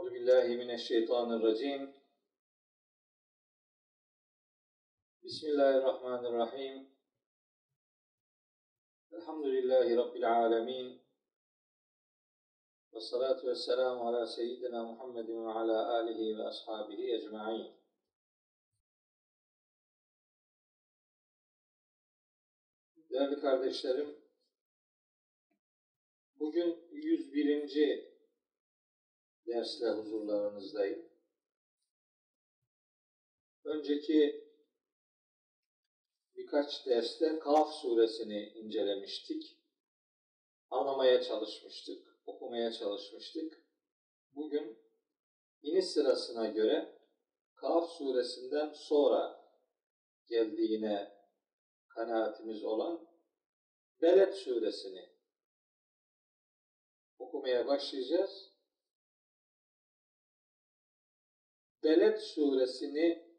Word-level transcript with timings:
Euzu 0.00 0.14
billahi 0.14 0.56
mineşşeytanirracim. 0.56 1.94
Bismillahirrahmanirrahim. 5.22 6.88
Elhamdülillahi 9.12 9.96
Rabbil 9.96 10.32
alemin. 10.32 11.02
Ve 12.92 13.00
salatu 13.00 13.46
ve 13.46 13.54
selamu 13.54 14.08
ala 14.08 14.26
seyyidina 14.26 14.84
Muhammedin 14.84 15.44
ve 15.46 15.50
ala 15.50 15.88
alihi 15.94 16.38
ve 16.38 16.42
ashabihi 16.42 17.14
ecma'in. 17.14 17.72
Değerli 23.10 23.40
kardeşlerim, 23.40 24.16
bugün 26.38 26.88
101 26.90 28.09
dersle 29.50 29.90
huzurlarınızdayım. 29.90 31.08
Önceki 33.64 34.50
birkaç 36.36 36.86
derste 36.86 37.38
Kaf 37.38 37.74
suresini 37.74 38.48
incelemiştik. 38.48 39.56
Anlamaya 40.70 41.22
çalışmıştık, 41.22 42.20
okumaya 42.26 42.72
çalışmıştık. 42.72 43.64
Bugün 44.34 44.78
iniş 45.62 45.86
sırasına 45.86 46.46
göre 46.46 47.00
Kaf 47.54 47.90
suresinden 47.90 48.72
sonra 48.72 49.50
geldiğine 50.26 51.12
kanaatimiz 51.88 52.64
olan 52.64 53.10
Beled 54.02 54.32
suresini 54.32 55.08
okumaya 57.18 57.66
başlayacağız. 57.66 58.49
Beled 61.82 62.18
suresini 62.18 63.30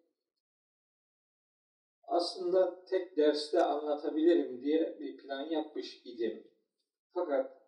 aslında 2.04 2.86
tek 2.86 3.18
derste 3.18 3.64
anlatabilirim 3.64 4.62
diye 4.62 5.00
bir 5.00 5.18
plan 5.18 5.42
yapmış 5.42 6.02
idim. 6.06 6.48
Fakat 7.14 7.62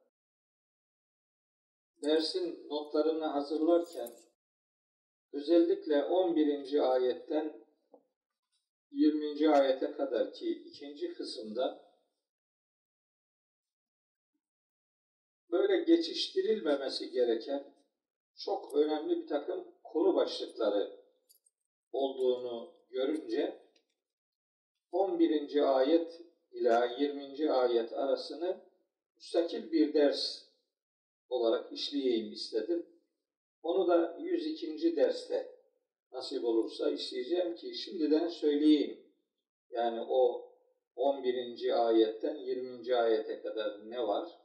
dersin 2.03 2.67
notlarını 2.70 3.25
hazırlarken 3.25 4.12
özellikle 5.34 6.03
11. 6.03 6.92
ayetten 6.92 7.64
20. 8.92 9.50
ayete 9.50 9.92
kadar 9.92 10.34
ki 10.34 10.64
ikinci 10.66 11.14
kısımda 11.14 11.94
böyle 15.52 15.84
geçiştirilmemesi 15.84 17.12
gereken 17.12 17.73
çok 18.36 18.75
önemli 18.75 19.22
bir 19.22 19.28
takım 19.28 19.72
konu 19.94 20.16
başlıkları 20.16 20.99
olduğunu 21.91 22.73
görünce 22.89 23.59
11. 24.91 25.77
ayet 25.77 26.22
ila 26.52 26.85
20. 26.85 27.52
ayet 27.52 27.94
arasını 27.94 28.61
müstakil 29.16 29.72
bir 29.72 29.94
ders 29.94 30.45
olarak 31.30 31.72
işleyeyim 31.72 32.33
istedim. 32.33 32.85
Onu 33.63 33.88
da 33.88 34.17
102. 34.19 34.95
derste 34.95 35.55
nasip 36.11 36.45
olursa 36.45 36.91
işleyeceğim 36.91 37.55
ki 37.55 37.75
şimdiden 37.75 38.28
söyleyeyim. 38.28 39.00
Yani 39.69 40.02
o 40.09 40.52
11. 40.95 41.88
ayetten 41.88 42.35
20. 42.35 42.95
ayete 42.95 43.41
kadar 43.41 43.89
ne 43.89 44.07
var? 44.07 44.42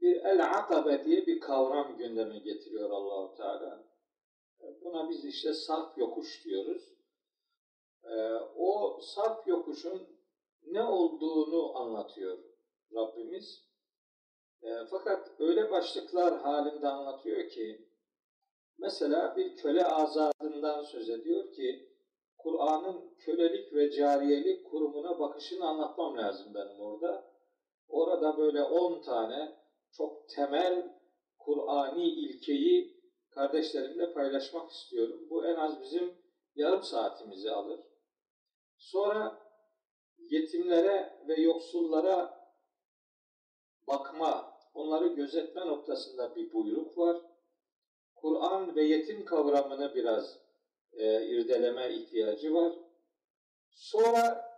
Bir 0.00 0.24
el-akabe 0.24 1.04
diye 1.04 1.26
bir 1.26 1.40
kavram 1.40 1.96
gündeme 1.96 2.38
getiriyor 2.38 2.90
Allahu 2.90 3.34
Teala. 3.36 3.84
Buna 4.84 5.10
biz 5.10 5.24
işte 5.24 5.54
sarp 5.54 5.98
yokuş 5.98 6.44
diyoruz. 6.44 6.92
Ee, 8.04 8.32
o 8.56 9.00
sarp 9.02 9.48
yokuşun 9.48 10.08
ne 10.66 10.82
olduğunu 10.82 11.78
anlatıyor 11.78 12.38
Rabbimiz. 12.94 13.64
Ee, 14.62 14.84
fakat 14.90 15.30
öyle 15.38 15.70
başlıklar 15.70 16.40
halinde 16.40 16.88
anlatıyor 16.88 17.48
ki 17.48 17.88
mesela 18.78 19.36
bir 19.36 19.56
köle 19.56 19.84
azadından 19.84 20.82
söz 20.82 21.10
ediyor 21.10 21.52
ki 21.52 21.90
Kur'an'ın 22.38 23.14
kölelik 23.18 23.74
ve 23.74 23.90
cariyelik 23.90 24.70
kurumuna 24.70 25.18
bakışını 25.18 25.64
anlatmam 25.64 26.16
lazım 26.16 26.54
benim 26.54 26.80
orada. 26.80 27.30
Orada 27.88 28.38
böyle 28.38 28.62
10 28.62 29.02
tane 29.02 29.59
çok 29.92 30.28
temel 30.28 31.00
Kur'ani 31.38 32.08
ilkeyi 32.08 33.00
kardeşlerimle 33.30 34.12
paylaşmak 34.12 34.70
istiyorum. 34.70 35.26
Bu 35.30 35.46
en 35.46 35.54
az 35.54 35.82
bizim 35.82 36.14
yarım 36.54 36.82
saatimizi 36.82 37.50
alır. 37.50 37.80
Sonra 38.76 39.38
yetimlere 40.18 41.24
ve 41.28 41.40
yoksullara 41.40 42.40
bakma, 43.86 44.58
onları 44.74 45.06
gözetme 45.06 45.66
noktasında 45.66 46.36
bir 46.36 46.52
buyruk 46.52 46.98
var. 46.98 47.16
Kur'an 48.14 48.76
ve 48.76 48.82
yetim 48.82 49.24
kavramını 49.24 49.94
biraz 49.94 50.38
e, 50.92 51.26
irdeleme 51.26 51.94
ihtiyacı 51.94 52.54
var. 52.54 52.72
Sonra 53.70 54.50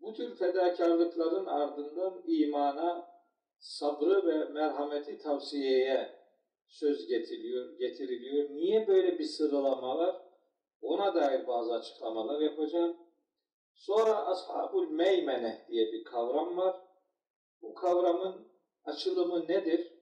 bu 0.00 0.12
tür 0.14 0.34
fedakarlıkların 0.34 1.46
ardından 1.46 2.22
imana 2.26 3.11
sabrı 3.62 4.26
ve 4.26 4.44
merhameti 4.44 5.18
tavsiyeye 5.18 6.18
söz 6.66 7.06
getiriliyor, 7.06 7.78
getiriliyor. 7.78 8.50
Niye 8.50 8.88
böyle 8.88 9.18
bir 9.18 9.24
sıralama 9.24 9.98
var? 9.98 10.22
Ona 10.82 11.14
dair 11.14 11.46
bazı 11.46 11.74
açıklamalar 11.74 12.40
yapacağım. 12.40 12.96
Sonra 13.74 14.26
ashabul 14.26 14.88
meymene 14.90 15.66
diye 15.68 15.92
bir 15.92 16.04
kavram 16.04 16.56
var. 16.56 16.76
Bu 17.62 17.74
kavramın 17.74 18.48
açılımı 18.84 19.40
nedir? 19.48 19.92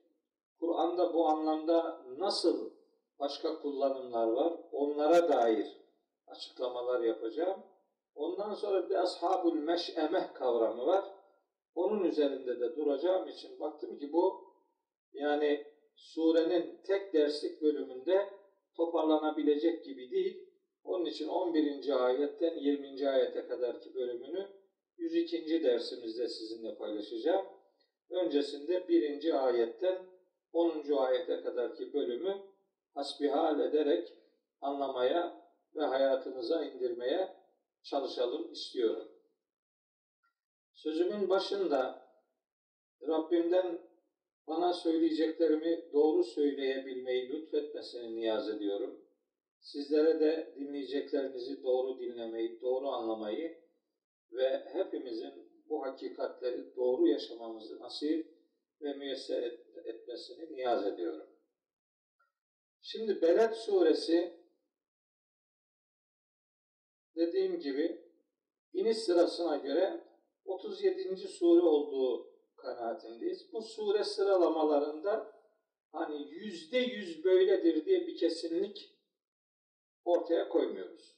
Kur'an'da 0.59 1.13
bu 1.13 1.27
anlamda 1.27 2.01
nasıl 2.17 2.71
başka 3.19 3.61
kullanımlar 3.61 4.27
var? 4.27 4.53
Onlara 4.71 5.29
dair 5.29 5.77
açıklamalar 6.27 6.99
yapacağım. 6.99 7.63
Ondan 8.15 8.53
sonra 8.53 8.89
bir 8.89 8.95
ashabul 8.95 9.53
meş'emeh 9.53 10.33
kavramı 10.33 10.85
var. 10.85 11.20
Onun 11.75 12.03
üzerinde 12.03 12.59
de 12.59 12.75
duracağım 12.75 13.27
için 13.27 13.59
baktım 13.59 13.99
ki 13.99 14.13
bu 14.13 14.51
yani 15.13 15.65
surenin 15.95 16.81
tek 16.83 17.13
derslik 17.13 17.61
bölümünde 17.61 18.29
toparlanabilecek 18.75 19.85
gibi 19.85 20.11
değil. 20.11 20.47
Onun 20.83 21.05
için 21.05 21.27
11. 21.27 22.05
ayetten 22.05 22.57
20. 22.57 23.09
ayete 23.09 23.47
kadarki 23.47 23.95
bölümünü 23.95 24.47
102. 24.97 25.63
dersimizde 25.63 26.27
sizinle 26.27 26.75
paylaşacağım. 26.75 27.45
Öncesinde 28.09 28.87
1. 28.87 29.47
ayetten 29.47 29.97
10. 30.53 30.91
ayete 30.97 31.41
kadarki 31.41 31.93
bölümü 31.93 32.41
hasbihal 32.93 33.59
ederek 33.59 34.13
anlamaya 34.61 35.41
ve 35.75 35.81
hayatımıza 35.81 36.65
indirmeye 36.65 37.35
çalışalım 37.83 38.51
istiyorum. 38.51 39.10
Sözümün 40.83 41.29
başında 41.29 42.07
Rabbimden 43.07 43.79
bana 44.47 44.73
söyleyeceklerimi 44.73 45.85
doğru 45.93 46.23
söyleyebilmeyi 46.23 47.29
lütfetmesini 47.29 48.15
niyaz 48.15 48.49
ediyorum. 48.49 49.05
Sizlere 49.59 50.19
de 50.19 50.53
dinleyeceklerinizi 50.59 51.63
doğru 51.63 51.99
dinlemeyi, 51.99 52.61
doğru 52.61 52.87
anlamayı 52.87 53.57
ve 54.31 54.65
hepimizin 54.73 55.33
bu 55.69 55.85
hakikatleri 55.85 56.75
doğru 56.75 57.07
yaşamamızı 57.07 57.79
nasip 57.79 58.27
ve 58.81 58.93
müyesser 58.93 59.43
etmesini 59.85 60.53
niyaz 60.53 60.87
ediyorum. 60.87 61.27
Şimdi 62.81 63.21
Beled 63.21 63.53
suresi 63.53 64.33
dediğim 67.15 67.59
gibi 67.59 68.01
iniş 68.73 68.97
sırasına 68.97 69.57
göre 69.57 70.10
37. 70.51 71.17
sure 71.27 71.61
olduğu 71.61 72.31
kanaatindeyiz. 72.55 73.53
Bu 73.53 73.61
sure 73.61 74.03
sıralamalarında 74.03 75.33
hani 75.91 76.27
yüzde 76.29 76.77
yüz 76.77 77.23
böyledir 77.23 77.85
diye 77.85 78.07
bir 78.07 78.17
kesinlik 78.17 78.95
ortaya 80.05 80.49
koymuyoruz. 80.49 81.17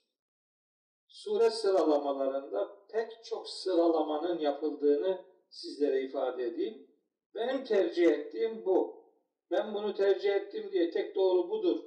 Sure 1.07 1.49
sıralamalarında 1.49 2.77
pek 2.91 3.23
çok 3.23 3.49
sıralamanın 3.49 4.39
yapıldığını 4.39 5.21
sizlere 5.49 6.01
ifade 6.01 6.43
edeyim. 6.43 6.87
Benim 7.35 7.63
tercih 7.63 8.07
ettiğim 8.07 8.65
bu. 8.65 9.03
Ben 9.51 9.73
bunu 9.73 9.93
tercih 9.93 10.35
ettim 10.35 10.71
diye 10.71 10.91
tek 10.91 11.15
doğru 11.15 11.49
budur. 11.49 11.83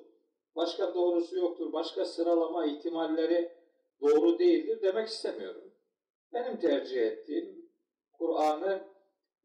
Başka 0.56 0.94
doğrusu 0.94 1.37
yoktur. 1.37 1.72
Başka 1.72 2.04
sıralama 2.04 2.66
ihtimalleri 2.66 3.52
doğru 4.00 4.38
değildir 4.38 4.82
demek 4.82 5.08
istemiyorum. 5.08 5.65
Benim 6.37 6.56
tercih 6.56 7.03
ettiğim 7.03 7.71
Kur'an'ı 8.12 8.85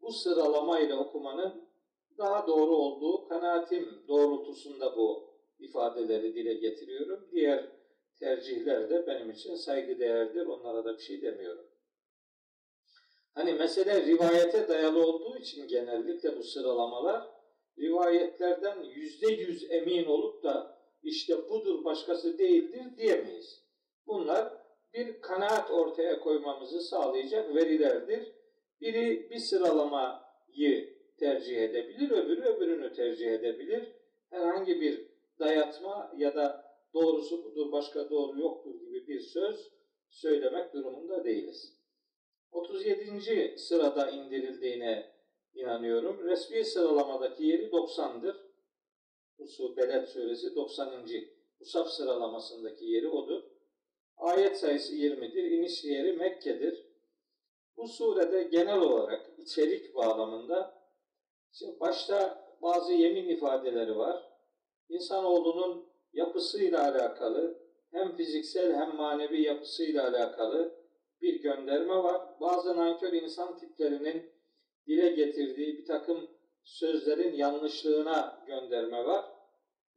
bu 0.01 0.11
sıralamayla 0.11 0.99
okumanın 0.99 1.69
daha 2.17 2.47
doğru 2.47 2.75
olduğu 2.75 3.27
kanaatim 3.27 4.03
doğrultusunda 4.07 4.95
bu 4.95 5.37
ifadeleri 5.59 6.35
dile 6.35 6.53
getiriyorum. 6.53 7.29
Diğer 7.31 7.71
tercihler 8.19 8.89
de 8.89 9.07
benim 9.07 9.29
için 9.29 9.55
saygıdeğerdir. 9.55 10.45
Onlara 10.45 10.85
da 10.85 10.97
bir 10.97 11.01
şey 11.01 11.21
demiyorum. 11.21 11.65
Hani 13.33 13.53
mesele 13.53 14.05
rivayete 14.05 14.67
dayalı 14.67 15.07
olduğu 15.07 15.37
için 15.37 15.67
genellikle 15.67 16.37
bu 16.37 16.43
sıralamalar 16.43 17.27
rivayetlerden 17.79 18.83
yüzde 18.83 19.27
yüz 19.27 19.71
emin 19.71 20.05
olup 20.05 20.43
da 20.43 20.81
işte 21.03 21.49
budur 21.49 21.83
başkası 21.85 22.37
değildir 22.37 22.97
diyemeyiz. 22.97 23.65
Bunlar 24.07 24.60
bir 24.93 25.21
kanaat 25.21 25.71
ortaya 25.71 26.19
koymamızı 26.19 26.81
sağlayacak 26.81 27.55
verilerdir. 27.55 28.31
Biri 28.81 29.29
bir 29.29 29.39
sıralamayı 29.39 30.97
tercih 31.17 31.61
edebilir, 31.61 32.11
öbürü 32.11 32.41
öbürünü 32.41 32.93
tercih 32.93 33.31
edebilir. 33.31 33.95
Herhangi 34.29 34.81
bir 34.81 35.07
dayatma 35.39 36.13
ya 36.17 36.35
da 36.35 36.65
doğrusu 36.93 37.43
budur 37.43 37.71
başka 37.71 38.09
doğru 38.09 38.39
yoktur 38.39 38.79
gibi 38.79 39.07
bir 39.07 39.19
söz 39.19 39.71
söylemek 40.09 40.73
durumunda 40.73 41.23
değiliz. 41.23 41.77
37. 42.51 43.55
sırada 43.57 44.09
indirildiğine 44.09 45.11
inanıyorum. 45.53 46.23
Resmi 46.23 46.65
sıralamadaki 46.65 47.45
yeri 47.45 47.63
90'dır. 47.63 48.35
Usul 49.37 49.77
Beled 49.77 50.07
suresi 50.07 50.55
90. 50.55 51.05
Musaf 51.59 51.89
sıralamasındaki 51.89 52.85
yeri 52.85 53.07
odur. 53.07 53.50
Ayet 54.21 54.57
sayısı 54.57 54.95
20'dir. 54.95 55.43
İniş 55.43 55.83
yeri 55.83 56.13
Mekke'dir. 56.13 56.85
Bu 57.77 57.87
surede 57.87 58.43
genel 58.43 58.79
olarak 58.79 59.29
içerik 59.37 59.95
bağlamında 59.95 60.81
şimdi 61.51 61.79
başta 61.79 62.45
bazı 62.61 62.93
yemin 62.93 63.29
ifadeleri 63.29 63.97
var. 63.97 64.29
İnsanoğlunun 64.89 65.89
yapısıyla 66.13 66.83
alakalı 66.83 67.59
hem 67.91 68.15
fiziksel 68.15 68.73
hem 68.75 68.95
manevi 68.95 69.41
yapısıyla 69.41 70.07
alakalı 70.07 70.75
bir 71.21 71.41
gönderme 71.41 71.95
var. 71.95 72.21
Bazı 72.41 72.77
nankör 72.77 73.13
insan 73.13 73.57
tiplerinin 73.57 74.31
dile 74.87 75.09
getirdiği 75.09 75.77
bir 75.77 75.85
takım 75.85 76.29
sözlerin 76.63 77.33
yanlışlığına 77.33 78.43
gönderme 78.47 79.05
var. 79.05 79.25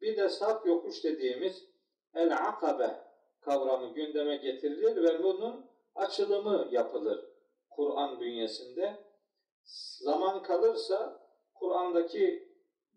Bir 0.00 0.16
de 0.16 0.28
sap 0.28 0.66
yokuş 0.66 1.04
dediğimiz 1.04 1.64
el 2.14 2.36
akabe 2.36 3.13
kavramı 3.44 3.94
gündeme 3.94 4.36
getirilir 4.36 5.02
ve 5.02 5.22
bunun 5.22 5.66
açılımı 5.94 6.68
yapılır 6.70 7.24
Kur'an 7.70 8.20
bünyesinde. 8.20 8.96
Zaman 10.00 10.42
kalırsa 10.42 11.20
Kur'an'daki 11.54 12.48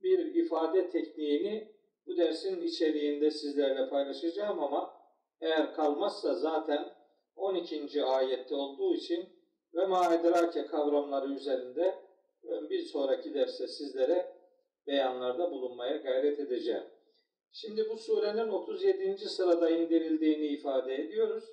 bir 0.04 0.36
ifade 0.36 0.90
tekniğini 0.90 1.72
bu 2.08 2.18
dersin 2.18 2.62
içeriğinde 2.62 3.32
sizlerle 3.32 3.90
paylaşacağım 3.90 4.64
ama 4.64 4.94
eğer 5.42 5.74
kalmazsa 5.74 6.34
zaten 6.34 6.90
12. 7.36 8.04
ayette 8.04 8.56
olduğu 8.56 8.94
için 8.94 9.30
ve 9.74 9.86
maedrake 9.86 10.66
kavramları 10.66 11.34
üzerinde 11.34 11.96
bir 12.44 12.82
sonraki 12.82 13.34
derste 13.34 13.68
sizlere 13.68 14.36
beyanlarda 14.88 15.52
bulunmaya 15.52 15.98
gayret 15.98 16.40
edeceğim. 16.40 16.84
Şimdi 17.52 17.90
bu 17.90 17.98
surenin 17.98 18.50
37. 18.50 19.18
sırada 19.18 19.70
indirildiğini 19.70 20.46
ifade 20.46 20.96
ediyoruz. 20.96 21.44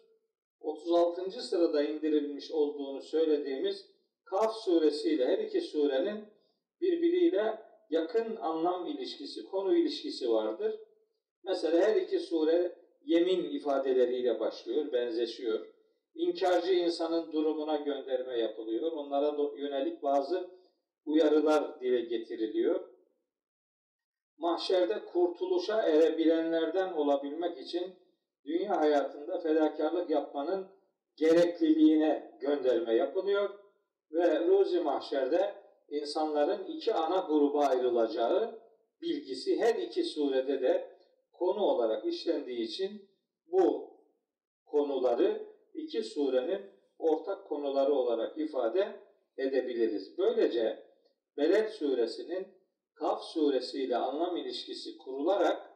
36. 0.60 1.30
sırada 1.30 1.82
indirilmiş 1.82 2.50
olduğunu 2.50 3.02
söylediğimiz 3.02 3.94
Kaf 4.24 4.56
suresiyle 4.56 5.26
her 5.26 5.38
iki 5.38 5.60
surenin 5.60 6.24
birbiriyle 6.80 7.58
yakın 7.90 8.36
anlam 8.36 8.86
ilişkisi, 8.86 9.44
konu 9.44 9.76
ilişkisi 9.76 10.30
vardır. 10.30 10.80
Mesela 11.44 11.88
her 11.88 11.96
iki 11.96 12.18
sure 12.18 12.78
yemin 13.04 13.44
ifadeleriyle 13.44 14.40
başlıyor, 14.40 14.92
benzeşiyor. 14.92 15.66
İnkarcı 16.14 16.72
insanın 16.72 17.32
durumuna 17.32 17.76
gönderme 17.76 18.38
yapılıyor. 18.38 18.92
Onlara 18.92 19.36
yönelik 19.56 20.02
bazı 20.02 20.50
uyarılar 21.06 21.80
dile 21.80 22.00
getiriliyor. 22.00 22.93
Mahşerde 24.38 25.04
kurtuluşa 25.04 25.82
erebilenlerden 25.82 26.92
olabilmek 26.92 27.58
için 27.58 27.94
dünya 28.44 28.80
hayatında 28.80 29.38
fedakarlık 29.38 30.10
yapmanın 30.10 30.66
gerekliliğine 31.16 32.38
gönderme 32.40 32.94
yapılıyor 32.94 33.50
ve 34.12 34.46
ruzi 34.46 34.80
mahşerde 34.80 35.54
insanların 35.88 36.64
iki 36.64 36.94
ana 36.94 37.26
gruba 37.28 37.66
ayrılacağı 37.66 38.58
bilgisi 39.02 39.60
her 39.60 39.74
iki 39.74 40.04
surede 40.04 40.62
de 40.62 40.88
konu 41.32 41.60
olarak 41.60 42.06
işlendiği 42.06 42.60
için 42.60 43.08
bu 43.46 43.90
konuları 44.66 45.42
iki 45.74 46.02
surenin 46.02 46.62
ortak 46.98 47.48
konuları 47.48 47.92
olarak 47.92 48.38
ifade 48.38 49.00
edebiliriz. 49.38 50.18
Böylece 50.18 50.84
Beled 51.36 51.68
suresinin 51.68 52.46
Kaf 52.94 53.24
suresiyle 53.24 53.96
anlam 53.96 54.36
ilişkisi 54.36 54.98
kurularak 54.98 55.70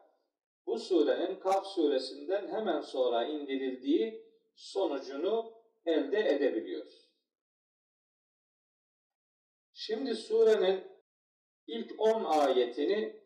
bu 0.67 0.79
surenin 0.79 1.41
Kaf 1.41 1.67
suresinden 1.67 2.49
hemen 2.49 2.81
sonra 2.81 3.25
indirildiği 3.25 4.25
sonucunu 4.55 5.53
elde 5.87 6.19
edebiliyoruz. 6.19 7.09
Şimdi 9.73 10.15
surenin 10.15 10.85
ilk 11.67 12.01
10 12.01 12.25
ayetini 12.25 13.17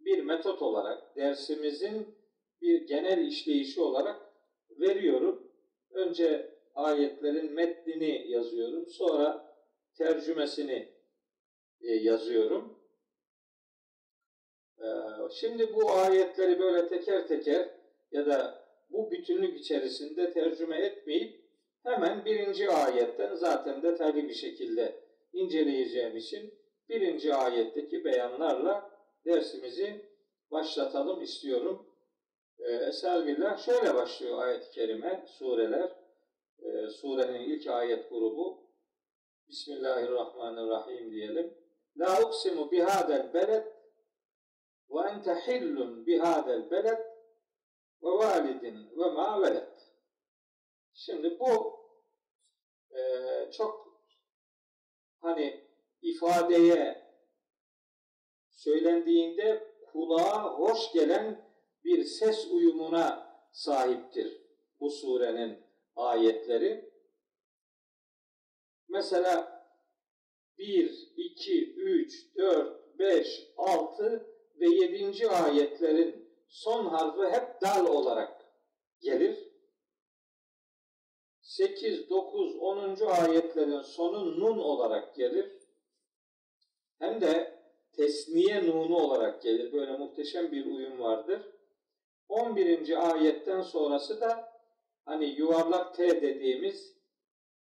bir 0.00 0.22
metot 0.22 0.62
olarak 0.62 1.16
dersimizin 1.16 2.18
bir 2.60 2.86
genel 2.86 3.26
işleyişi 3.26 3.80
olarak 3.80 4.32
veriyorum. 4.70 5.52
Önce 5.90 6.54
ayetlerin 6.74 7.52
metnini 7.52 8.30
yazıyorum. 8.30 8.86
Sonra 8.86 9.56
tercümesini 9.94 10.88
e, 11.80 11.92
yazıyorum. 11.92 12.73
E, 14.84 14.88
şimdi 15.32 15.74
bu 15.74 15.92
ayetleri 15.92 16.60
böyle 16.60 16.88
teker 16.88 17.28
teker 17.28 17.68
ya 18.12 18.26
da 18.26 18.64
bu 18.90 19.10
bütünlük 19.10 19.60
içerisinde 19.60 20.32
tercüme 20.32 20.80
etmeyip 20.80 21.44
hemen 21.82 22.24
birinci 22.24 22.70
ayetten 22.70 23.34
zaten 23.34 23.82
detaylı 23.82 24.16
bir 24.28 24.34
şekilde 24.34 25.00
inceleyeceğim 25.32 26.16
için 26.16 26.54
birinci 26.88 27.34
ayetteki 27.34 28.04
beyanlarla 28.04 28.90
dersimizi 29.24 30.00
başlatalım 30.50 31.22
istiyorum. 31.22 31.86
Eselbillah 32.58 33.58
şöyle 33.58 33.94
başlıyor 33.94 34.42
ayet-i 34.42 34.70
kerime, 34.70 35.24
sureler. 35.26 35.92
E, 36.62 36.88
surenin 36.88 37.40
ilk 37.40 37.66
ayet 37.66 38.10
grubu. 38.10 38.64
Bismillahirrahmanirrahim 39.48 41.10
diyelim. 41.10 41.54
La 41.96 42.22
uksimu 42.22 42.70
bihadel 42.70 43.34
beled 43.34 43.73
ve 44.94 45.08
ente 45.08 45.34
hillun 45.34 46.06
bihadel 46.06 46.70
beled 46.70 46.98
ve 48.02 48.08
validin. 48.08 48.94
Şimdi 50.94 51.38
bu 51.38 51.80
e, 52.90 53.00
çok 53.50 54.00
hani 55.20 55.64
ifadeye 56.02 57.04
söylendiğinde 58.50 59.74
kulağa 59.92 60.44
hoş 60.58 60.92
gelen 60.92 61.50
bir 61.84 62.04
ses 62.04 62.50
uyumuna 62.50 63.36
sahiptir 63.52 64.42
bu 64.80 64.90
surenin 64.90 65.58
ayetleri. 65.96 66.94
Mesela 68.88 69.54
1, 70.58 71.12
2, 71.16 71.74
3, 71.74 72.36
4, 72.36 72.98
5, 72.98 73.52
6 73.56 74.33
ve 74.60 74.66
7. 74.66 75.28
ayetlerin 75.28 76.28
son 76.48 76.86
harfi 76.86 77.36
hep 77.36 77.60
dal 77.62 77.86
olarak 77.86 78.46
gelir. 79.00 79.54
8, 81.40 82.10
9, 82.10 82.56
10. 82.56 83.06
ayetlerin 83.06 83.80
sonu 83.80 84.40
nun 84.40 84.58
olarak 84.58 85.14
gelir. 85.14 85.52
Hem 86.98 87.20
de 87.20 87.58
tesniye 87.92 88.66
nunu 88.66 88.96
olarak 88.96 89.42
gelir. 89.42 89.72
Böyle 89.72 89.92
muhteşem 89.92 90.52
bir 90.52 90.66
uyum 90.66 91.00
vardır. 91.00 91.42
11. 92.28 93.10
ayetten 93.12 93.62
sonrası 93.62 94.20
da 94.20 94.52
hani 95.04 95.24
yuvarlak 95.24 95.94
T 95.94 96.22
dediğimiz 96.22 96.96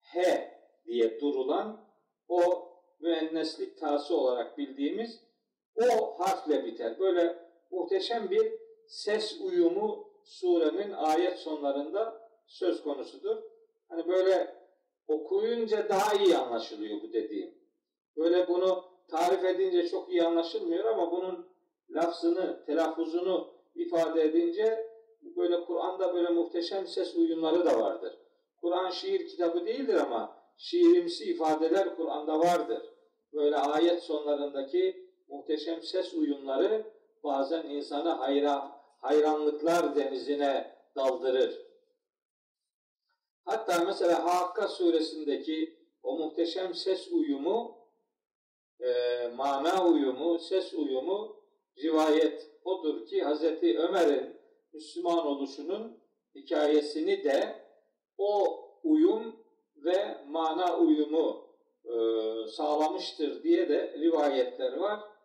H 0.00 0.50
diye 0.86 1.20
durulan 1.20 1.86
o 2.28 2.68
müenneslik 3.00 3.78
tası 3.78 4.16
olarak 4.16 4.58
bildiğimiz 4.58 5.25
o 5.76 6.14
harfle 6.18 6.64
biter. 6.64 6.98
Böyle 6.98 7.38
muhteşem 7.70 8.30
bir 8.30 8.52
ses 8.86 9.40
uyumu 9.40 10.08
surenin 10.24 10.92
ayet 10.92 11.38
sonlarında 11.38 12.28
söz 12.46 12.82
konusudur. 12.82 13.36
Hani 13.88 14.08
böyle 14.08 14.54
okuyunca 15.08 15.88
daha 15.88 16.14
iyi 16.14 16.36
anlaşılıyor 16.36 17.02
bu 17.02 17.12
dediğim. 17.12 17.54
Böyle 18.16 18.48
bunu 18.48 18.84
tarif 19.08 19.44
edince 19.44 19.88
çok 19.88 20.10
iyi 20.10 20.22
anlaşılmıyor 20.24 20.84
ama 20.84 21.12
bunun 21.12 21.46
lafzını, 21.90 22.64
telaffuzunu 22.66 23.48
ifade 23.74 24.22
edince 24.22 24.86
böyle 25.36 25.64
Kur'an'da 25.64 26.14
böyle 26.14 26.28
muhteşem 26.28 26.86
ses 26.86 27.16
uyumları 27.16 27.64
da 27.66 27.80
vardır. 27.80 28.18
Kur'an 28.60 28.90
şiir 28.90 29.28
kitabı 29.28 29.66
değildir 29.66 29.94
ama 29.94 30.36
şiirimsi 30.56 31.24
ifadeler 31.24 31.96
Kur'an'da 31.96 32.38
vardır. 32.38 32.82
Böyle 33.32 33.56
ayet 33.56 34.02
sonlarındaki 34.02 35.05
muhteşem 35.28 35.82
ses 35.82 36.14
uyumları 36.14 36.92
bazen 37.24 37.62
insanı 37.62 38.08
hayra, 38.08 38.80
hayranlıklar 39.00 39.96
denizine 39.96 40.76
daldırır. 40.96 41.66
Hatta 43.44 43.84
mesela 43.84 44.24
Hakka 44.24 44.68
suresindeki 44.68 45.76
o 46.02 46.18
muhteşem 46.18 46.74
ses 46.74 47.12
uyumu, 47.12 47.78
e, 48.80 48.92
mana 49.36 49.84
uyumu, 49.84 50.38
ses 50.38 50.74
uyumu 50.74 51.36
rivayet 51.78 52.50
odur 52.64 53.06
ki 53.06 53.22
Hazreti 53.22 53.78
Ömer'in 53.78 54.36
Müslüman 54.72 55.26
oluşunun 55.26 55.98
hikayesini 56.34 57.24
de 57.24 57.62
o 58.18 58.60
uyum 58.84 59.36
ve 59.76 60.24
mana 60.28 60.78
uyumu 60.78 61.46
e, 61.84 61.92
sağlamıştır 62.50 63.42
diye 63.42 63.68
de 63.68 63.92
rivayetler 63.98 64.76
var. 64.76 65.15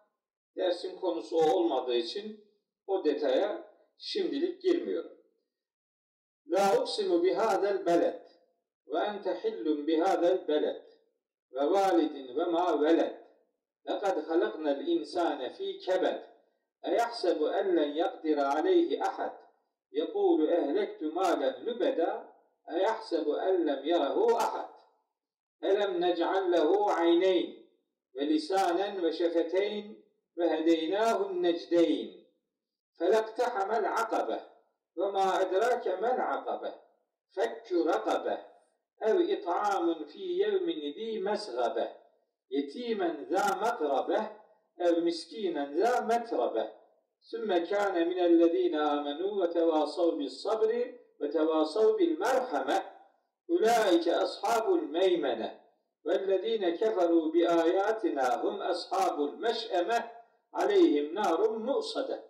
Dersin 0.55 1.00
konusu 1.00 1.38
o 1.38 1.51
olmadığı 1.51 1.96
için 1.96 2.46
o 2.88 3.05
detaya 3.05 3.63
şimdilik 3.98 4.62
girmiyorum. 4.62 5.17
La 6.48 6.81
uksimu 6.81 7.24
bihadel 7.24 7.86
beled 7.86 8.22
ve 8.88 9.00
ente 9.00 9.43
hillun 9.43 9.88
bihadel 9.88 10.48
beled 10.48 10.86
ve 11.51 11.72
validin 11.72 12.36
ve 12.38 12.46
ma 12.46 12.81
veled. 12.81 13.22
Lekad 13.88 14.27
halaknel 14.27 14.88
insane 14.88 15.50
fi 15.50 15.79
kebed. 15.79 16.22
Eyahsebu 16.84 17.50
en 17.50 17.75
len 17.75 17.93
yakdira 17.93 18.53
aleyhi 18.55 19.03
ahad. 19.03 19.34
Yekulu 19.91 20.51
ehlektu 20.51 21.12
malen 21.12 21.65
lübeda. 21.65 22.34
Eyahsebu 22.67 23.39
en 23.39 23.67
lem 23.67 23.86
yarahu 23.86 24.36
ahad. 24.36 24.70
Elem 25.62 26.01
nec'al 26.01 26.51
lehu 26.51 26.89
ayneyn 26.89 27.67
ve 28.15 28.27
lisanen 28.27 29.01
ve 30.38 30.50
hedeynahu'n 30.50 31.43
necdeyn. 31.43 32.11
Felaktahamel 32.97 33.85
akabe 34.01 34.39
ve 34.97 35.05
ma 35.11 35.41
edrake 35.41 35.95
mel 35.95 36.19
akabe. 36.35 36.71
Fekkü 37.35 37.85
rakabe 37.85 38.51
ev 39.01 39.19
it'amun 39.19 40.05
fi 40.05 40.23
yevmin 40.41 40.93
zi 40.93 41.19
mesgabe 41.19 41.85
yetimen 42.50 43.25
za 43.29 43.55
makrabe 43.61 44.19
ev 44.77 45.03
miskinen 45.03 45.77
za 45.77 46.01
metrabe 46.01 46.71
sümme 47.21 47.63
kâne 47.63 48.05
minellezîne 48.05 48.77
âmenû 48.77 49.41
ve 49.41 49.50
tevâsav 49.53 50.19
bis 50.19 50.41
sabri 50.43 51.00
ve 51.21 51.31
tevâsav 51.31 51.97
bil 51.97 52.17
merhame 52.19 52.83
ulaike 53.47 54.15
ashabul 54.15 54.81
meymene 54.81 55.59
vellezîne 56.05 56.77
aleyhim 60.51 61.15
narun 61.15 61.62
mu'sade 61.62 62.24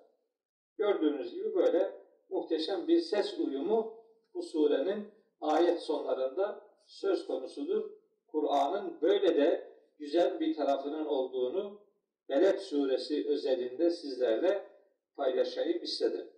gördüğünüz 0.77 1.33
gibi 1.33 1.55
böyle 1.55 1.91
muhteşem 2.29 2.87
bir 2.87 3.01
ses 3.01 3.39
uyumu 3.39 3.93
bu 4.33 4.43
surenin 4.43 5.11
ayet 5.41 5.81
sonlarında 5.81 6.61
söz 6.85 7.27
konusudur. 7.27 7.91
Kur'an'ın 8.27 9.01
böyle 9.01 9.37
de 9.37 9.71
güzel 9.99 10.39
bir 10.39 10.55
tarafının 10.55 11.05
olduğunu 11.05 11.81
Beled 12.29 12.59
suresi 12.59 13.27
özelinde 13.27 13.89
sizlerle 13.89 14.67
paylaşayım 15.15 15.83
istedim. 15.83 16.31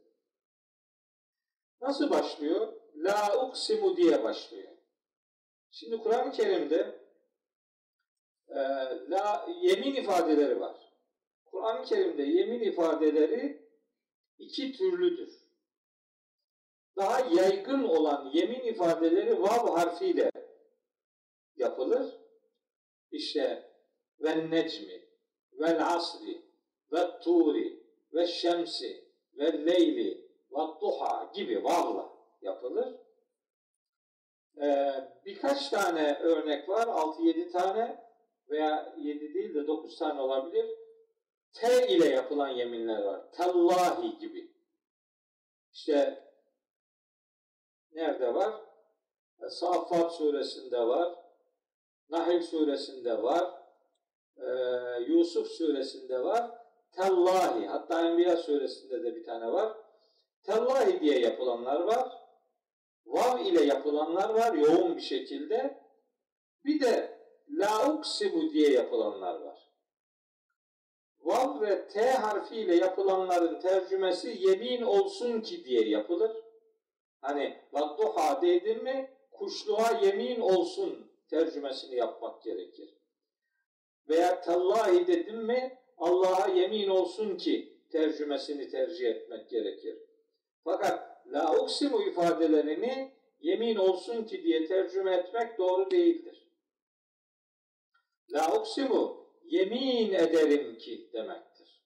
Nasıl 1.82 2.10
başlıyor? 2.10 2.74
La 2.96 3.48
uksimu 3.48 3.98
diye 3.98 4.24
başlıyor. 4.24 4.72
Şimdi 5.72 5.98
Kur'an-ı 5.98 6.32
Kerim'de 6.32 7.00
e, 8.50 8.60
la 9.10 9.48
yemin 9.62 9.96
ifadeleri 9.96 10.60
var. 10.60 10.83
Kur'an-ı 11.54 11.86
Kerim'de 11.86 12.24
yemin 12.24 12.60
ifadeleri 12.60 13.70
iki 14.38 14.72
türlüdür 14.72 15.44
daha 16.98 17.20
yaygın 17.20 17.84
olan 17.84 18.32
yemin 18.34 18.60
ifadeleri 18.60 19.42
vav 19.42 19.76
harfiyle 19.76 20.32
yapılır. 21.56 22.20
İşte 23.12 23.72
ve 24.20 24.50
necmi, 24.50 25.02
ve 25.54 25.84
asri, 25.84 26.42
ve 26.92 27.20
turi, 27.20 27.84
ve 28.14 28.28
şemsi, 28.28 29.04
ve 29.38 29.66
leyli, 29.66 30.28
ve 30.52 30.82
duha 30.82 31.32
gibi 31.36 31.64
vavla 31.64 32.14
yapılır. 32.42 32.96
Ee, 34.62 34.94
birkaç 35.26 35.70
tane 35.70 36.20
örnek 36.20 36.70
var, 36.70 36.88
6-7 36.88 37.52
tane 37.52 38.04
veya 38.50 38.96
7 38.98 39.34
değil 39.34 39.56
de 39.56 39.68
9 39.68 39.98
tane 39.98 40.22
olabilir. 40.22 40.83
T 41.54 41.88
ile 41.88 42.06
yapılan 42.06 42.50
yeminler 42.50 43.02
var. 43.04 43.32
Tallahi 43.32 44.18
gibi. 44.18 44.52
İşte 45.74 46.24
nerede 47.92 48.34
var? 48.34 48.54
E, 49.42 49.50
Saffat 49.50 50.16
suresinde 50.16 50.80
var. 50.80 51.16
Nahil 52.10 52.42
suresinde 52.42 53.24
var. 53.24 53.52
E, 54.38 54.48
Yusuf 55.08 55.48
suresinde 55.48 56.24
var. 56.24 56.52
Tellahi, 56.92 57.68
hatta 57.68 58.06
Enbiya 58.08 58.38
suresinde 58.38 59.04
de 59.04 59.16
bir 59.16 59.24
tane 59.24 59.52
var. 59.52 59.78
Tellahi 60.44 61.00
diye 61.00 61.20
yapılanlar 61.20 61.80
var. 61.80 62.24
Vav 63.06 63.40
ile 63.40 63.64
yapılanlar 63.64 64.30
var 64.30 64.54
yoğun 64.54 64.96
bir 64.96 65.02
şekilde. 65.02 65.84
Bir 66.66 66.80
de 66.80 67.20
la 67.50 67.94
uksimu 67.94 68.54
diye 68.54 68.72
yapılanlar 68.72 69.42
var. 69.42 69.53
Vav 71.24 71.62
ve 71.62 71.88
T 71.88 72.12
harfiyle 72.12 72.76
yapılanların 72.76 73.60
tercümesi 73.60 74.38
yemin 74.40 74.82
olsun 74.82 75.42
ki 75.42 75.66
diye 75.66 75.90
yapılır. 75.90 76.32
Hani 77.22 77.58
vadduha 77.72 78.42
dedim 78.42 78.84
mi 78.84 79.10
kuşluğa 79.32 80.00
yemin 80.02 80.40
olsun 80.40 81.12
tercümesini 81.30 81.96
yapmak 81.96 82.44
gerekir. 82.44 82.98
Veya 84.10 84.42
tallahi 84.42 85.08
dedim 85.08 85.46
mi 85.46 85.80
Allah'a 85.98 86.48
yemin 86.48 86.88
olsun 86.88 87.38
ki 87.38 87.78
tercümesini 87.92 88.70
tercih 88.70 89.10
etmek 89.10 89.50
gerekir. 89.50 89.98
Fakat 90.64 91.26
la 91.28 91.60
uksimu 91.62 92.04
ifadelerini 92.04 93.12
yemin 93.42 93.76
olsun 93.76 94.24
ki 94.24 94.44
diye 94.44 94.68
tercüme 94.68 95.16
etmek 95.16 95.58
doğru 95.58 95.92
değildir. 95.92 96.48
La 98.30 98.60
uksimu 98.60 99.23
yemin 99.54 100.14
ederim 100.14 100.78
ki 100.78 101.10
demektir. 101.14 101.84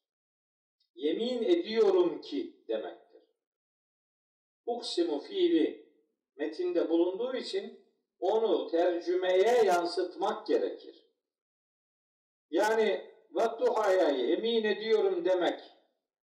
Yemin 0.96 1.44
ediyorum 1.44 2.22
ki 2.22 2.64
demek 2.68 2.98
uksimu 4.66 5.20
fiili 5.20 5.92
metinde 6.36 6.90
bulunduğu 6.90 7.36
için 7.36 7.80
onu 8.20 8.68
tercümeye 8.72 9.64
yansıtmak 9.64 10.48
gerekir. 10.48 11.08
Yani 12.50 13.12
vattuhaya 13.32 14.10
emin 14.10 14.64
ediyorum 14.64 15.26
demek 15.26 15.60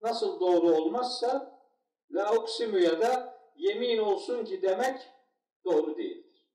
nasıl 0.03 0.41
doğru 0.41 0.77
olmazsa 0.77 1.61
la 2.11 2.37
uksimu 2.37 2.79
ya 2.79 3.01
da 3.01 3.39
yemin 3.57 3.99
olsun 3.99 4.45
ki 4.45 4.63
demek 4.63 5.01
doğru 5.65 5.97
değildir. 5.97 6.47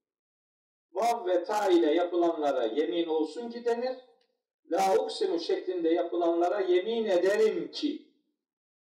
Vav 0.91 1.27
ve 1.27 1.43
ta 1.43 1.69
ile 1.69 1.93
yapılanlara 1.93 2.65
yemin 2.65 3.07
olsun 3.07 3.49
ki 3.49 3.65
denir. 3.65 4.08
La 4.71 4.97
uksimu 5.03 5.39
şeklinde 5.39 5.89
yapılanlara 5.89 6.59
yemin 6.59 7.05
ederim 7.05 7.71
ki 7.71 8.05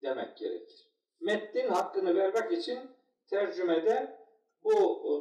demek 0.01 0.37
gerekir 0.37 0.87
metnin 1.19 1.69
hakkını 1.69 2.15
vermek 2.15 2.51
için 2.51 2.79
tercümede 3.27 4.19
bu 4.63 4.73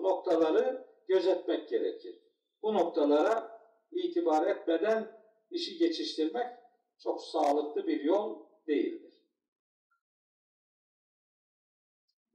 noktaları 0.03 0.87
gözetmek 1.09 1.69
gerekir. 1.69 2.23
Bu 2.63 2.75
noktalara 2.75 3.61
itibar 3.93 4.47
etmeden 4.47 5.21
işi 5.51 5.79
geçiştirmek 5.79 6.47
çok 6.99 7.23
sağlıklı 7.23 7.87
bir 7.87 8.05
yol 8.05 8.47
değildir. 8.67 9.15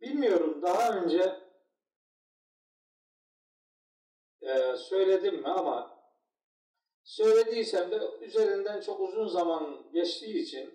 Bilmiyorum 0.01 0.61
daha 0.61 0.97
önce 0.97 1.39
e, 4.41 4.75
söyledim 4.77 5.35
mi 5.35 5.47
ama 5.47 6.00
söylediysem 7.03 7.91
de 7.91 7.99
üzerinden 8.21 8.81
çok 8.81 8.99
uzun 8.99 9.27
zaman 9.27 9.91
geçtiği 9.93 10.37
için 10.37 10.73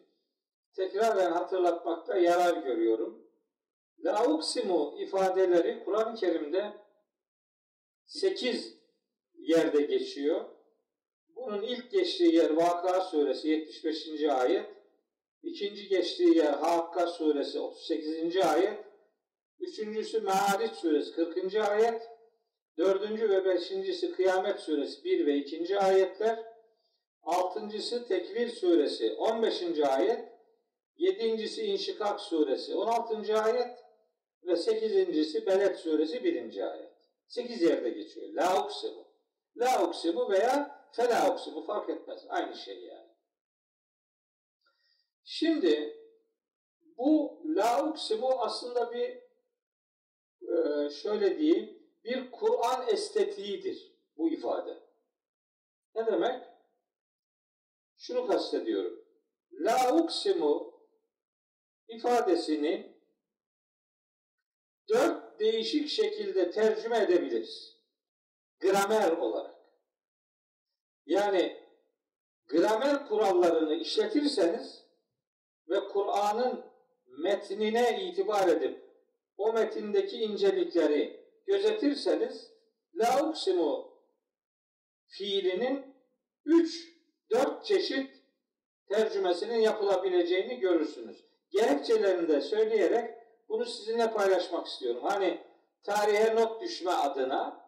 tekraren 0.72 1.32
hatırlatmakta 1.32 2.18
yarar 2.18 2.62
görüyorum. 2.62 3.26
La 4.04 4.40
ifadeleri 4.98 5.84
Kur'an-ı 5.84 6.14
Kerim'de 6.14 6.72
sekiz 8.04 8.76
yerde 9.34 9.82
geçiyor. 9.82 10.44
Bunun 11.36 11.62
ilk 11.62 11.90
geçtiği 11.90 12.34
yer 12.34 12.50
Vakıa 12.50 13.00
suresi 13.00 13.48
75. 13.48 14.22
ayet. 14.22 14.66
ikinci 15.42 15.88
geçtiği 15.88 16.36
yer 16.36 16.52
Hakka 16.52 17.06
suresi 17.06 17.60
38. 17.60 18.36
ayet. 18.36 18.84
Üçüncüsü 19.60 20.20
Me'ariç 20.20 20.72
suresi 20.72 21.12
40. 21.12 21.54
ayet. 21.54 22.15
Dördüncü 22.78 23.30
ve 23.30 23.44
beşincisi 23.44 24.12
Kıyamet 24.12 24.60
suresi 24.60 25.04
1 25.04 25.26
ve 25.26 25.36
2. 25.36 25.78
ayetler. 25.78 26.44
Altıncısı 27.22 28.08
Tekvir 28.08 28.48
suresi 28.48 29.12
15. 29.12 29.80
ayet. 29.80 30.28
Yedincisi 30.96 31.62
İnşikak 31.62 32.20
suresi 32.20 32.74
16. 32.74 33.38
ayet. 33.38 33.78
Ve 34.42 34.56
sekizincisi 34.56 35.46
Beled 35.46 35.76
suresi 35.76 36.24
1. 36.24 36.70
ayet. 36.72 36.92
Sekiz 37.26 37.62
yerde 37.62 37.90
geçiyor. 37.90 38.28
La 38.28 38.64
uksimu. 38.64 39.06
La 39.56 39.88
uksimu 39.88 40.30
veya 40.30 40.86
fela 40.92 41.32
uksimu 41.32 41.62
fark 41.62 41.90
etmez. 41.90 42.24
Aynı 42.28 42.54
şey 42.56 42.84
yani. 42.84 43.08
Şimdi 45.24 45.96
bu 46.96 47.42
la 47.44 47.88
uksimu 47.88 48.28
aslında 48.28 48.92
bir 48.92 49.18
e, 50.48 50.90
şöyle 50.90 51.38
diyeyim 51.38 51.75
bir 52.06 52.30
Kur'an 52.30 52.88
estetiğidir 52.88 53.92
bu 54.16 54.30
ifade. 54.30 54.78
Ne 55.94 56.06
demek? 56.06 56.42
Şunu 57.96 58.26
kastediyorum. 58.26 59.04
La 59.52 59.94
uksimu 59.94 60.80
ifadesini 61.88 62.96
dört 64.88 65.40
değişik 65.40 65.88
şekilde 65.88 66.50
tercüme 66.50 66.98
edebiliriz. 66.98 67.76
Gramer 68.60 69.12
olarak. 69.12 69.56
Yani 71.06 71.62
gramer 72.48 73.08
kurallarını 73.08 73.74
işletirseniz 73.74 74.84
ve 75.68 75.88
Kur'an'ın 75.88 76.64
metnine 77.06 78.02
itibar 78.02 78.48
edip 78.48 78.86
o 79.36 79.52
metindeki 79.52 80.16
incelikleri 80.16 81.25
gözetirseniz 81.46 82.52
la 82.94 83.28
uksimu 83.28 83.96
fiilinin 85.06 85.94
üç, 86.44 86.96
dört 87.30 87.64
çeşit 87.64 88.10
tercümesinin 88.88 89.58
yapılabileceğini 89.58 90.58
görürsünüz. 90.58 91.24
Gerekçelerini 91.50 92.28
de 92.28 92.40
söyleyerek 92.40 93.14
bunu 93.48 93.64
sizinle 93.64 94.12
paylaşmak 94.12 94.66
istiyorum. 94.66 95.02
Hani 95.04 95.40
tarihe 95.82 96.34
not 96.34 96.62
düşme 96.62 96.90
adına 96.90 97.66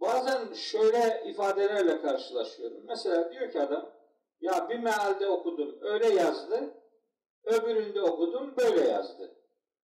bazen 0.00 0.52
şöyle 0.52 1.22
ifadelerle 1.26 2.00
karşılaşıyorum. 2.00 2.84
Mesela 2.86 3.32
diyor 3.32 3.52
ki 3.52 3.60
adam 3.60 3.94
ya 4.40 4.68
bir 4.68 4.78
mealde 4.78 5.28
okudum 5.28 5.78
öyle 5.80 6.08
yazdı, 6.08 6.74
öbüründe 7.44 8.02
okudum 8.02 8.56
böyle 8.56 8.88
yazdı. 8.88 9.34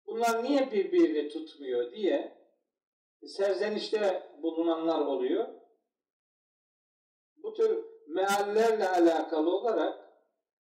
Bunlar 0.05 0.43
niye 0.43 0.71
birbirini 0.71 1.29
tutmuyor 1.29 1.91
diye 1.91 2.36
serzenişte 3.25 4.23
bulunanlar 4.41 4.99
oluyor. 4.99 5.47
Bu 7.43 7.53
tür 7.53 7.85
meallerle 8.07 8.89
alakalı 8.89 9.55
olarak 9.55 10.07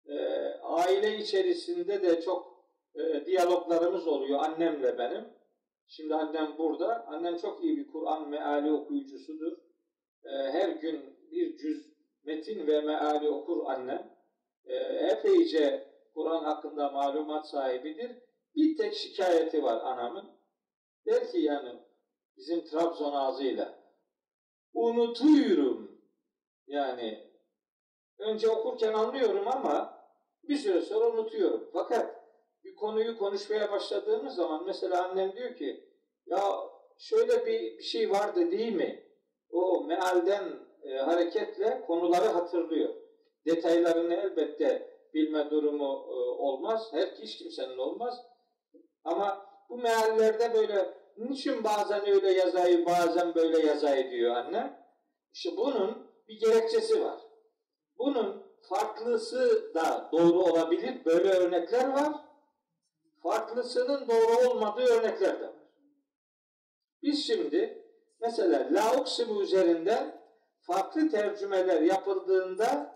e, 0.06 0.16
aile 0.62 1.18
içerisinde 1.18 2.04
de 2.04 2.22
çok 2.22 2.66
e, 2.96 3.26
diyaloglarımız 3.26 4.08
oluyor 4.08 4.40
annemle 4.40 4.98
benim. 4.98 5.26
Şimdi 5.88 6.16
annem 6.16 6.58
burada. 6.58 7.06
Annem 7.08 7.38
çok 7.38 7.64
iyi 7.64 7.78
bir 7.78 7.92
Kur'an 7.92 8.30
meali 8.30 8.72
okuyucusudur. 8.72 9.58
E, 10.24 10.30
her 10.30 10.70
gün 10.70 11.18
bir 11.32 11.58
cüz 11.58 11.94
metin 12.24 12.68
ve 12.68 12.82
meali 12.82 13.30
okur 13.30 13.66
annem. 13.66 14.18
E, 14.66 14.76
epeyce 15.12 15.94
Kur'an 16.14 16.44
hakkında 16.44 16.90
malumat 16.90 17.48
sahibidir. 17.48 18.12
Bir 18.56 18.78
tek 18.78 18.94
şikayeti 18.94 19.64
var 19.64 19.82
anamın. 19.82 20.26
Der 21.06 21.32
ki 21.32 21.40
yani 21.40 21.80
bizim 22.38 22.66
Trabzon 22.66 23.14
ağzıyla 23.14 23.80
unutuyorum. 24.74 26.02
Yani 26.68 27.32
önce 28.20 28.50
okurken 28.50 28.94
anlıyorum 28.94 29.48
ama 29.48 30.04
bir 30.44 30.58
süre 30.58 30.82
sonra 30.82 31.10
unutuyorum. 31.10 31.70
Fakat 31.74 32.24
bir 32.64 32.76
konuyu 32.76 33.18
konuşmaya 33.18 33.72
başladığımız 33.72 34.36
zaman 34.36 34.66
mesela 34.66 35.10
annem 35.10 35.36
diyor 35.36 35.56
ki 35.56 35.90
ya 36.26 36.42
şöyle 36.98 37.46
bir, 37.46 37.78
bir 37.78 37.84
şey 37.84 38.12
vardı 38.12 38.52
değil 38.52 38.74
mi? 38.74 39.04
O 39.52 39.84
mealden 39.84 40.60
e, 40.84 40.98
hareketle 40.98 41.84
konuları 41.88 42.28
hatırlıyor. 42.28 42.96
Detaylarını 43.46 44.14
elbette 44.14 44.94
bilme 45.14 45.50
durumu 45.50 45.86
e, 45.86 46.16
olmaz. 46.42 46.88
Her 46.92 47.08
hiç 47.08 47.38
kimsenin 47.38 47.78
olmaz. 47.78 48.26
Ama 49.04 49.46
bu 49.70 49.78
meallerde 49.78 50.54
böyle 50.54 51.03
niçin 51.18 51.64
bazen 51.64 52.10
öyle 52.10 52.32
yazayı 52.32 52.86
bazen 52.86 53.36
böyle 53.36 53.68
yazayı 53.68 54.12
diyor 54.12 54.36
anne. 54.36 54.80
İşte 55.34 55.58
bunun 55.58 56.12
bir 56.28 56.40
gerekçesi 56.40 57.04
var. 57.06 57.20
Bunun 57.98 58.44
farklısı 58.70 59.74
da 59.74 60.10
doğru 60.12 60.40
olabilir. 60.40 61.06
Böyle 61.06 61.30
örnekler 61.30 61.94
var. 61.94 62.14
Farklısının 63.24 64.08
doğru 64.08 64.50
olmadığı 64.50 64.86
örnekler 64.86 65.40
de 65.40 65.46
var. 65.46 65.54
Biz 67.04 67.28
şimdi 67.28 67.88
mesela 68.22 68.68
la 68.72 69.00
uksimu 69.02 69.42
üzerinden 69.42 70.22
farklı 70.62 71.10
tercümeler 71.10 71.82
yapıldığında 71.82 72.96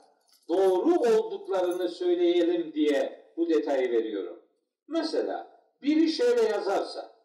doğru 0.49 0.93
olduklarını 0.93 1.89
söyleyelim 1.89 2.73
diye 2.73 3.31
bu 3.37 3.49
detayı 3.49 3.91
veriyorum. 3.91 4.39
Mesela 4.87 5.61
biri 5.81 6.09
şöyle 6.09 6.41
yazarsa 6.41 7.16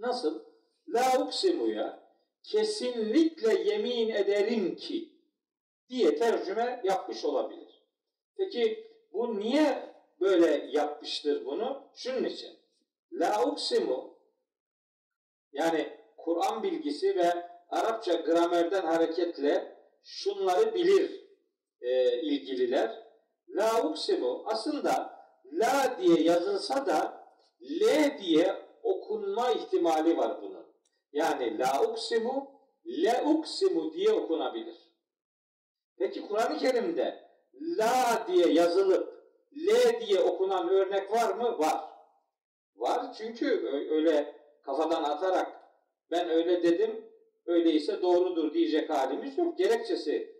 nasıl? 0.00 0.44
La 0.88 1.24
uksimuya 1.24 2.10
kesinlikle 2.42 3.70
yemin 3.70 4.08
ederim 4.08 4.76
ki 4.76 5.12
diye 5.88 6.16
tercüme 6.16 6.80
yapmış 6.84 7.24
olabilir. 7.24 7.82
Peki 8.36 8.90
bu 9.12 9.40
niye 9.40 9.94
böyle 10.20 10.66
yapmıştır 10.70 11.44
bunu? 11.44 11.90
Şunun 11.94 12.24
için. 12.24 12.50
La 13.12 13.44
uksimu 13.46 14.18
yani 15.52 16.00
Kur'an 16.16 16.62
bilgisi 16.62 17.16
ve 17.16 17.50
Arapça 17.68 18.14
gramerden 18.14 18.86
hareketle 18.86 19.76
şunları 20.02 20.74
bilir 20.74 21.24
e, 21.80 22.20
ilgililer. 22.22 23.06
La 23.48 23.82
uksimu 23.82 24.42
aslında 24.46 25.20
la 25.52 25.98
diye 25.98 26.22
yazılsa 26.22 26.86
da 26.86 27.26
l 27.60 28.18
diye 28.18 28.69
okunma 28.82 29.50
ihtimali 29.52 30.16
var 30.16 30.42
bunun. 30.42 30.66
Yani 31.12 31.58
la 31.58 31.82
uksimu 31.82 32.50
le 32.86 33.22
uksimu 33.22 33.92
diye 33.92 34.12
okunabilir. 34.12 34.76
Peki 35.96 36.28
Kur'an-ı 36.28 36.58
Kerim'de 36.58 37.30
la 37.78 38.26
diye 38.28 38.52
yazılıp 38.52 39.20
l 39.56 40.00
diye 40.00 40.20
okunan 40.20 40.68
örnek 40.68 41.12
var 41.12 41.34
mı? 41.34 41.58
Var. 41.58 41.80
Var 42.76 43.14
çünkü 43.18 43.66
öyle 43.90 44.34
kafadan 44.62 45.04
atarak 45.04 45.60
ben 46.10 46.28
öyle 46.30 46.62
dedim 46.62 47.04
öyleyse 47.46 48.02
doğrudur 48.02 48.54
diyecek 48.54 48.90
halimiz 48.90 49.38
yok. 49.38 49.58
Gerekçesi 49.58 50.36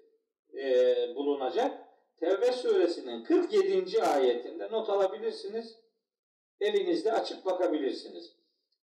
e, 0.54 1.14
bulunacak. 1.14 1.78
Tevbe 2.16 2.52
suresinin 2.52 3.24
47. 3.24 4.02
ayetinde 4.02 4.70
not 4.70 4.88
alabilirsiniz. 4.90 5.79
Evinizde 6.60 7.12
açıp 7.12 7.44
bakabilirsiniz. 7.44 8.36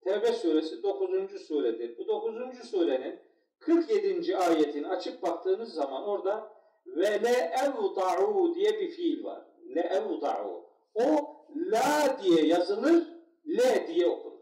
Tevbe 0.04 0.32
suresi 0.32 0.82
9. 0.82 1.46
suredir. 1.46 1.98
Bu 1.98 2.08
9. 2.08 2.70
surenin 2.70 3.20
47. 3.58 4.36
ayetini 4.36 4.88
açıp 4.88 5.22
baktığınız 5.22 5.74
zaman 5.74 6.04
orada 6.04 6.52
ve 6.86 7.22
le 7.22 7.52
evda'u 7.64 8.54
diye 8.54 8.80
bir 8.80 8.88
fiil 8.88 9.24
var. 9.24 9.42
Le 9.74 9.80
evda'u. 9.80 10.64
O 10.94 11.36
la 11.56 12.18
diye 12.22 12.46
yazılır, 12.46 13.06
le 13.46 13.86
diye 13.88 14.06
okunur. 14.06 14.40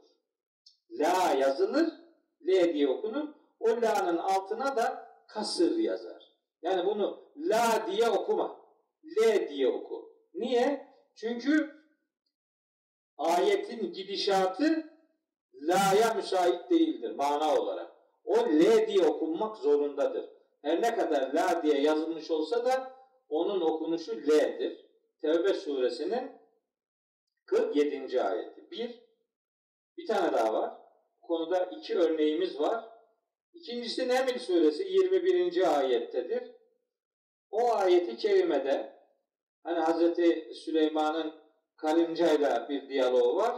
La 0.91 1.35
yazılır, 1.39 1.89
le 2.47 2.75
diye 2.75 2.89
okunur. 2.89 3.29
O 3.61 3.69
la'nın 3.69 4.17
altına 4.17 4.77
da 4.77 5.09
kasır 5.27 5.77
yazar. 5.77 6.33
Yani 6.63 6.87
bunu 6.87 7.21
la 7.37 7.87
diye 7.91 8.11
okuma. 8.11 8.61
Le 9.05 9.49
diye 9.49 9.69
oku. 9.69 10.13
Niye? 10.35 10.89
Çünkü 11.15 11.78
ayetin 13.19 13.93
gidişatı 13.93 14.91
la'ya 15.55 16.15
müsait 16.15 16.71
değildir 16.71 17.15
mana 17.15 17.61
olarak. 17.61 17.93
O 18.25 18.37
L 18.37 18.89
diye 18.89 19.07
okunmak 19.07 19.57
zorundadır. 19.57 20.31
Her 20.63 20.83
ne 20.83 20.95
kadar 20.95 21.33
la 21.33 21.63
diye 21.63 21.81
yazılmış 21.81 22.31
olsa 22.31 22.65
da 22.65 22.93
onun 23.29 23.61
okunuşu 23.61 24.17
L'dir. 24.17 24.89
Tevbe 25.21 25.55
suresinin 25.55 26.33
47. 27.45 28.23
ayeti. 28.23 28.71
Bir, 28.71 29.01
bir 29.97 30.07
tane 30.07 30.33
daha 30.33 30.55
var. 30.55 30.75
Bu 31.23 31.27
konuda 31.27 31.65
iki 31.65 31.99
örneğimiz 31.99 32.61
var. 32.61 32.85
İkincisi 33.55 34.09
Neml 34.09 34.39
suresi 34.39 34.83
21. 34.83 35.79
ayettedir. 35.79 36.59
o 37.51 37.73
ayeti 37.75 38.17
kerimede 38.17 38.93
hani 39.63 39.79
Hazreti 39.79 40.55
Süleyman'ın 40.55 41.48
Kalimca'yla 41.79 42.69
bir 42.69 42.89
diyaloğu 42.89 43.37
var. 43.37 43.57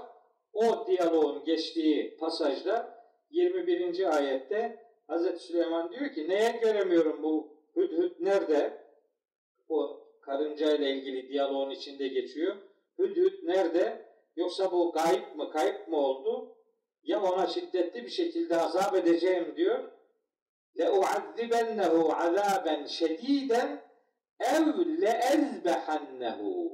O 0.53 0.87
diyaloğun 0.87 1.45
geçtiği 1.45 2.17
pasajda 2.17 3.05
21. 3.31 4.17
ayette 4.17 4.85
Hz. 5.09 5.41
Süleyman 5.41 5.93
diyor 5.93 6.13
ki 6.13 6.29
neye 6.29 6.61
göremiyorum 6.63 7.23
bu 7.23 7.53
hüdhüd 7.77 8.13
nerede? 8.21 8.85
O 9.69 10.01
karınca 10.21 10.77
ile 10.77 10.91
ilgili 10.91 11.29
diyaloğun 11.29 11.71
içinde 11.71 12.09
geçiyor. 12.09 12.57
Hüdhüd 12.99 13.49
nerede? 13.49 14.07
Yoksa 14.37 14.73
bu 14.73 14.93
gayip 14.93 15.37
mı, 15.37 15.51
kayıp 15.51 15.89
mı 15.89 15.97
oldu? 15.97 16.57
Ya 17.03 17.23
ona 17.23 17.47
şiddetli 17.47 18.05
bir 18.05 18.11
şekilde 18.11 18.57
azap 18.57 18.97
edeceğim 18.97 19.55
diyor. 19.57 19.93
Le 20.79 20.91
uazzibennehu 20.91 22.13
azaben 22.13 22.87
şediden 22.87 23.83
ev 24.41 25.01
le 25.01 25.21
ezbehennehu 25.33 26.70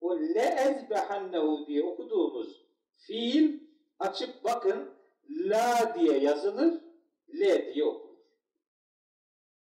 o 0.00 0.18
leezbehannehu 0.18 1.66
diye 1.66 1.82
okuduğumuz 1.82 2.66
fiil 2.96 3.60
açıp 3.98 4.44
bakın 4.44 4.90
la 5.30 5.94
diye 5.98 6.18
yazılır, 6.18 6.74
le 7.34 7.74
diye 7.74 7.84
okunur. 7.84 8.16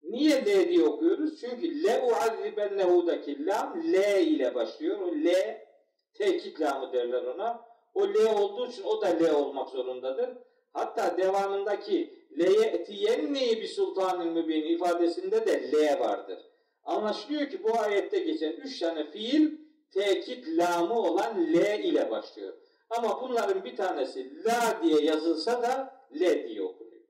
Niye 0.02 0.46
le 0.46 0.68
diye 0.68 0.85
okuyoruz? 0.85 1.40
Çünkü 1.40 1.83
le 1.83 2.02
uazzibennehu'daki 2.02 3.46
lam 3.46 3.92
le 3.92 4.22
ile 4.22 4.54
başlıyor. 4.54 5.00
O 5.00 5.14
le 5.14 5.66
tekit 6.14 6.61
lamı 6.61 6.92
derler 6.92 7.22
ona. 7.22 7.68
O 7.94 8.09
le 8.09 8.26
olduğu 8.26 8.68
için 8.68 8.85
o 8.85 9.02
da 9.02 9.07
le 9.07 9.33
olmak 9.33 9.68
zorundadır. 9.68 10.31
Hatta 10.72 11.18
devamındaki 11.18 12.24
leye 12.38 12.66
etiyenni 12.66 13.40
bir 13.40 13.68
sultanın 13.68 14.33
mübin 14.33 14.62
ifadesinde 14.62 15.46
de 15.46 15.72
le 15.72 16.00
vardır. 16.00 16.38
Anlaşılıyor 16.85 17.50
ki 17.50 17.62
bu 17.62 17.81
ayette 17.81 18.18
geçen 18.18 18.52
üç 18.52 18.78
tane 18.78 19.11
fiil 19.11 19.67
tekit 19.90 20.48
lamı 20.48 21.01
olan 21.01 21.53
le 21.53 21.83
ile 21.83 22.11
başlıyor. 22.11 22.55
Ama 22.90 23.22
bunların 23.22 23.64
bir 23.64 23.77
tanesi 23.77 24.44
la 24.44 24.83
diye 24.83 25.01
yazılsa 25.01 25.62
da 25.62 26.01
le 26.20 26.48
diye 26.48 26.62
okunuyor. 26.62 27.05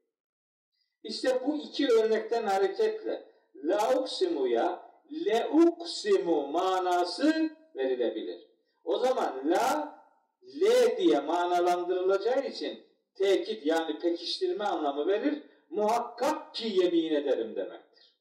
İşte 1.03 1.41
bu 1.47 1.57
iki 1.57 1.89
örnekten 1.89 2.43
hareketle 2.43 3.25
la 3.65 4.01
uksimuya 4.01 4.91
le 5.27 5.49
uksimu 5.49 6.47
manası 6.47 7.51
verilebilir. 7.77 8.49
O 8.85 8.99
zaman 8.99 9.43
la 9.51 9.99
le 10.61 10.97
diye 10.97 11.21
manalandırılacağı 11.21 12.47
için 12.47 12.85
tekit 13.15 13.67
yani 13.67 13.99
pekiştirme 13.99 14.65
anlamı 14.65 15.07
verir. 15.07 15.43
Muhakkak 15.71 16.55
ki 16.55 16.69
yemin 16.69 17.15
ederim 17.15 17.57
demektir. 17.57 18.15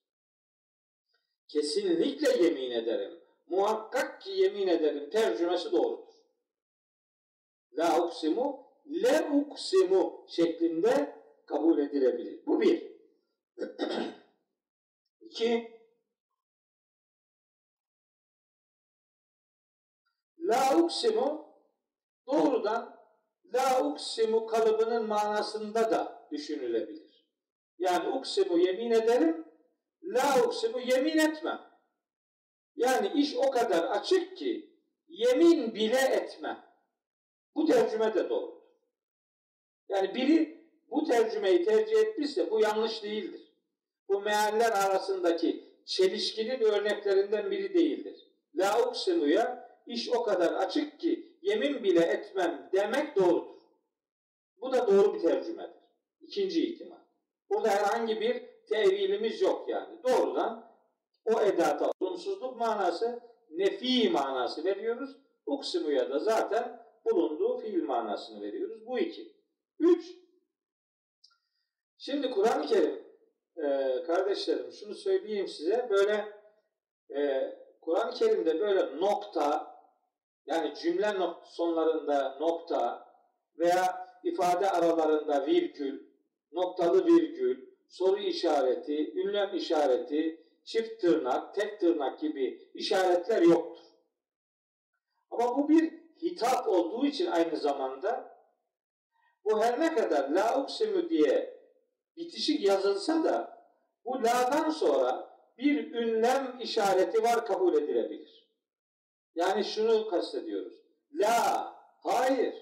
Kesinlikle 1.48 2.43
yemin 2.43 2.72
ederim. 2.72 3.20
Muhakkak 3.48 4.22
ki 4.22 4.32
yemin 4.32 4.68
ederim 4.68 5.10
tercümesi 5.10 5.72
doğrudur. 5.72 6.14
La 7.74 8.06
uksimu 8.06 8.68
le 8.86 9.30
uksimu 9.30 10.26
şeklinde 10.28 11.22
kabul 11.46 11.80
edilebilir. 11.80 12.46
Bu 12.46 12.62
bir. 12.62 12.98
İki, 15.22 15.78
La 20.48 20.78
uksimu 20.78 21.56
doğrudan 22.28 22.98
la 23.54 23.84
uksimu 23.84 24.48
kalıbının 24.48 25.08
manasında 25.08 25.92
da 25.92 26.28
düşünülebilir. 26.32 27.28
Yani 27.80 28.10
uksimu 28.10 28.58
yemin 28.58 28.92
ederim, 28.92 29.48
la 30.04 30.44
uksimu 30.46 30.80
yemin 30.80 31.18
etmem. 31.18 31.66
Yani 32.78 33.12
iş 33.16 33.36
o 33.36 33.52
kadar 33.52 33.84
açık 33.84 34.38
ki 34.38 34.70
yemin 35.10 35.76
bile 35.76 36.00
etmem. 36.00 36.63
Bu 37.56 37.66
tercüme 37.66 38.13
de 38.13 38.30
doğrudur. 38.30 38.62
Yani 39.90 40.16
biri 40.16 40.58
bu 40.92 41.06
tercümeyi 41.06 41.66
tercih 41.66 41.98
etmişse 41.98 42.52
bu 42.52 42.60
yanlış 42.60 43.04
değildir. 43.04 43.42
Bu 44.10 44.22
mealler 44.22 44.72
arasındaki 44.72 45.63
çelişkinin 45.86 46.60
örneklerinden 46.60 47.52
biri 47.52 47.74
değildir. 47.74 48.28
La 48.56 48.88
uksimuya 48.88 49.70
iş 49.88 50.10
o 50.10 50.24
kadar 50.24 50.54
açık 50.54 51.00
ki 51.00 51.38
yemin 51.42 51.84
bile 51.84 52.06
etmem 52.06 52.70
demek 52.74 53.16
doğrudur. 53.16 53.62
Bu 54.62 54.72
da 54.72 54.88
doğru 54.88 55.13
bir 55.13 55.20
tercümedir. 55.20 55.82
İkinci 56.22 56.66
ihtimal. 56.66 56.98
Burada 57.50 57.70
herhangi 57.70 58.22
bir 58.22 58.44
tevilimiz 58.70 59.42
yok 59.42 59.70
yani. 59.70 60.04
Doğrudan 60.04 60.66
o 61.34 61.42
edata 61.42 61.92
olumsuzluk 62.00 62.58
manası, 62.58 63.20
nefi 63.50 64.10
manası 64.10 64.63
veriyoruz. 64.63 65.18
Uksimuya 65.46 66.10
da 66.10 66.20
zaten 66.20 66.86
bulunduğu 67.06 67.58
fiil 67.58 67.84
manasını 67.84 68.42
veriyoruz. 68.42 68.88
Bu 68.88 69.00
iki. 69.00 69.38
Üç, 69.80 70.06
şimdi 71.98 72.32
Kur'an-ı 72.32 72.68
Kerim 72.68 73.08
e, 73.58 74.04
kardeşlerim 74.08 74.72
şunu 74.72 74.96
söyleyeyim 74.96 75.48
size 75.48 75.88
böyle 75.90 76.34
e, 77.16 77.54
Kur'an-ı 77.82 78.13
Kerim'de 78.13 78.60
böyle 78.60 79.00
nokta 79.00 79.78
yani 80.46 80.74
cümle 80.76 81.13
sonlarında 81.44 82.38
nokta 82.40 83.08
veya 83.60 84.08
ifade 84.24 84.70
aralarında 84.70 85.46
virgül, 85.46 86.08
noktalı 86.52 87.06
virgül, 87.06 87.68
soru 87.88 88.20
işareti, 88.20 89.13
ünlem 89.16 89.56
işareti, 89.56 90.47
çift 90.67 91.01
tırnak, 91.01 91.56
tek 91.56 91.80
tırnak 91.80 92.19
gibi 92.19 92.71
işaretler 92.73 93.41
yoktur. 93.41 93.84
Ama 95.32 95.58
bu 95.58 95.69
bir 95.69 95.93
hitap 96.21 96.67
olduğu 96.67 97.06
için 97.06 97.25
aynı 97.25 97.58
zamanda 97.58 98.38
bu 99.45 99.63
her 99.63 99.80
ne 99.80 99.95
kadar 99.95 100.30
la 100.30 100.63
uksimu 100.63 101.10
diye 101.10 101.60
bitişik 102.17 102.63
yazılsa 102.63 103.23
da 103.23 103.63
bu 104.06 104.23
la'dan 104.23 104.69
sonra 104.69 105.38
bir 105.58 105.93
ünlem 105.93 106.60
işareti 106.62 107.23
var 107.23 107.45
kabul 107.45 107.73
edilebilir. 107.73 108.47
Yani 109.36 109.63
şunu 109.63 110.10
kastediyoruz. 110.10 110.82
La, 111.13 111.73
hayır. 112.03 112.56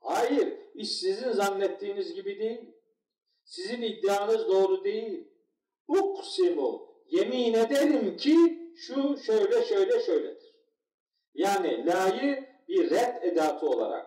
Hayır, 0.00 0.58
iş 0.74 0.98
sizin 0.98 1.32
zannettiğiniz 1.32 2.14
gibi 2.14 2.38
değil. 2.38 2.74
Sizin 3.44 3.82
iddianız 3.82 4.48
doğru 4.48 4.84
değil. 4.84 5.28
Uksimu, 5.88 6.85
yemin 7.08 7.54
ederim 7.54 8.16
ki 8.16 8.36
şu 8.76 9.16
şöyle 9.18 9.64
şöyle 9.64 10.00
şöyledir. 10.00 10.54
Yani 11.34 11.86
la'yı 11.86 12.44
bir 12.68 12.90
red 12.90 13.22
edatı 13.22 13.66
olarak 13.66 14.06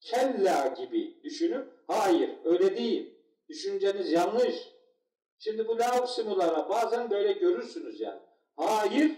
kella 0.00 0.66
gibi 0.66 1.22
düşünüp 1.22 1.66
hayır 1.86 2.30
öyle 2.44 2.76
değil. 2.76 3.14
Düşünceniz 3.48 4.12
yanlış. 4.12 4.54
Şimdi 5.38 5.68
bu 5.68 5.78
la 5.78 6.02
uksimulara 6.02 6.68
bazen 6.68 7.10
böyle 7.10 7.32
görürsünüz 7.32 8.00
yani. 8.00 8.20
Hayır 8.56 9.12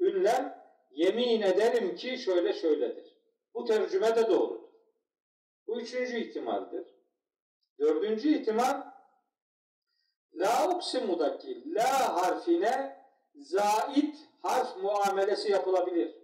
ünlem 0.00 0.66
yemin 0.90 1.42
ederim 1.42 1.96
ki 1.96 2.18
şöyle 2.18 2.52
şöyledir. 2.52 3.16
Bu 3.54 3.64
tercüme 3.64 4.16
de 4.16 4.28
doğrudur. 4.28 4.68
Bu 5.66 5.80
üçüncü 5.80 6.16
ihtimaldir. 6.18 6.86
Dördüncü 7.78 8.28
ihtimal 8.28 8.95
la 10.36 10.70
uksimudaki 10.70 11.74
la 11.74 12.16
harfine 12.16 12.96
zait 13.34 14.16
harf 14.42 14.76
muamelesi 14.82 15.52
yapılabilir. 15.52 16.14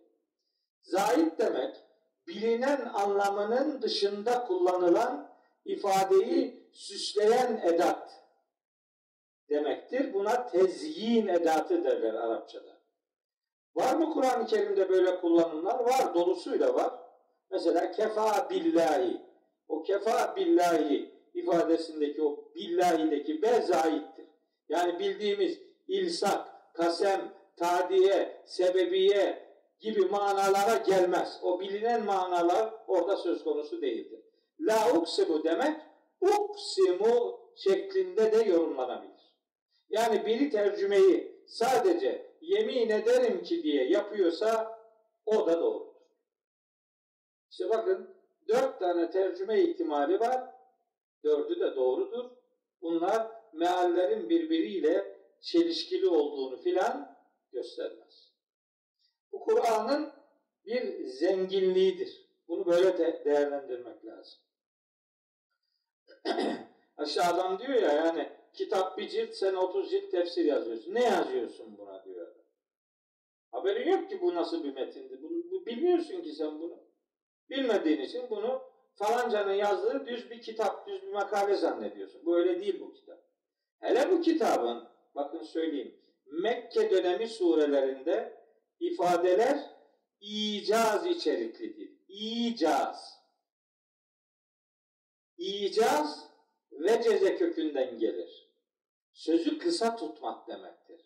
Zait 0.83 1.39
demek 1.39 1.77
bilinen 2.27 2.91
anlamının 2.95 3.83
dışında 3.83 4.45
kullanılan 4.45 5.29
ifadeyi 5.65 6.69
süsleyen 6.73 7.61
edat 7.65 8.25
demektir. 9.49 10.15
Buna 10.15 10.47
tezyin 10.47 11.27
edatı 11.29 11.85
derler 11.85 12.15
Arapçada. 12.15 12.73
Var 13.75 13.95
mı 13.95 14.13
Kur'an-ı 14.13 14.47
Kerim'de 14.47 14.89
böyle 14.89 15.21
kullanımlar? 15.21 15.81
Var, 15.81 16.15
dolusuyla 16.15 16.75
var. 16.75 16.93
Mesela 17.51 17.91
kefa 17.93 18.51
billahi. 18.51 19.23
O 19.69 19.83
kefa 19.83 20.37
billahi 20.37 21.12
ifadesindeki 21.35 22.23
o 22.23 22.45
billahideki 22.55 23.43
be 23.43 23.61
zaittir. 23.63 24.27
Yani 24.69 24.99
bildiğimiz 24.99 25.59
ilsak, 25.89 26.75
kasem, 26.75 27.33
tadiye, 27.57 28.43
sebebiye 28.45 29.49
gibi 29.81 30.01
manalara 30.01 30.77
gelmez. 30.77 31.41
O 31.43 31.61
bilinen 31.61 32.05
manalar 32.05 32.75
orada 32.87 33.17
söz 33.17 33.45
konusu 33.45 33.83
değildir. 33.83 34.21
La 34.61 34.93
uksimu 34.93 35.45
demek 35.45 35.77
uksimu 36.21 37.41
şeklinde 37.57 38.33
de 38.33 38.51
yorumlanabilir. 38.51 39.13
Yani 39.91 40.27
biri 40.27 40.51
tercümeyi 40.51 41.43
sadece 41.47 42.33
yemin 42.41 42.89
ederim 42.89 43.43
ki 43.43 43.63
diye 43.63 43.89
yapıyorsa 43.89 44.79
o 45.27 45.47
da 45.47 45.61
doğrudur. 45.61 45.93
İşte 47.51 47.71
bakın 47.71 48.15
dört 48.49 48.79
tane 48.79 49.11
tercüme 49.11 49.61
ihtimali 49.61 50.21
var. 50.21 50.52
Dördü 51.25 51.61
de 51.61 51.77
doğrudur. 51.77 52.31
Bunlar 52.83 53.31
meallerin 53.53 54.29
birbiriyle 54.29 55.19
çelişkili 55.41 56.09
olduğunu 56.09 56.63
filan 56.63 57.17
göstermez. 57.53 58.33
Bu 59.33 59.41
Kur'an'ın 59.41 60.13
bir 60.67 61.05
zenginliğidir. 61.05 62.29
Bunu 62.49 62.67
böyle 62.67 62.99
de 62.99 63.23
değerlendirmek 63.25 64.05
lazım. 64.05 64.41
Adam 67.23 67.59
diyor 67.59 67.75
ya 67.75 67.93
yani 67.93 68.29
kitap 68.53 68.99
bir 68.99 69.09
cilt 69.09 69.35
sen 69.35 69.55
30 69.55 69.91
cilt 69.91 70.11
tefsir 70.11 70.45
yazıyorsun. 70.45 70.95
Ne 70.95 71.05
yazıyorsun 71.05 71.79
buna 71.79 72.05
diyor. 72.05 72.35
Haberin 73.51 73.91
yok 73.91 74.11
ki 74.11 74.21
bu 74.21 74.35
nasıl 74.35 74.65
bir 74.65 74.75
metindi. 74.75 75.23
Bunu, 75.23 75.51
bu, 75.51 75.67
bilmiyorsun 75.67 76.23
ki 76.23 76.33
sen 76.33 76.61
bunu. 76.61 76.79
Bilmediğin 77.51 78.01
için 78.01 78.31
bunu 78.31 78.63
falancanın 78.95 79.53
yazdığı 79.55 80.07
düz 80.07 80.31
bir 80.31 80.43
kitap, 80.43 80.87
düz 80.87 81.03
bir 81.03 81.13
makale 81.13 81.57
zannediyorsun. 81.57 82.27
Bu 82.27 82.37
öyle 82.37 82.61
değil 82.61 82.81
bu 82.81 82.93
kitap. 82.93 83.19
Hele 83.81 84.11
bu 84.11 84.21
kitabın, 84.21 84.89
bakın 85.15 85.43
söyleyeyim, 85.43 86.03
Mekke 86.27 86.91
dönemi 86.91 87.29
surelerinde 87.29 88.43
ifadeler 88.81 89.59
icaz 90.21 91.07
içeriklidir. 91.07 91.93
İcaz. 92.09 93.23
İcaz 95.39 96.29
ve 96.73 97.03
ceze 97.03 97.37
kökünden 97.37 97.99
gelir. 97.99 98.49
Sözü 99.13 99.59
kısa 99.59 99.97
tutmak 99.97 100.49
demektir. 100.49 101.01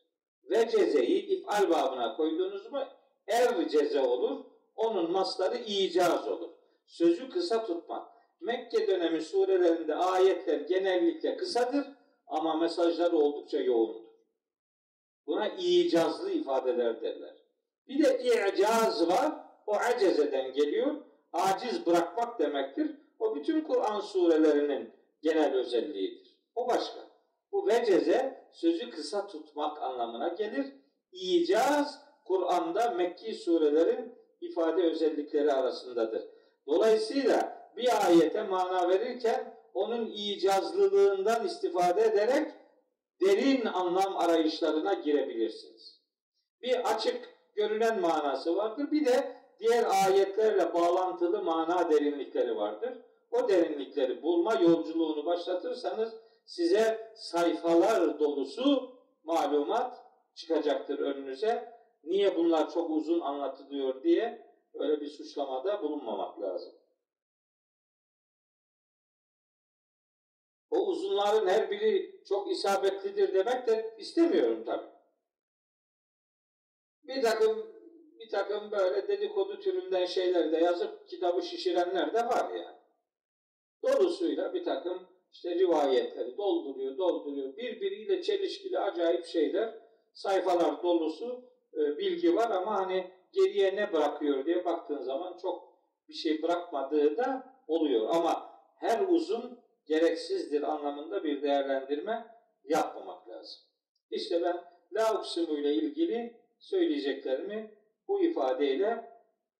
Ve 0.50 0.68
cezeyi 0.68 1.26
ifal 1.26 1.70
babına 1.70 2.16
koyduğunuz 2.16 2.72
mu 2.72 2.84
ev 3.26 3.68
ceze 3.68 4.00
olur. 4.00 4.44
Onun 4.76 5.10
masları 5.10 5.56
icaz 5.56 6.28
olur. 6.28 6.50
Sözü 6.86 7.30
kısa 7.30 7.66
tutmak. 7.66 8.08
Mekke 8.40 8.88
dönemi 8.88 9.20
surelerinde 9.20 9.94
ayetler 9.94 10.60
genellikle 10.60 11.36
kısadır 11.36 11.86
ama 12.26 12.56
mesajları 12.56 13.16
oldukça 13.16 13.60
yoğundur. 13.60 14.06
Buna 15.26 15.48
icazlı 15.48 16.30
ifadeler 16.30 17.02
derler. 17.02 17.36
Bir 17.88 18.04
de 18.04 18.18
i'caz 18.22 19.08
var. 19.08 19.32
O 19.66 19.74
acezeden 19.74 20.52
geliyor. 20.52 20.94
Aciz 21.32 21.86
bırakmak 21.86 22.38
demektir. 22.38 22.90
O 23.18 23.34
bütün 23.34 23.60
Kur'an 23.60 24.00
surelerinin 24.00 24.92
genel 25.22 25.54
özelliğidir. 25.54 26.36
O 26.54 26.68
başka. 26.68 27.00
Bu 27.52 27.66
veceze 27.66 28.48
sözü 28.52 28.90
kısa 28.90 29.26
tutmak 29.26 29.82
anlamına 29.82 30.28
gelir. 30.28 30.66
İcaz 31.12 32.00
Kur'an'da 32.24 32.90
Mekki 32.90 33.34
surelerin 33.34 34.14
ifade 34.40 34.82
özellikleri 34.82 35.52
arasındadır. 35.52 36.35
Dolayısıyla 36.66 37.68
bir 37.76 38.06
ayete 38.06 38.42
mana 38.42 38.88
verirken 38.88 39.54
onun 39.74 40.06
icazlılığından 40.06 41.46
istifade 41.46 42.02
ederek 42.02 42.52
derin 43.20 43.66
anlam 43.66 44.16
arayışlarına 44.16 44.94
girebilirsiniz. 44.94 46.00
Bir 46.62 46.94
açık 46.94 47.36
görünen 47.54 48.00
manası 48.00 48.56
vardır. 48.56 48.90
Bir 48.90 49.06
de 49.06 49.36
diğer 49.60 49.84
ayetlerle 50.04 50.74
bağlantılı 50.74 51.42
mana 51.42 51.90
derinlikleri 51.90 52.56
vardır. 52.56 52.92
O 53.30 53.48
derinlikleri 53.48 54.22
bulma 54.22 54.54
yolculuğunu 54.54 55.26
başlatırsanız 55.26 56.14
size 56.44 57.12
sayfalar 57.14 58.18
dolusu 58.18 58.90
malumat 59.24 60.04
çıkacaktır 60.34 60.98
önünüze. 60.98 61.76
Niye 62.04 62.36
bunlar 62.36 62.70
çok 62.70 62.90
uzun 62.90 63.20
anlatılıyor 63.20 64.02
diye 64.02 64.45
öyle 64.78 65.00
bir 65.00 65.06
suçlamada 65.06 65.82
bulunmamak 65.82 66.40
lazım. 66.40 66.72
O 70.70 70.86
uzunların 70.86 71.48
her 71.48 71.70
biri 71.70 72.20
çok 72.28 72.50
isabetlidir 72.50 73.34
demek 73.34 73.66
de 73.66 73.94
istemiyorum 73.98 74.64
tabi. 74.64 74.86
Bir 77.02 77.22
takım 77.22 77.76
bir 78.18 78.28
takım 78.28 78.70
böyle 78.70 79.08
dedikodu 79.08 79.60
türünden 79.60 80.06
şeyler 80.06 80.52
de 80.52 80.56
yazıp 80.56 81.08
kitabı 81.08 81.42
şişirenler 81.42 82.14
de 82.14 82.18
var 82.18 82.50
yani. 82.54 82.76
Dolusuyla 83.82 84.54
bir 84.54 84.64
takım 84.64 85.06
işte 85.32 85.54
rivayetleri 85.54 86.36
dolduruyor, 86.36 86.98
dolduruyor. 86.98 87.56
Birbiriyle 87.56 88.22
çelişkili 88.22 88.78
acayip 88.78 89.24
şeyler, 89.24 89.78
sayfalar 90.14 90.82
dolusu 90.82 91.44
e, 91.74 91.98
bilgi 91.98 92.36
var 92.36 92.50
ama 92.50 92.74
hani 92.74 93.10
geriye 93.32 93.76
ne 93.76 93.92
bırakıyor 93.92 94.46
diye 94.46 94.64
baktığın 94.64 95.02
zaman 95.02 95.36
çok 95.36 95.76
bir 96.08 96.14
şey 96.14 96.42
bırakmadığı 96.42 97.16
da 97.16 97.56
oluyor. 97.68 98.08
Ama 98.10 98.60
her 98.78 99.08
uzun 99.08 99.60
gereksizdir 99.86 100.62
anlamında 100.62 101.24
bir 101.24 101.42
değerlendirme 101.42 102.26
yapmamak 102.64 103.28
lazım. 103.28 103.62
İşte 104.10 104.42
ben 104.42 104.64
la 104.92 105.18
uksimu 105.18 105.58
ile 105.58 105.74
ilgili 105.74 106.40
söyleyeceklerimi 106.58 107.74
bu 108.08 108.22
ifadeyle 108.22 109.10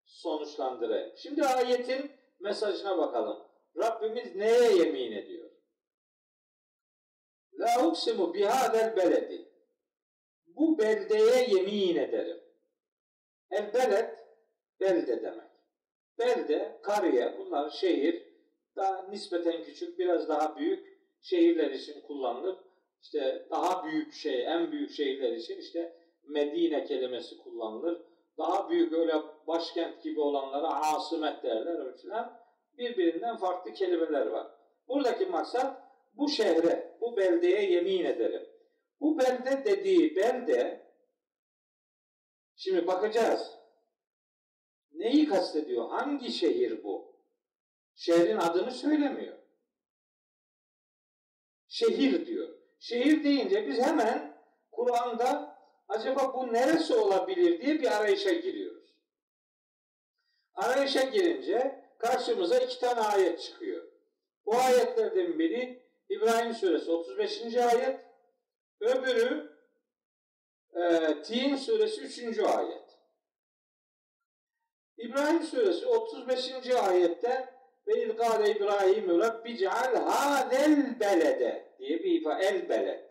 sonuçlandırayım. 0.05 1.12
Şimdi 1.16 1.44
ayetin 1.44 2.11
mesajına 2.40 2.98
bakalım. 2.98 3.46
Rabbimiz 3.76 4.37
neye 4.37 4.76
yemin 4.76 5.12
ediyor? 5.12 5.50
La 7.59 7.87
uksimu 7.87 8.35
bihadel 8.35 8.96
beledi. 8.96 9.48
Bu 10.46 10.79
beldeye 10.79 11.48
yemin 11.48 11.96
ederim. 11.96 12.45
El 13.50 13.74
beled, 13.74 14.11
belde 14.80 15.22
demek. 15.22 15.50
Belde, 16.18 16.78
kariye, 16.82 17.35
bunlar 17.38 17.70
şehir, 17.70 18.26
daha 18.76 19.09
nispeten 19.09 19.62
küçük, 19.62 19.98
biraz 19.98 20.28
daha 20.28 20.56
büyük 20.56 20.87
şehirler 21.20 21.70
için 21.70 22.00
kullanılır. 22.00 22.56
İşte 23.02 23.46
daha 23.50 23.85
büyük 23.85 24.12
şey, 24.12 24.46
en 24.46 24.72
büyük 24.72 24.90
şehirler 24.90 25.32
için 25.32 25.59
işte 25.59 25.96
Medine 26.22 26.85
kelimesi 26.85 27.38
kullanılır. 27.38 28.02
Daha 28.38 28.70
büyük 28.70 28.92
öyle 28.92 29.12
başkent 29.46 30.02
gibi 30.02 30.20
olanlara 30.20 30.68
asimet 30.68 31.42
derler 31.42 31.96
falan. 32.02 32.40
Birbirinden 32.78 33.37
farklı 33.37 33.72
kelimeler 33.72 34.26
var. 34.26 34.46
Buradaki 34.88 35.26
maksat 35.26 35.82
bu 36.14 36.28
şehre, 36.28 36.96
bu 37.00 37.16
beldeye 37.16 37.70
yemin 37.70 38.04
ederim. 38.04 38.42
Bu 39.00 39.18
belde 39.18 39.64
dediği 39.64 40.16
belde 40.16 40.86
şimdi 42.57 42.87
bakacağız. 42.87 43.57
Neyi 44.92 45.29
kastediyor? 45.29 45.90
Hangi 45.90 46.33
şehir 46.33 46.85
bu? 46.85 47.16
Şehrin 47.95 48.37
adını 48.37 48.71
söylemiyor. 48.71 49.38
Şehir 51.69 52.27
diyor. 52.27 52.49
Şehir 52.79 53.25
deyince 53.25 53.66
biz 53.69 53.79
hemen 53.79 54.37
Kur'an'da 54.71 55.59
acaba 55.88 56.35
bu 56.35 56.53
neresi 56.53 56.95
olabilir 56.95 57.61
diye 57.61 57.81
bir 57.81 57.97
arayışa 57.97 58.33
giriyoruz. 58.33 58.97
Arayışa 60.55 61.03
girince 61.03 61.85
karşımıza 61.99 62.59
iki 62.59 62.81
tane 62.81 63.01
ayet 63.01 63.40
çıkıyor. 63.40 63.88
Bu 64.47 64.57
ayetlerden 64.57 65.38
biri 65.38 65.83
İbrahim 66.09 66.55
Suresi 66.55 66.90
35. 66.90 67.57
ayet, 67.57 68.01
öbürü 68.81 69.56
e, 70.77 71.23
Tin 71.23 71.57
Suresi 71.57 72.01
3. 72.01 72.39
ayet. 72.39 72.87
İbrahim 74.97 75.43
Suresi 75.43 75.87
35. 75.87 76.71
ayette 76.71 77.57
ve 77.87 78.03
ilgâle 78.03 78.51
İbrahim 78.51 79.21
Rabbi 79.21 79.57
ceal 79.57 79.95
hâzel 79.95 81.01
belede 81.01 81.75
diye 81.79 81.99
bir 81.99 82.21
ifade 82.21 82.47
el 82.47 82.69
beled. 82.69 83.07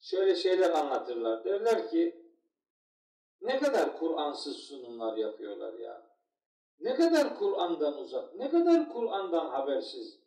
şöyle 0.00 0.34
şeyler 0.34 0.70
anlatırlar. 0.70 1.44
Derler 1.44 1.90
ki 1.90 2.24
ne 3.40 3.58
kadar 3.58 3.98
Kur'ansız 3.98 4.56
sunumlar 4.56 5.16
yapıyorlar 5.16 5.74
ya. 5.74 6.13
Ne 6.80 6.94
kadar 6.94 7.38
Kur'an'dan 7.38 7.98
uzak, 7.98 8.34
ne 8.34 8.50
kadar 8.50 8.92
Kur'an'dan 8.92 9.46
habersiz. 9.46 10.20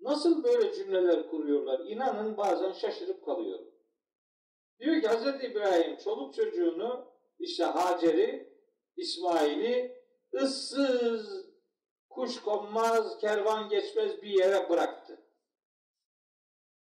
Nasıl 0.00 0.44
böyle 0.44 0.74
cümleler 0.74 1.30
kuruyorlar? 1.30 1.80
İnanın 1.80 2.36
bazen 2.36 2.72
şaşırıp 2.72 3.24
kalıyorum. 3.24 3.68
Diyor 4.80 5.02
ki 5.02 5.08
Hz. 5.08 5.44
İbrahim 5.44 5.96
çoluk 5.96 6.34
çocuğunu 6.34 7.04
işte 7.38 7.64
Hacer'i, 7.64 8.52
İsmail'i 8.96 10.02
ıssız, 10.34 11.46
kuş 12.08 12.42
konmaz, 12.42 13.18
kervan 13.18 13.68
geçmez 13.68 14.22
bir 14.22 14.30
yere 14.30 14.70
bıraktı. 14.70 15.20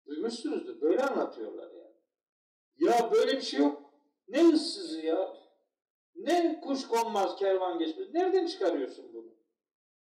Duymuşsunuzdur. 0.06 0.82
Böyle 0.82 1.02
anlatıyorlar 1.02 1.72
yani. 1.72 1.96
Ya 2.78 3.12
böyle 3.12 3.38
bir 3.38 3.42
şey 3.42 3.60
yok. 3.60 3.82
Ne 4.28 4.50
ıssızı 4.50 5.02
ya? 5.02 5.43
Ne 6.24 6.62
kuş 6.62 6.88
konmaz, 6.88 7.36
kervan 7.36 7.80
geçmez. 7.80 8.14
Nereden 8.14 8.46
çıkarıyorsun 8.46 9.14
bunu? 9.14 9.34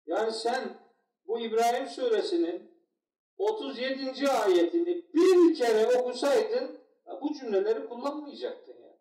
Yani 0.07 0.33
sen 0.33 0.79
bu 1.27 1.41
İbrahim 1.41 1.87
suresinin 1.87 2.71
37. 3.39 4.29
ayetini 4.29 5.05
bir 5.15 5.55
kere 5.55 5.99
okusaydın 5.99 6.79
bu 7.21 7.35
cümleleri 7.35 7.89
kullanmayacaktın 7.89 8.75
yani. 8.83 8.97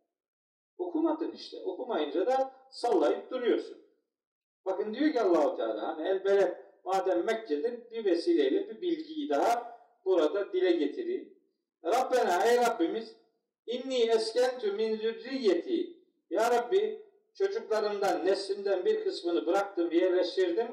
Okumadın 0.77 1.31
işte. 1.31 1.57
Okumayınca 1.63 2.25
da 2.25 2.51
sallayıp 2.69 3.31
duruyorsun. 3.31 3.77
Bakın 4.65 4.93
diyor 4.93 5.11
ki 5.11 5.21
Allahu 5.21 5.57
Teala 5.57 5.87
hani 5.87 6.07
elbette 6.07 6.65
madem 6.83 7.25
Mekke'dir 7.25 7.91
bir 7.91 8.05
vesileyle 8.05 8.69
bir 8.69 8.81
bilgiyi 8.81 9.29
daha 9.29 9.79
burada 10.05 10.53
dile 10.53 10.71
getireyim. 10.71 11.37
Rabbena 11.85 12.45
ey 12.45 12.57
Rabbimiz 12.57 13.15
inni 13.67 13.97
eskentü 13.97 14.71
min 14.71 14.95
zürriyeti 14.95 15.97
ya 16.29 16.51
Rabbi 16.51 17.04
çocuklarımdan, 17.35 18.25
neslimden 18.25 18.85
bir 18.85 19.03
kısmını 19.03 19.45
bıraktım, 19.45 19.91
yerleştirdim. 19.91 20.67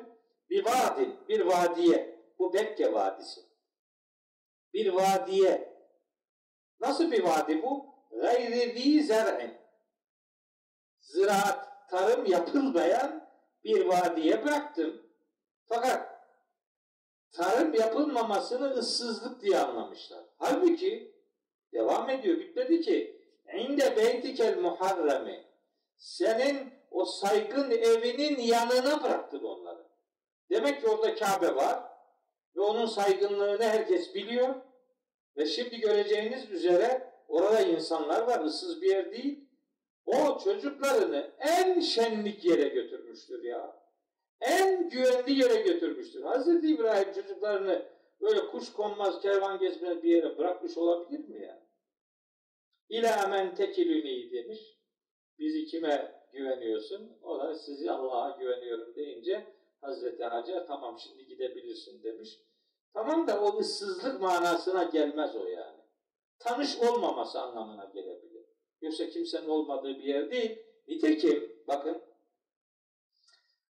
Bir 0.50 0.64
vadin, 0.64 1.16
bir 1.28 1.40
vadiye. 1.40 2.22
Bu 2.38 2.54
Bekke 2.54 2.92
Vadisi. 2.92 3.40
Bir 4.74 4.92
vadiye. 4.92 5.72
Nasıl 6.80 7.12
bir 7.12 7.24
vadi 7.24 7.62
bu? 7.62 7.86
Gayri 8.10 9.02
zer'in. 9.02 9.54
Ziraat, 11.00 11.88
tarım 11.90 12.26
yapılmayan 12.26 13.28
bir 13.64 13.86
vadiye 13.86 14.44
bıraktım. 14.44 15.02
Fakat 15.64 16.26
tarım 17.32 17.74
yapılmamasını 17.74 18.70
ıssızlık 18.70 19.42
diye 19.42 19.58
anlamışlar. 19.58 20.24
Halbuki 20.38 21.14
devam 21.72 22.10
ediyor. 22.10 22.38
Bitmedi 22.38 22.80
ki. 22.80 23.22
İnde 23.54 23.96
beytikel 23.96 24.58
muharremi 24.58 25.51
senin 26.02 26.72
o 26.90 27.04
saygın 27.04 27.70
evinin 27.70 28.38
yanına 28.38 29.02
bıraktık 29.02 29.44
onları. 29.44 29.86
Demek 30.50 30.80
ki 30.80 30.88
orada 30.88 31.14
Kabe 31.14 31.54
var 31.54 31.82
ve 32.56 32.60
onun 32.60 32.86
saygınlığını 32.86 33.64
herkes 33.64 34.14
biliyor. 34.14 34.54
Ve 35.36 35.46
şimdi 35.46 35.80
göreceğiniz 35.80 36.50
üzere 36.50 37.12
orada 37.28 37.60
insanlar 37.60 38.22
var, 38.22 38.44
ıssız 38.44 38.82
bir 38.82 38.90
yer 38.90 39.12
değil. 39.12 39.44
O 40.06 40.38
çocuklarını 40.44 41.30
en 41.38 41.80
şenlik 41.80 42.44
yere 42.44 42.68
götürmüştür 42.68 43.44
ya. 43.44 43.82
En 44.40 44.88
güvenli 44.88 45.32
yere 45.32 45.62
götürmüştür. 45.62 46.22
Hazreti 46.22 46.74
İbrahim 46.74 47.12
çocuklarını 47.12 47.82
böyle 48.20 48.46
kuş 48.46 48.72
konmaz, 48.72 49.20
kervan 49.20 49.58
gezmez 49.58 50.02
bir 50.02 50.10
yere 50.10 50.38
bırakmış 50.38 50.78
olabilir 50.78 51.28
mi 51.28 51.42
ya? 51.42 51.62
İlâ 52.88 53.26
men 53.26 53.54
tekilüni 53.54 54.32
demiş. 54.32 54.81
Bizi 55.38 55.64
kime 55.66 56.22
güveniyorsun? 56.32 57.18
O 57.22 57.38
da 57.38 57.54
sizi 57.54 57.90
Allah'a 57.90 58.36
güveniyorum 58.36 58.94
deyince 58.94 59.46
Hazreti 59.80 60.24
Hacer 60.24 60.66
tamam 60.66 60.98
şimdi 60.98 61.26
gidebilirsin 61.26 62.02
demiş. 62.02 62.40
Tamam 62.94 63.26
da 63.26 63.40
o 63.40 63.58
ıssızlık 63.58 64.20
manasına 64.20 64.84
gelmez 64.84 65.36
o 65.36 65.46
yani. 65.46 65.80
Tanış 66.38 66.78
olmaması 66.78 67.40
anlamına 67.40 67.84
gelebilir. 67.94 68.46
Yoksa 68.80 69.08
kimsenin 69.08 69.48
olmadığı 69.48 69.98
bir 69.98 70.04
yer 70.04 70.30
değil. 70.30 70.58
Nitekim 70.88 71.56
bakın 71.68 72.02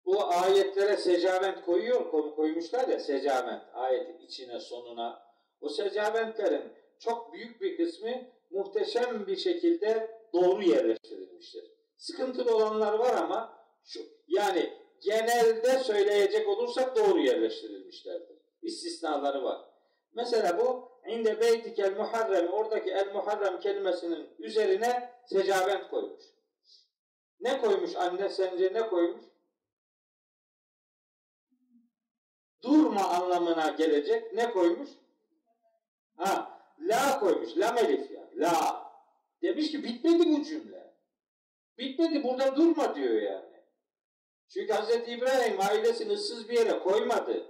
bu 0.07 0.25
ayetlere 0.25 0.97
secavent 0.97 1.64
koyuyor, 1.64 2.11
koymuşlar 2.37 2.88
ya 2.88 3.01
secavent 3.01 3.62
ayetin 3.75 4.18
içine 4.18 4.61
sonuna. 4.61 5.23
O 5.61 5.68
secaventlerin 5.68 6.73
çok 6.99 7.33
büyük 7.33 7.61
bir 7.61 7.77
kısmı 7.77 8.11
muhteşem 8.51 9.27
bir 9.27 9.37
şekilde 9.37 10.18
doğru 10.33 10.62
yerleştirilmiştir. 10.62 11.64
Sıkıntılı 11.97 12.57
olanlar 12.57 12.93
var 12.93 13.14
ama 13.14 13.59
şu 13.85 14.01
yani 14.29 14.73
genelde 15.01 15.79
söyleyecek 15.79 16.49
olursak 16.49 16.97
doğru 16.97 17.21
yerleştirilmişlerdir. 17.21 18.38
İstisnaları 18.62 19.45
var. 19.45 19.61
Mesela 20.12 20.59
bu 20.59 20.88
inde 21.07 21.41
beytikel 21.41 21.97
muharrem 21.97 22.53
oradaki 22.53 22.91
el 22.91 23.12
muharrem 23.12 23.61
kelimesinin 23.61 24.29
üzerine 24.38 25.12
secavent 25.27 25.91
koymuş. 25.91 26.23
Ne 27.41 27.61
koymuş 27.61 27.97
anne 27.97 28.29
sence 28.29 28.73
ne 28.75 28.88
koymuş? 28.88 29.25
Durma 32.62 33.09
anlamına 33.09 33.69
gelecek 33.69 34.35
ne 34.35 34.51
koymuş? 34.51 34.88
Ha, 36.17 36.61
la 36.81 37.21
koymuş. 37.21 37.57
Lam 37.57 37.79
elif 37.79 38.11
ya. 38.11 38.31
La. 38.35 38.88
Demiş 39.42 39.70
ki 39.70 39.85
bitmedi 39.85 40.29
bu 40.31 40.44
cümle. 40.44 40.94
Bitmedi 41.79 42.22
burada 42.22 42.57
durma 42.57 42.94
diyor 42.94 43.22
yani. 43.22 43.59
Çünkü 44.48 44.72
Hz. 44.74 45.09
İbrahim 45.09 45.61
ailesini 45.61 46.12
ıssız 46.12 46.48
bir 46.48 46.59
yere 46.59 46.79
koymadı. 46.79 47.46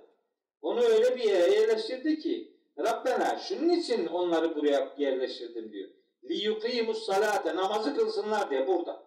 Onu 0.63 0.81
öyle 0.81 1.17
bir 1.17 1.25
yere 1.25 1.55
yerleştirdi 1.55 2.19
ki 2.19 2.53
Rabbena 2.79 3.39
şunun 3.39 3.69
için 3.69 4.07
onları 4.07 4.57
buraya 4.57 4.95
yerleştirdim 4.99 5.73
diyor. 5.73 5.91
Liyukimus 6.25 7.07
salate 7.07 7.57
namazı 7.57 7.97
kılsınlar 7.97 8.51
diye 8.51 8.67
burada. 8.67 9.03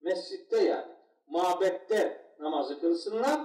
Mescitte 0.00 0.64
yani. 0.64 0.92
Mabette 1.26 2.24
namazı 2.38 2.80
kılsınlar. 2.80 3.40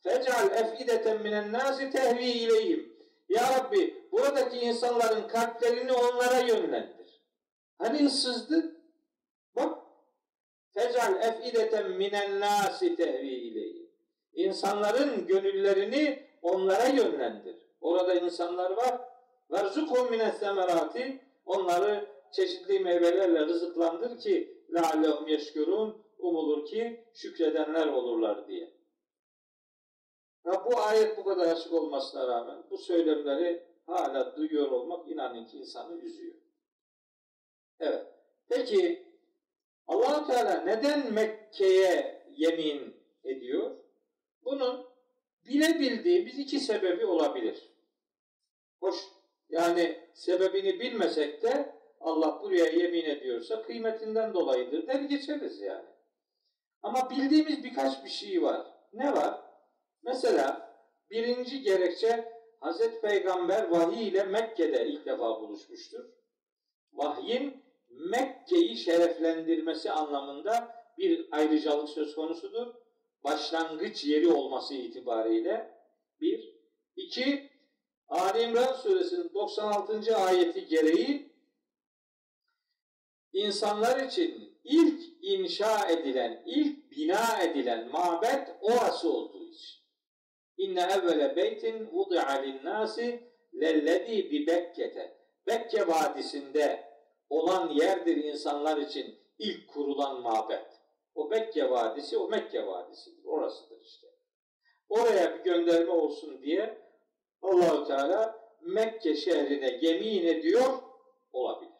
Fecal 0.00 0.50
efideten 0.50 1.22
minen 1.22 1.52
nasi 1.52 1.90
tehvi 1.90 2.24
ileyhim. 2.24 2.96
Ya 3.28 3.58
Rabbi 3.58 4.08
buradaki 4.12 4.58
insanların 4.58 5.28
kalplerini 5.28 5.92
onlara 5.92 6.38
yönlendir. 6.38 7.01
Hani 7.78 8.06
ıssızdı? 8.06 8.76
Bak. 9.56 9.78
Fecal 10.70 11.22
efideten 11.22 11.90
minen 11.90 12.40
nasi 12.40 12.96
tehvi. 12.96 13.88
İnsanların 14.34 15.26
gönüllerini 15.26 16.26
onlara 16.42 16.86
yönlendir. 16.86 17.56
Orada 17.80 18.14
insanlar 18.14 18.70
var. 18.70 19.00
Verzukum 19.50 20.10
mines 20.10 20.38
semerati. 20.38 21.20
Onları 21.46 22.08
çeşitli 22.32 22.80
meyvelerle 22.80 23.46
rızıklandır 23.46 24.18
ki 24.18 24.64
leallehum 24.74 25.28
yeşkurun 25.28 26.02
umulur 26.18 26.66
ki 26.66 27.04
şükredenler 27.14 27.86
olurlar 27.86 28.48
diye. 28.48 28.72
Ya 30.44 30.64
bu 30.64 30.80
ayet 30.80 31.18
bu 31.18 31.24
kadar 31.24 31.46
açık 31.46 31.72
olmasına 31.72 32.28
rağmen 32.28 32.62
bu 32.70 32.78
söylemleri 32.78 33.66
hala 33.86 34.36
duyuyor 34.36 34.70
olmak 34.70 35.08
inanın 35.08 35.44
ki 35.44 35.58
insanı 35.58 36.00
üzüyor. 36.00 36.34
Evet. 37.82 38.06
Peki 38.48 39.06
allah 39.86 40.26
Teala 40.26 40.60
neden 40.60 41.12
Mekke'ye 41.12 42.22
yemin 42.36 42.96
ediyor? 43.24 43.76
Bunun 44.44 44.86
bilebildiğimiz 45.46 46.38
iki 46.38 46.60
sebebi 46.60 47.06
olabilir. 47.06 47.72
Hoş 48.80 48.96
yani 49.48 50.08
sebebini 50.14 50.80
bilmesek 50.80 51.42
de 51.42 51.74
Allah 52.00 52.40
buraya 52.42 52.64
yemin 52.64 53.04
ediyorsa 53.04 53.62
kıymetinden 53.62 54.34
dolayıdır 54.34 54.86
der 54.86 55.00
geçeriz 55.00 55.60
yani. 55.60 55.88
Ama 56.82 57.10
bildiğimiz 57.10 57.64
birkaç 57.64 58.04
bir 58.04 58.10
şey 58.10 58.42
var. 58.42 58.66
Ne 58.92 59.12
var? 59.12 59.40
Mesela 60.02 60.76
birinci 61.10 61.62
gerekçe 61.62 62.32
Hazreti 62.60 63.00
Peygamber 63.00 63.68
vahiy 63.68 64.08
ile 64.08 64.22
Mekke'de 64.22 64.86
ilk 64.86 65.06
defa 65.06 65.40
buluşmuştur. 65.40 66.04
Vahyin 66.92 67.61
Mekke'yi 67.92 68.76
şereflendirmesi 68.76 69.90
anlamında 69.90 70.74
bir 70.98 71.28
ayrıcalık 71.32 71.88
söz 71.88 72.14
konusudur. 72.14 72.74
Başlangıç 73.24 74.04
yeri 74.04 74.28
olması 74.28 74.74
itibariyle 74.74 75.70
bir. 76.20 76.52
iki 76.96 77.50
Ali 78.08 78.42
İmran 78.42 78.72
suresinin 78.72 79.34
96. 79.34 80.16
ayeti 80.16 80.66
gereği 80.66 81.32
insanlar 83.32 84.06
için 84.06 84.58
ilk 84.64 85.02
inşa 85.22 85.88
edilen, 85.88 86.42
ilk 86.46 86.90
bina 86.90 87.42
edilen 87.42 87.88
mabet 87.88 88.48
orası 88.60 89.12
olduğu 89.12 89.48
için. 89.50 89.82
İnne 90.56 90.80
evvele 90.80 91.36
beytin 91.36 91.86
vudi'a 91.92 92.32
linnâsi 92.32 93.32
lellezî 93.60 94.30
bi 94.30 94.46
Bekke'te. 94.46 95.16
Bekke 95.46 95.88
Vadisi'nde 95.88 96.91
olan 97.32 97.70
yerdir 97.70 98.16
insanlar 98.16 98.76
için 98.76 99.14
ilk 99.38 99.68
kurulan 99.68 100.20
mabet. 100.20 100.66
O 101.14 101.30
Bekke 101.30 101.70
Vadisi, 101.70 102.18
o 102.18 102.28
Mekke 102.28 102.66
Vadisi'dir. 102.66 103.24
Orasıdır 103.24 103.80
işte. 103.80 104.06
Oraya 104.88 105.38
bir 105.38 105.44
gönderme 105.44 105.90
olsun 105.90 106.42
diye 106.42 106.78
Allahu 107.42 107.84
Teala 107.86 108.42
Mekke 108.60 109.16
şehrine 109.16 109.78
yemin 109.82 110.26
ediyor 110.26 110.82
olabilir. 111.32 111.72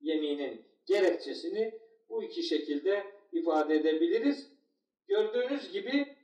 Yeminin 0.00 0.64
gerekçesini 0.86 1.80
bu 2.08 2.22
iki 2.22 2.42
şekilde 2.42 3.04
ifade 3.32 3.74
edebiliriz. 3.74 4.50
Gördüğünüz 5.08 5.72
gibi 5.72 6.16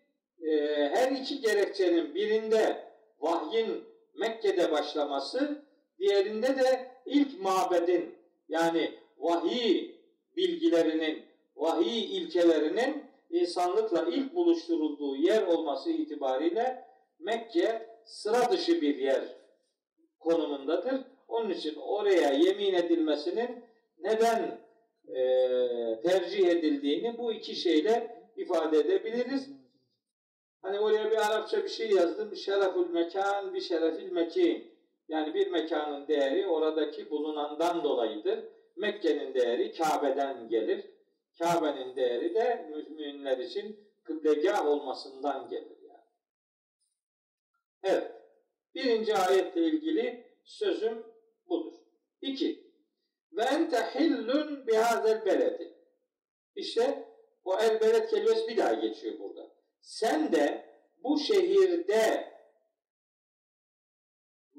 e, 0.43 0.51
her 0.89 1.12
iki 1.12 1.41
gerekçenin 1.41 2.14
birinde 2.14 2.93
vahyin 3.20 3.84
Mekke'de 4.14 4.72
başlaması, 4.72 5.64
diğerinde 5.99 6.59
de 6.59 6.91
ilk 7.07 7.41
mabedin 7.41 8.16
yani 8.49 8.95
vahiy 9.19 9.95
bilgilerinin, 10.37 11.23
vahiy 11.57 12.17
ilkelerinin 12.19 13.05
insanlıkla 13.31 14.07
ilk 14.11 14.35
buluşturulduğu 14.35 15.17
yer 15.17 15.43
olması 15.43 15.91
itibariyle 15.91 16.87
Mekke 17.19 17.87
sıra 18.05 18.53
dışı 18.53 18.81
bir 18.81 18.99
yer 18.99 19.23
konumundadır. 20.19 21.01
Onun 21.29 21.51
için 21.51 21.75
oraya 21.75 22.33
yemin 22.33 22.75
edilmesinin 22.75 23.65
neden 23.99 24.61
e, 25.09 25.21
tercih 26.03 26.49
edildiğini 26.49 27.19
bu 27.19 27.33
iki 27.33 27.57
şeyle 27.57 28.23
ifade 28.37 28.79
edebiliriz. 28.79 29.49
Hani 30.63 30.81
oraya 30.81 31.11
bir 31.11 31.17
Arapça 31.17 31.65
bir 31.65 31.69
şey 31.69 31.91
yazdım. 31.91 32.37
Şerefül 32.37 32.91
mekan, 32.91 33.55
bir 33.55 33.61
şerefil 33.61 34.13
mekin. 34.13 34.76
Yani 35.09 35.35
bir 35.35 35.51
mekanın 35.51 36.09
değeri 36.09 36.47
oradaki 36.47 37.11
bulunandan 37.11 37.85
dolayıdır. 37.85 38.45
Mekke'nin 38.77 39.35
değeri 39.35 39.73
Kabe'den 39.73 40.49
gelir. 40.49 40.91
Kabe'nin 41.39 41.97
değeri 41.97 42.35
de 42.35 42.71
müminler 42.71 43.39
için 43.39 43.81
kıblegah 44.03 44.67
olmasından 44.67 45.49
gelir 45.49 45.77
yani. 45.89 46.05
Evet. 47.83 48.13
Birinci 48.75 49.17
ayetle 49.17 49.61
ilgili 49.61 50.27
sözüm 50.45 51.07
budur. 51.49 51.75
İki. 52.21 52.67
Ve 53.33 53.43
ente 53.43 53.77
hillun 53.77 54.67
bihazel 54.67 55.27
beledi. 55.27 55.75
İşte 56.57 57.09
o 57.45 57.59
el 57.59 57.81
beled 57.81 58.11
kelimesi 58.11 58.49
bir 58.49 58.57
daha 58.57 58.75
geçiyor 58.75 59.19
burada. 59.19 59.51
Sen 59.81 60.33
de 60.33 60.65
bu 61.05 61.19
şehirde 61.19 62.33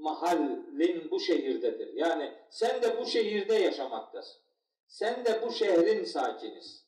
mahallin 0.07 1.11
bu 1.11 1.19
şehirdedir. 1.19 1.93
Yani 1.93 2.33
sen 2.49 2.81
de 2.81 2.97
bu 2.97 3.05
şehirde 3.05 3.55
yaşamaktasın. 3.55 4.41
Sen 4.87 5.25
de 5.25 5.41
bu 5.41 5.51
şehrin 5.51 6.03
sakiniz. 6.03 6.87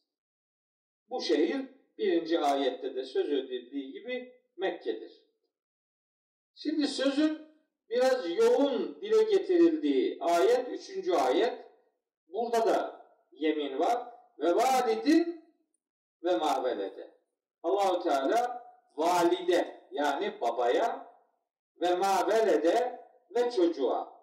Bu 1.09 1.22
şehir 1.22 1.65
birinci 1.97 2.39
ayette 2.39 2.95
de 2.95 3.03
söz 3.03 3.34
edildiği 3.34 3.91
gibi 3.91 4.34
Mekke'dir. 4.57 5.24
Şimdi 6.55 6.88
sözün 6.88 7.41
biraz 7.89 8.38
yoğun 8.38 8.97
dile 9.01 9.24
getirildiği 9.24 10.17
ayet, 10.22 10.70
üçüncü 10.70 11.13
ayet. 11.13 11.53
Burada 12.28 12.67
da 12.67 13.05
yemin 13.32 13.80
var. 13.80 14.07
Ve 14.39 14.55
validin 14.55 15.45
ve 16.24 16.38
mavelede. 16.38 17.11
Allahu 17.63 18.03
Teala 18.03 18.63
valide 18.95 19.88
yani 19.91 20.41
babaya 20.41 21.13
ve 21.82 21.95
mavelede 21.95 22.99
ve 23.36 23.51
çocuğa. 23.51 24.19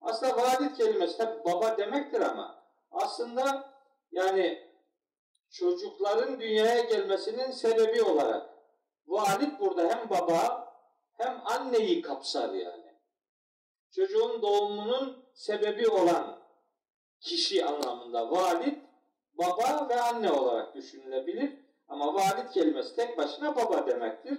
Aslında 0.00 0.36
valid 0.36 0.76
kelimesi 0.76 1.18
tabi 1.18 1.44
baba 1.44 1.78
demektir 1.78 2.20
ama 2.20 2.64
aslında 2.90 3.70
yani 4.12 4.70
çocukların 5.50 6.40
dünyaya 6.40 6.80
gelmesinin 6.80 7.50
sebebi 7.50 8.02
olarak 8.02 8.50
valid 9.06 9.60
burada 9.60 9.88
hem 9.88 10.10
baba 10.10 10.72
hem 11.12 11.42
anneyi 11.44 12.02
kapsar 12.02 12.54
yani. 12.54 12.90
Çocuğun 13.90 14.42
doğumunun 14.42 15.24
sebebi 15.34 15.88
olan 15.88 16.40
kişi 17.20 17.64
anlamında 17.64 18.30
valid 18.30 18.76
baba 19.32 19.88
ve 19.88 20.00
anne 20.00 20.32
olarak 20.32 20.74
düşünülebilir. 20.74 21.52
Ama 21.88 22.14
valid 22.14 22.50
kelimesi 22.50 22.96
tek 22.96 23.18
başına 23.18 23.56
baba 23.56 23.86
demektir. 23.86 24.38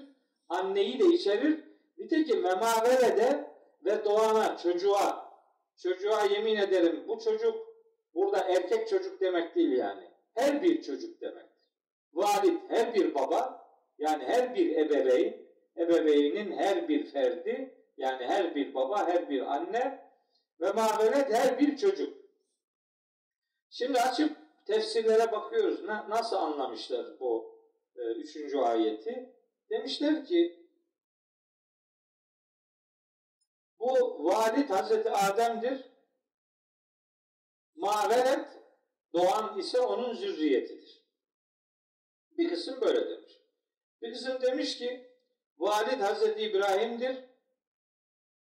Anneyi 0.50 1.00
de 1.00 1.06
içerir. 1.06 1.64
Nitekim 1.98 2.44
de 2.44 3.51
ve 3.86 4.06
doğana, 4.06 4.58
çocuğa, 4.58 5.32
çocuğa 5.78 6.26
yemin 6.26 6.56
ederim 6.56 7.04
bu 7.08 7.20
çocuk 7.20 7.68
burada 8.14 8.40
erkek 8.40 8.88
çocuk 8.90 9.22
demek 9.22 9.56
değil 9.56 9.72
yani. 9.72 10.12
Her 10.34 10.64
bir 10.64 10.82
çocuk 10.82 11.22
demektir. 11.22 11.70
Valid 12.14 12.60
her 12.70 12.94
bir 12.94 13.16
baba 13.16 13.68
yani 13.98 14.24
her 14.24 14.56
bir 14.56 14.78
ebeveyn, 14.78 15.38
ebeveynin 15.78 16.58
her 16.58 16.88
bir 16.88 17.12
ferdi 17.12 17.76
yani 17.98 18.26
her 18.28 18.56
bir 18.56 18.74
baba, 18.74 19.08
her 19.08 19.30
bir 19.30 19.54
anne 19.56 20.12
ve 20.62 20.72
mavelet 20.72 21.34
her 21.34 21.60
bir 21.60 21.78
çocuk. 21.78 22.18
Şimdi 23.70 24.00
açıp 24.00 24.38
tefsirlere 24.66 25.32
bakıyoruz. 25.32 25.84
Na, 25.84 26.10
nasıl 26.10 26.36
anlamışlar 26.36 27.20
bu 27.20 27.56
e, 27.96 28.02
üçüncü 28.02 28.58
ayeti? 28.58 29.30
Demişler 29.70 30.26
ki 30.26 30.61
bu 33.82 34.24
valid 34.26 34.70
Hazreti 34.70 35.12
Adem'dir. 35.12 35.92
Maveret 37.76 38.48
doğan 39.14 39.60
ise 39.60 39.80
onun 39.80 40.14
zürriyetidir. 40.14 41.06
Bir 42.38 42.50
kısım 42.50 42.82
böyle 42.82 43.10
demiş. 43.10 43.42
Bir 44.02 44.14
kısım 44.14 44.42
demiş 44.42 44.78
ki 44.78 45.12
valid 45.58 46.02
Hazreti 46.02 46.42
İbrahim'dir. 46.42 47.32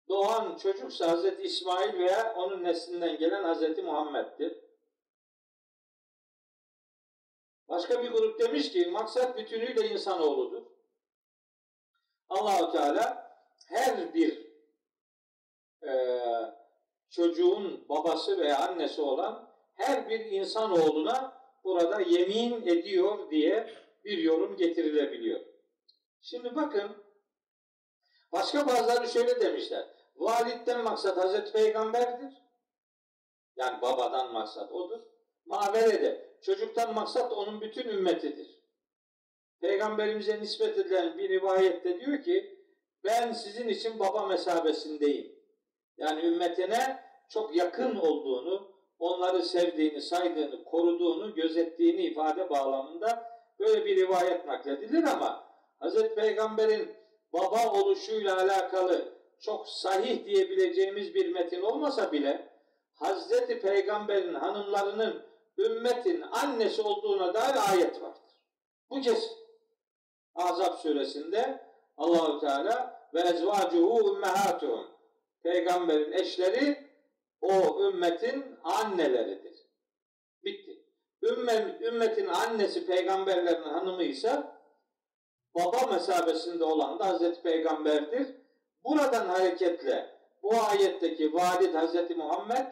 Doğan 0.09 0.57
çocuksa 0.57 1.11
Hazreti 1.11 1.43
İsmail 1.43 1.93
veya 1.99 2.33
onun 2.35 2.63
neslinden 2.63 3.17
gelen 3.17 3.43
Hazreti 3.43 3.81
Muhammed'dir. 3.81 4.57
Başka 7.69 8.03
bir 8.03 8.11
grup 8.11 8.39
demiş 8.39 8.71
ki 8.71 8.85
maksat 8.85 9.37
bütünüyle 9.37 9.89
insanoğludur. 9.89 10.63
Allahu 12.29 12.71
Teala 12.71 13.31
her 13.67 14.13
bir 14.13 14.50
e, 15.87 15.93
çocuğun 17.09 17.85
babası 17.89 18.39
veya 18.39 18.59
annesi 18.59 19.01
olan 19.01 19.49
her 19.73 20.09
bir 20.09 20.19
insanoğluna 20.19 21.41
burada 21.63 22.01
yemin 22.01 22.67
ediyor 22.67 23.31
diye 23.31 23.73
bir 24.03 24.17
yorum 24.17 24.57
getirilebiliyor. 24.57 25.39
Şimdi 26.21 26.55
bakın 26.55 26.91
başka 28.31 28.67
bazıları 28.67 29.07
şöyle 29.07 29.41
demişler. 29.41 29.87
Valitten 30.15 30.83
maksat 30.83 31.17
Hazreti 31.17 31.51
Peygamber'dir. 31.51 32.33
Yani 33.55 33.81
babadan 33.81 34.33
maksat 34.33 34.71
odur. 34.71 34.99
Maverede 35.45 36.37
çocuktan 36.41 36.93
maksat 36.93 37.33
onun 37.33 37.61
bütün 37.61 37.89
ümmetidir. 37.89 38.61
Peygamberimize 39.59 40.41
nispet 40.41 40.77
edilen 40.77 41.17
bir 41.17 41.29
rivayette 41.29 41.99
diyor 41.99 42.23
ki 42.23 42.65
ben 43.03 43.33
sizin 43.33 43.67
için 43.67 43.99
baba 43.99 44.27
mesabesindeyim. 44.27 45.40
Yani 46.01 46.21
ümmetine 46.25 46.99
çok 47.29 47.55
yakın 47.55 47.95
olduğunu, 47.95 48.71
onları 48.99 49.43
sevdiğini, 49.43 50.01
saydığını, 50.01 50.63
koruduğunu, 50.63 51.35
gözettiğini 51.35 52.01
ifade 52.01 52.49
bağlamında 52.49 53.31
böyle 53.59 53.85
bir 53.85 53.95
rivayet 53.95 54.45
nakledilir 54.45 55.03
ama 55.03 55.43
Hz. 55.81 56.15
Peygamber'in 56.15 56.95
baba 57.33 57.71
oluşuyla 57.71 58.37
alakalı 58.37 59.13
çok 59.39 59.67
sahih 59.67 60.25
diyebileceğimiz 60.25 61.15
bir 61.15 61.31
metin 61.31 61.61
olmasa 61.61 62.11
bile 62.11 62.49
Hz. 63.01 63.47
Peygamber'in 63.61 64.33
hanımlarının 64.33 65.23
ümmetin 65.57 66.21
annesi 66.21 66.81
olduğuna 66.81 67.33
dair 67.33 67.71
ayet 67.71 68.01
vardır. 68.01 68.21
Bu 68.89 69.01
kesin. 69.01 69.31
Azap 70.35 70.79
suresinde 70.79 71.65
Allahu 71.97 72.39
Teala 72.39 73.07
ve 73.13 73.19
ezvacuhu 73.19 74.11
ummahatuhum. 74.11 74.90
Peygamberin 75.43 76.11
eşleri 76.11 76.77
o 77.41 77.83
ümmetin 77.87 78.45
anneleridir. 78.63 79.67
Bitti. 80.43 80.85
Ümmet, 81.23 81.81
ümmetin 81.81 82.27
annesi 82.27 82.85
peygamberlerin 82.85 83.63
hanımı 83.63 84.03
ise 84.03 84.43
baba 85.55 85.93
mesabesinde 85.93 86.63
olan 86.63 86.99
da 86.99 87.07
Hazreti 87.07 87.41
Peygamber'dir. 87.41 88.27
Buradan 88.83 89.25
hareketle 89.25 90.15
bu 90.43 90.53
ayetteki 90.69 91.33
valid 91.33 91.73
Hazreti 91.73 92.15
Muhammed 92.15 92.65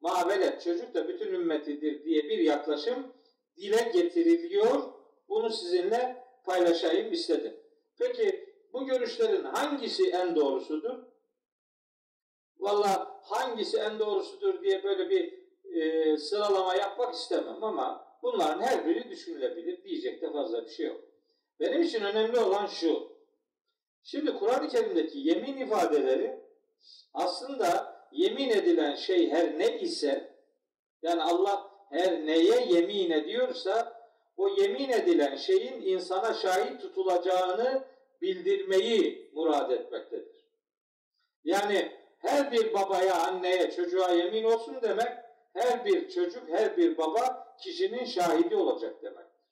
mavelet 0.00 0.62
çocuk 0.62 0.94
da 0.94 1.08
bütün 1.08 1.34
ümmetidir 1.34 2.04
diye 2.04 2.24
bir 2.24 2.38
yaklaşım 2.38 3.12
dile 3.56 3.90
getiriliyor. 3.94 4.82
Bunu 5.28 5.50
sizinle 5.50 6.24
paylaşayım 6.44 7.12
istedim. 7.12 7.56
Peki 7.98 8.54
bu 8.72 8.86
görüşlerin 8.86 9.44
hangisi 9.44 10.10
en 10.10 10.36
doğrusudur? 10.36 11.13
Valla 12.58 13.20
hangisi 13.22 13.78
en 13.78 13.98
doğrusudur 13.98 14.62
diye 14.62 14.84
böyle 14.84 15.10
bir 15.10 15.44
e, 15.74 16.16
sıralama 16.16 16.74
yapmak 16.74 17.14
istemem 17.14 17.64
ama 17.64 18.06
bunların 18.22 18.62
her 18.62 18.86
biri 18.86 19.10
düşünülebilir. 19.10 19.84
Diyecek 19.84 20.22
de 20.22 20.32
fazla 20.32 20.64
bir 20.64 20.70
şey 20.70 20.86
yok. 20.86 21.00
Benim 21.60 21.82
için 21.82 22.04
önemli 22.04 22.38
olan 22.38 22.66
şu. 22.66 23.14
Şimdi 24.02 24.34
Kur'an-ı 24.34 24.68
Kerim'deki 24.68 25.18
yemin 25.18 25.56
ifadeleri 25.56 26.40
aslında 27.14 27.94
yemin 28.12 28.48
edilen 28.48 28.94
şey 28.94 29.30
her 29.30 29.58
ne 29.58 29.80
ise 29.80 30.34
yani 31.02 31.22
Allah 31.22 31.70
her 31.90 32.26
neye 32.26 32.66
yemin 32.66 33.10
ediyorsa 33.10 34.04
o 34.36 34.48
yemin 34.48 34.88
edilen 34.88 35.36
şeyin 35.36 35.82
insana 35.82 36.34
şahit 36.34 36.80
tutulacağını 36.80 37.84
bildirmeyi 38.22 39.30
murad 39.34 39.70
etmektedir. 39.70 40.44
Yani 41.44 42.03
her 42.24 42.52
bir 42.52 42.74
babaya, 42.74 43.14
anneye, 43.14 43.70
çocuğa 43.70 44.10
yemin 44.10 44.44
olsun 44.44 44.76
demek, 44.82 45.12
her 45.52 45.84
bir 45.84 46.10
çocuk, 46.10 46.48
her 46.48 46.76
bir 46.76 46.98
baba 46.98 47.56
kişinin 47.60 48.04
şahidi 48.04 48.56
olacak 48.56 49.02
demektir. 49.02 49.44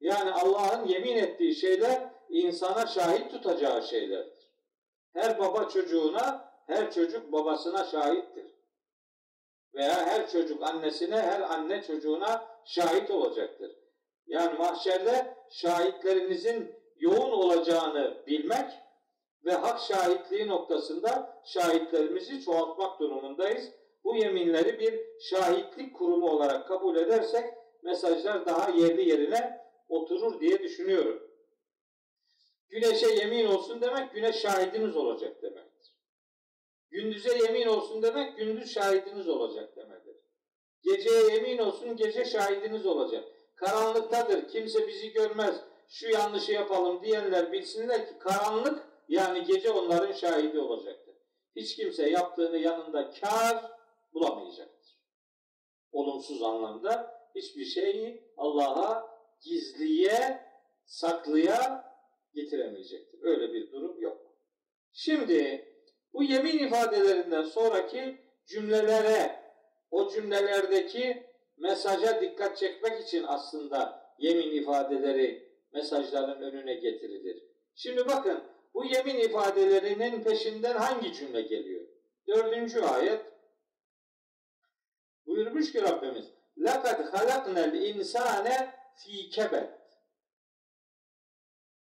Yani 0.00 0.32
Allah'ın 0.32 0.86
yemin 0.86 1.16
ettiği 1.16 1.54
şeyler 1.54 2.10
insana 2.28 2.86
şahit 2.86 3.30
tutacağı 3.30 3.82
şeylerdir. 3.82 4.50
Her 5.12 5.38
baba 5.38 5.68
çocuğuna, 5.68 6.52
her 6.66 6.92
çocuk 6.92 7.32
babasına 7.32 7.84
şahittir. 7.84 8.56
Veya 9.74 10.06
her 10.06 10.30
çocuk 10.30 10.62
annesine, 10.62 11.16
her 11.16 11.40
anne 11.40 11.82
çocuğuna 11.82 12.48
şahit 12.64 13.10
olacaktır. 13.10 13.76
Yani 14.26 14.58
mahşerde 14.58 15.36
şahitlerinizin 15.50 16.74
yoğun 16.96 17.30
olacağını 17.30 18.22
bilmek 18.26 18.70
ve 19.46 19.52
hak 19.52 19.80
şahitliği 19.80 20.48
noktasında 20.48 21.40
şahitlerimizi 21.44 22.42
çoğaltmak 22.42 23.00
durumundayız. 23.00 23.72
Bu 24.04 24.16
yeminleri 24.16 24.80
bir 24.80 25.00
şahitlik 25.20 25.96
kurumu 25.96 26.30
olarak 26.30 26.68
kabul 26.68 26.96
edersek 26.96 27.54
mesajlar 27.82 28.46
daha 28.46 28.70
yerli 28.70 29.08
yerine 29.08 29.60
oturur 29.88 30.40
diye 30.40 30.58
düşünüyorum. 30.58 31.30
Güneşe 32.68 33.14
yemin 33.14 33.46
olsun 33.46 33.80
demek 33.80 34.14
güneş 34.14 34.36
şahidiniz 34.36 34.96
olacak 34.96 35.42
demektir. 35.42 35.92
Gündüze 36.90 37.38
yemin 37.38 37.66
olsun 37.66 38.02
demek 38.02 38.38
gündüz 38.38 38.72
şahidiniz 38.72 39.28
olacak 39.28 39.76
demektir. 39.76 40.16
Geceye 40.82 41.34
yemin 41.34 41.58
olsun 41.58 41.96
gece 41.96 42.24
şahidiniz 42.24 42.86
olacak. 42.86 43.24
Karanlıktadır 43.56 44.48
kimse 44.48 44.88
bizi 44.88 45.12
görmez 45.12 45.56
şu 45.88 46.10
yanlışı 46.10 46.52
yapalım 46.52 47.02
diyenler 47.02 47.52
bilsinler 47.52 48.08
ki 48.08 48.18
karanlık 48.18 48.85
yani 49.08 49.44
gece 49.44 49.70
onların 49.70 50.12
şahidi 50.12 50.58
olacaktır. 50.58 51.14
Hiç 51.56 51.76
kimse 51.76 52.10
yaptığını 52.10 52.58
yanında 52.58 53.10
kar 53.10 53.64
bulamayacaktır. 54.14 54.96
Olumsuz 55.92 56.42
anlamda 56.42 57.20
hiçbir 57.34 57.64
şeyi 57.64 58.32
Allah'a 58.36 59.16
gizliye, 59.40 60.40
saklıya 60.84 61.84
getiremeyecektir. 62.34 63.22
Öyle 63.22 63.52
bir 63.52 63.72
durum 63.72 64.00
yok. 64.00 64.18
Şimdi 64.92 65.68
bu 66.12 66.22
yemin 66.22 66.58
ifadelerinden 66.58 67.42
sonraki 67.42 68.18
cümlelere, 68.46 69.42
o 69.90 70.10
cümlelerdeki 70.10 71.26
mesaja 71.56 72.20
dikkat 72.20 72.56
çekmek 72.56 73.00
için 73.00 73.24
aslında 73.26 74.06
yemin 74.18 74.50
ifadeleri 74.50 75.52
mesajların 75.72 76.42
önüne 76.42 76.74
getirilir. 76.74 77.42
Şimdi 77.74 78.06
bakın 78.06 78.42
bu 78.75 78.85
yemin 78.85 79.15
ifadelerinin 79.15 80.23
peşinden 80.23 80.77
hangi 80.77 81.13
cümle 81.13 81.41
geliyor? 81.41 81.87
Dördüncü 82.27 82.81
ayet 82.81 83.25
buyurmuş 85.25 85.71
ki 85.71 85.81
Rabbimiz 85.81 86.25
لَقَدْ 86.57 86.97
خَلَقْنَا 87.11 87.63
الْاِنْسَانَ 87.71 88.47
ف۪ي 88.99 89.31
كَبَدٍ 89.35 89.81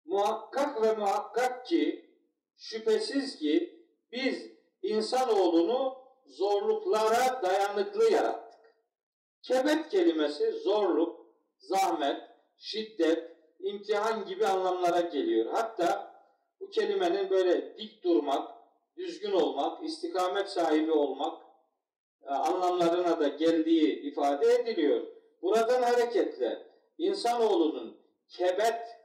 Muhakkak 0.04 0.82
ve 0.82 0.92
muhakkak 0.92 1.66
ki 1.66 2.10
şüphesiz 2.56 3.38
ki 3.38 3.84
biz 4.12 4.50
insanoğlunu 4.82 5.98
zorluklara 6.26 7.42
dayanıklı 7.42 8.12
yarattık. 8.12 8.60
Kebet 9.42 9.88
kelimesi 9.88 10.52
zorluk, 10.52 11.26
zahmet, 11.58 12.22
şiddet, 12.56 13.36
imtihan 13.58 14.24
gibi 14.24 14.46
anlamlara 14.46 15.00
geliyor. 15.00 15.52
Hatta 15.52 16.09
bu 16.61 16.69
kelimenin 16.69 17.29
böyle 17.29 17.77
dik 17.77 18.03
durmak, 18.03 18.51
düzgün 18.97 19.31
olmak, 19.31 19.83
istikamet 19.83 20.49
sahibi 20.49 20.91
olmak 20.91 21.41
e, 22.23 22.29
anlamlarına 22.29 23.19
da 23.19 23.27
geldiği 23.27 24.01
ifade 24.01 24.53
ediliyor. 24.53 25.07
Buradan 25.41 25.83
hareketle 25.83 26.67
insanoğlunun 26.97 27.97
kebet 28.27 29.01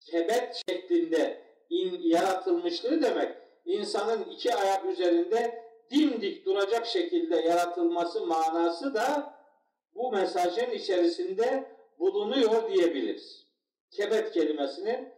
kebet 0.00 0.62
şeklinde 0.68 1.42
in, 1.70 2.00
yaratılmışlığı 2.02 3.02
demek 3.02 3.36
insanın 3.64 4.24
iki 4.24 4.54
ayak 4.54 4.84
üzerinde 4.84 5.64
dimdik 5.90 6.46
duracak 6.46 6.86
şekilde 6.86 7.36
yaratılması 7.36 8.26
manası 8.26 8.94
da 8.94 9.34
bu 9.94 10.12
mesajın 10.12 10.70
içerisinde 10.70 11.76
bulunuyor 11.98 12.72
diyebiliriz. 12.72 13.46
Kebet 13.90 14.32
kelimesinin 14.32 15.08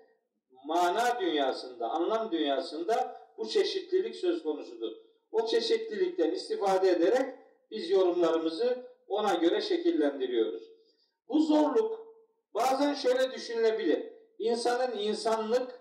mana 0.65 1.21
dünyasında, 1.21 1.91
anlam 1.91 2.33
dünyasında 2.33 3.17
bu 3.39 3.49
çeşitlilik 3.49 4.17
söz 4.17 4.43
konusudur. 4.43 4.93
O 5.33 5.47
çeşitlilikten 5.47 6.31
istifade 6.31 6.91
ederek 6.91 7.35
biz 7.71 7.91
yorumlarımızı 7.91 8.87
ona 9.09 9.35
göre 9.35 9.61
şekillendiriyoruz. 9.61 10.63
Bu 11.29 11.43
zorluk 11.43 12.07
bazen 12.55 12.95
şöyle 12.95 13.33
düşünülebilir. 13.33 14.13
İnsanın 14.39 14.99
insanlık 14.99 15.81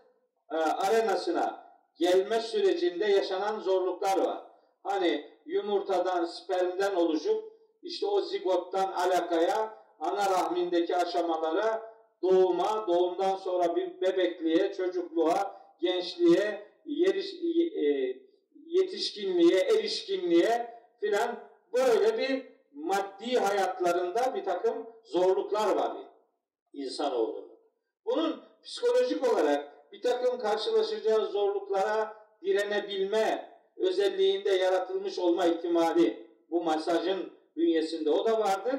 e, 0.52 0.56
arenasına 0.56 1.72
gelme 1.96 2.40
sürecinde 2.40 3.06
yaşanan 3.06 3.60
zorluklar 3.60 4.18
var. 4.18 4.44
Hani 4.84 5.32
yumurtadan, 5.46 6.26
spermden 6.26 6.96
oluşup 6.96 7.52
işte 7.84 8.06
o 8.06 8.22
zigottan 8.22 8.92
alakaya, 8.92 9.78
ana 10.00 10.30
rahmindeki 10.30 10.96
aşamalara, 10.96 11.91
doğuma, 12.22 12.88
doğumdan 12.88 13.36
sonra 13.36 13.76
bir 13.76 14.02
bebekliğe, 14.02 14.74
çocukluğa, 14.74 15.62
gençliğe, 15.80 16.68
yeriş, 16.86 17.34
e, 17.76 18.18
yetişkinliğe, 18.66 19.60
erişkinliğe 19.60 20.74
filan 21.00 21.40
böyle 21.74 22.18
bir 22.18 22.46
maddi 22.74 23.40
hayatlarında 23.40 24.36
bir 24.36 24.44
takım 24.44 24.88
zorluklar 25.04 25.76
var 25.76 25.98
insanoğlunun. 26.74 27.52
Bunun 28.06 28.44
psikolojik 28.64 29.34
olarak 29.34 29.92
bir 29.92 30.02
takım 30.02 30.40
karşılaşacağı 30.40 31.26
zorluklara 31.26 32.16
direnebilme 32.44 33.52
özelliğinde 33.78 34.50
yaratılmış 34.50 35.20
olma 35.20 35.46
ihtimali 35.46 36.28
bu 36.50 36.64
mesajın 36.64 37.34
bünyesinde 37.56 38.10
o 38.10 38.26
da 38.26 38.40
vardır. 38.40 38.76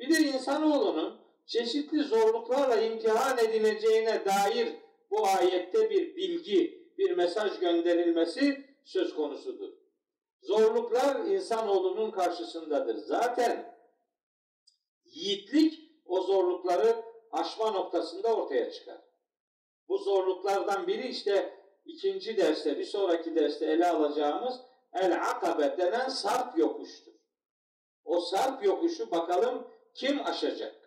Bir 0.00 0.14
de 0.14 0.18
insanoğlunun 0.18 1.23
çeşitli 1.46 2.02
zorluklarla 2.02 2.80
imtihan 2.80 3.38
edileceğine 3.38 4.24
dair 4.24 4.68
bu 5.10 5.26
ayette 5.26 5.90
bir 5.90 6.16
bilgi, 6.16 6.88
bir 6.98 7.16
mesaj 7.16 7.60
gönderilmesi 7.60 8.64
söz 8.84 9.14
konusudur. 9.14 9.72
Zorluklar 10.42 11.24
insanoğlunun 11.24 12.10
karşısındadır. 12.10 12.96
Zaten 12.96 13.76
yiğitlik 15.04 15.90
o 16.06 16.20
zorlukları 16.20 16.96
aşma 17.32 17.70
noktasında 17.70 18.36
ortaya 18.36 18.72
çıkar. 18.72 19.00
Bu 19.88 19.98
zorluklardan 19.98 20.86
biri 20.86 21.08
işte 21.08 21.58
ikinci 21.84 22.36
derste, 22.36 22.78
bir 22.78 22.84
sonraki 22.84 23.34
derste 23.34 23.66
ele 23.66 23.88
alacağımız 23.88 24.60
El 24.92 25.30
Akabe 25.30 25.78
denen 25.78 26.08
sarp 26.08 26.58
yokuştur. 26.58 27.12
O 28.04 28.20
sarp 28.20 28.64
yokuşu 28.64 29.10
bakalım 29.10 29.68
kim 29.94 30.26
aşacak? 30.26 30.83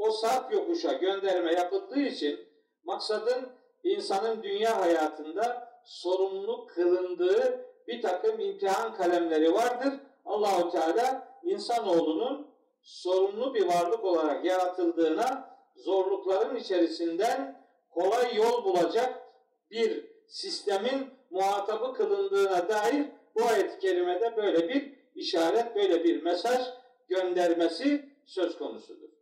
O 0.00 0.10
sarp 0.10 0.52
yokuşa 0.52 0.92
gönderme 0.92 1.52
yapıldığı 1.52 2.00
için 2.00 2.40
maksadın 2.84 3.48
insanın 3.84 4.42
dünya 4.42 4.80
hayatında 4.80 5.72
sorumlu 5.84 6.66
kılındığı 6.66 7.66
bir 7.88 8.02
takım 8.02 8.40
imtihan 8.40 8.94
kalemleri 8.94 9.54
vardır. 9.54 9.94
Allahu 10.24 10.70
Teala 10.70 11.28
insanoğlunun 11.42 12.46
sorumlu 12.82 13.54
bir 13.54 13.66
varlık 13.66 14.04
olarak 14.04 14.44
yaratıldığına 14.44 15.56
zorlukların 15.76 16.56
içerisinden 16.56 17.66
kolay 17.90 18.36
yol 18.36 18.64
bulacak 18.64 19.22
bir 19.70 20.10
sistemin 20.26 21.10
muhatabı 21.30 21.94
kılındığına 21.94 22.68
dair 22.68 23.06
bu 23.34 23.44
ayet-i 23.44 23.78
kerimede 23.78 24.36
böyle 24.36 24.68
bir 24.68 24.92
işaret, 25.14 25.76
böyle 25.76 26.04
bir 26.04 26.22
mesaj 26.22 26.60
göndermesi 27.08 28.10
söz 28.26 28.58
konusudur. 28.58 29.19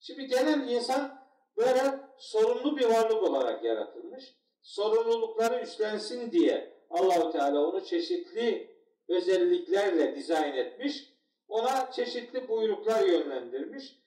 Şimdi 0.00 0.26
genel 0.26 0.68
insan 0.68 1.20
böyle 1.56 2.00
sorumlu 2.18 2.76
bir 2.76 2.84
varlık 2.84 3.22
olarak 3.22 3.64
yaratılmış. 3.64 4.34
Sorumlulukları 4.62 5.62
üstlensin 5.62 6.30
diye 6.30 6.80
Allahu 6.90 7.32
Teala 7.32 7.66
onu 7.66 7.84
çeşitli 7.84 8.76
özelliklerle 9.08 10.16
dizayn 10.16 10.54
etmiş. 10.56 11.14
Ona 11.48 11.90
çeşitli 11.92 12.48
buyruklar 12.48 13.06
yönlendirmiş. 13.06 14.00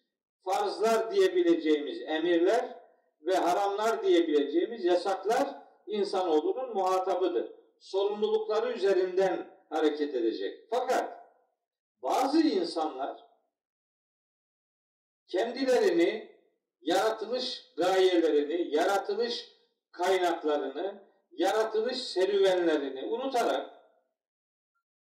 Farzlar 0.46 1.12
diyebileceğimiz 1.12 2.02
emirler 2.02 2.80
ve 3.22 3.36
haramlar 3.36 4.04
diyebileceğimiz 4.04 4.86
yasaklar 4.86 5.48
insanoğlunun 5.88 6.74
muhatabıdır. 6.74 7.52
Sorumlulukları 7.80 8.74
üzerinden 8.74 9.48
hareket 9.70 10.16
edecek. 10.16 10.68
Fakat 10.70 11.30
bazı 12.04 12.42
insanlar 12.42 13.33
kendilerini 15.34 16.32
yaratılış 16.82 17.74
gayelerini, 17.78 18.76
yaratılış 18.76 19.52
kaynaklarını, 19.92 21.04
yaratılış 21.32 21.98
serüvenlerini 21.98 23.06
unutarak 23.06 23.70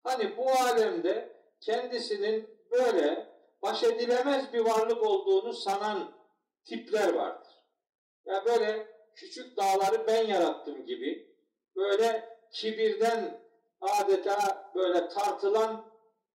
hani 0.03 0.37
bu 0.37 0.51
alemde 0.51 1.35
kendisinin 1.61 2.49
böyle 2.71 3.29
baş 3.61 3.83
edilemez 3.83 4.53
bir 4.53 4.59
varlık 4.59 5.03
olduğunu 5.03 5.53
sanan 5.53 6.11
tipler 6.65 7.13
vardır. 7.13 7.51
Ya 8.25 8.45
böyle 8.45 8.87
küçük 9.15 9.57
dağları 9.57 10.07
ben 10.07 10.27
yarattım 10.27 10.85
gibi 10.85 11.35
böyle 11.75 12.39
kibirden 12.51 13.41
adeta 13.81 14.71
böyle 14.75 15.09
tartılan 15.09 15.91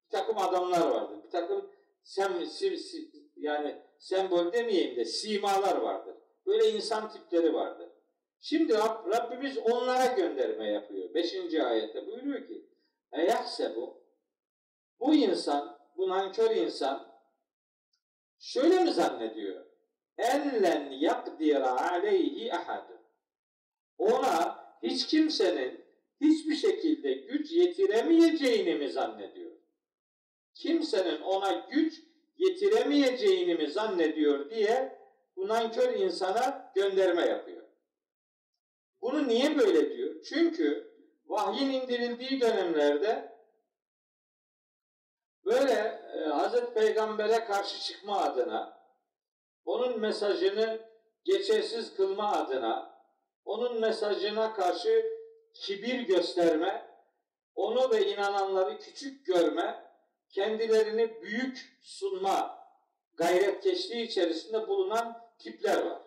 bir 0.06 0.10
takım 0.10 0.38
adamlar 0.38 0.88
vardır. 0.88 1.24
Bir 1.24 1.30
takım 1.30 1.72
sem, 2.04 2.46
sim, 2.46 2.78
sim, 2.78 3.18
yani 3.40 3.82
sembol 3.98 4.54
demeyeyim 4.54 4.96
de 4.96 5.06
simalar 5.06 5.78
vardır. 5.78 6.16
Böyle 6.46 6.72
insan 6.72 7.10
tipleri 7.10 7.54
vardır. 7.54 7.90
Şimdi 8.42 8.74
Rab, 8.74 9.12
Rabbimiz 9.12 9.58
onlara 9.58 10.06
gönderme 10.06 10.68
yapıyor. 10.68 11.14
Beşinci 11.14 11.64
ayette 11.64 12.08
buyuruyor 12.08 12.48
ki 12.48 12.66
Eyahse 13.12 13.76
bu 13.76 14.00
bu 15.00 15.16
insan, 15.16 15.80
bu 15.98 16.10
nankör 16.10 16.56
insan 16.56 17.08
şöyle 18.40 18.84
mi 18.84 18.92
zannediyor? 18.92 19.66
Ellen 20.18 20.92
yakdira 20.92 21.92
aleyhi 21.92 22.54
ahadun. 22.54 23.00
Ona 23.98 24.60
hiç 24.84 25.08
kimsenin 25.08 25.86
hiçbir 26.22 26.56
şekilde 26.56 27.14
güç 27.14 27.52
yetiremeyeceğini 27.52 28.76
mi 28.76 28.90
zannediyor? 28.90 29.52
Kimsenin 30.54 31.22
ona 31.22 31.52
güç 31.72 32.04
yetiremeyeceğini 32.40 33.56
mi 33.56 33.68
zannediyor 33.68 34.50
diye 34.50 35.00
bu 35.36 35.48
nankör 35.48 35.94
insana 35.94 36.72
gönderme 36.76 37.22
yapıyor. 37.22 37.64
Bunu 39.02 39.28
niye 39.28 39.58
böyle 39.58 39.98
diyor? 39.98 40.22
Çünkü 40.24 40.94
vahyin 41.26 41.70
indirildiği 41.70 42.42
dönemlerde 42.42 43.40
böyle 45.46 46.02
e, 46.16 46.30
Hazreti 46.30 46.74
Peygamber'e 46.74 47.46
karşı 47.46 47.80
çıkma 47.80 48.22
adına, 48.22 48.80
onun 49.66 50.00
mesajını 50.00 50.80
geçersiz 51.24 51.96
kılma 51.96 52.32
adına, 52.32 53.00
onun 53.46 53.80
mesajına 53.80 54.54
karşı 54.54 55.06
kibir 55.54 56.00
gösterme, 56.00 56.90
onu 57.56 57.92
ve 57.92 58.14
inananları 58.14 58.78
küçük 58.80 59.26
görme, 59.26 59.89
kendilerini 60.30 61.22
büyük 61.22 61.80
sunma 61.82 62.60
gayretkeşliği 63.14 64.08
içerisinde 64.08 64.68
bulunan 64.68 65.22
tipler 65.40 65.86
var. 65.86 66.02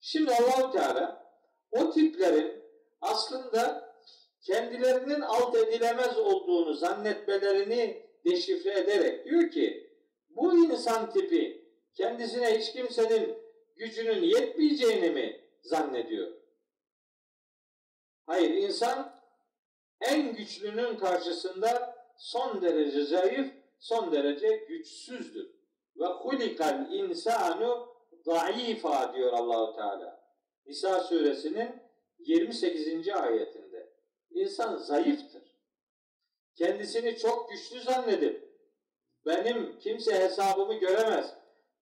Şimdi 0.00 0.34
Allahu 0.34 0.72
Teala 0.72 1.32
o 1.70 1.90
tiplerin 1.90 2.62
aslında 3.00 3.92
kendilerinin 4.40 5.20
alt 5.20 5.56
edilemez 5.56 6.18
olduğunu 6.18 6.74
zannetmelerini 6.74 8.06
deşifre 8.24 8.78
ederek 8.78 9.24
diyor 9.24 9.50
ki 9.50 9.90
bu 10.30 10.54
insan 10.54 11.10
tipi 11.10 11.64
kendisine 11.94 12.58
hiç 12.58 12.72
kimsenin 12.72 13.38
gücünün 13.76 14.22
yetmeyeceğini 14.22 15.10
mi 15.10 15.40
zannediyor? 15.62 16.32
Hayır 18.26 18.50
insan 18.50 19.20
en 20.00 20.36
güçlünün 20.36 20.96
karşısında 20.96 21.91
son 22.22 22.62
derece 22.62 23.04
zayıf, 23.04 23.52
son 23.78 24.12
derece 24.12 24.56
güçsüzdür. 24.68 25.50
Ve 25.96 26.04
hulikal 26.04 26.92
insanu 26.92 27.88
zayıfa 28.24 29.14
diyor 29.14 29.32
Allahu 29.32 29.76
Teala. 29.76 30.22
Nisa 30.66 31.00
suresinin 31.00 31.70
28. 32.18 33.08
ayetinde. 33.08 33.92
İnsan 34.30 34.76
zayıftır. 34.76 35.42
Kendisini 36.54 37.18
çok 37.18 37.50
güçlü 37.50 37.80
zannedip 37.80 38.52
benim 39.26 39.78
kimse 39.78 40.14
hesabımı 40.14 40.74
göremez. 40.74 41.34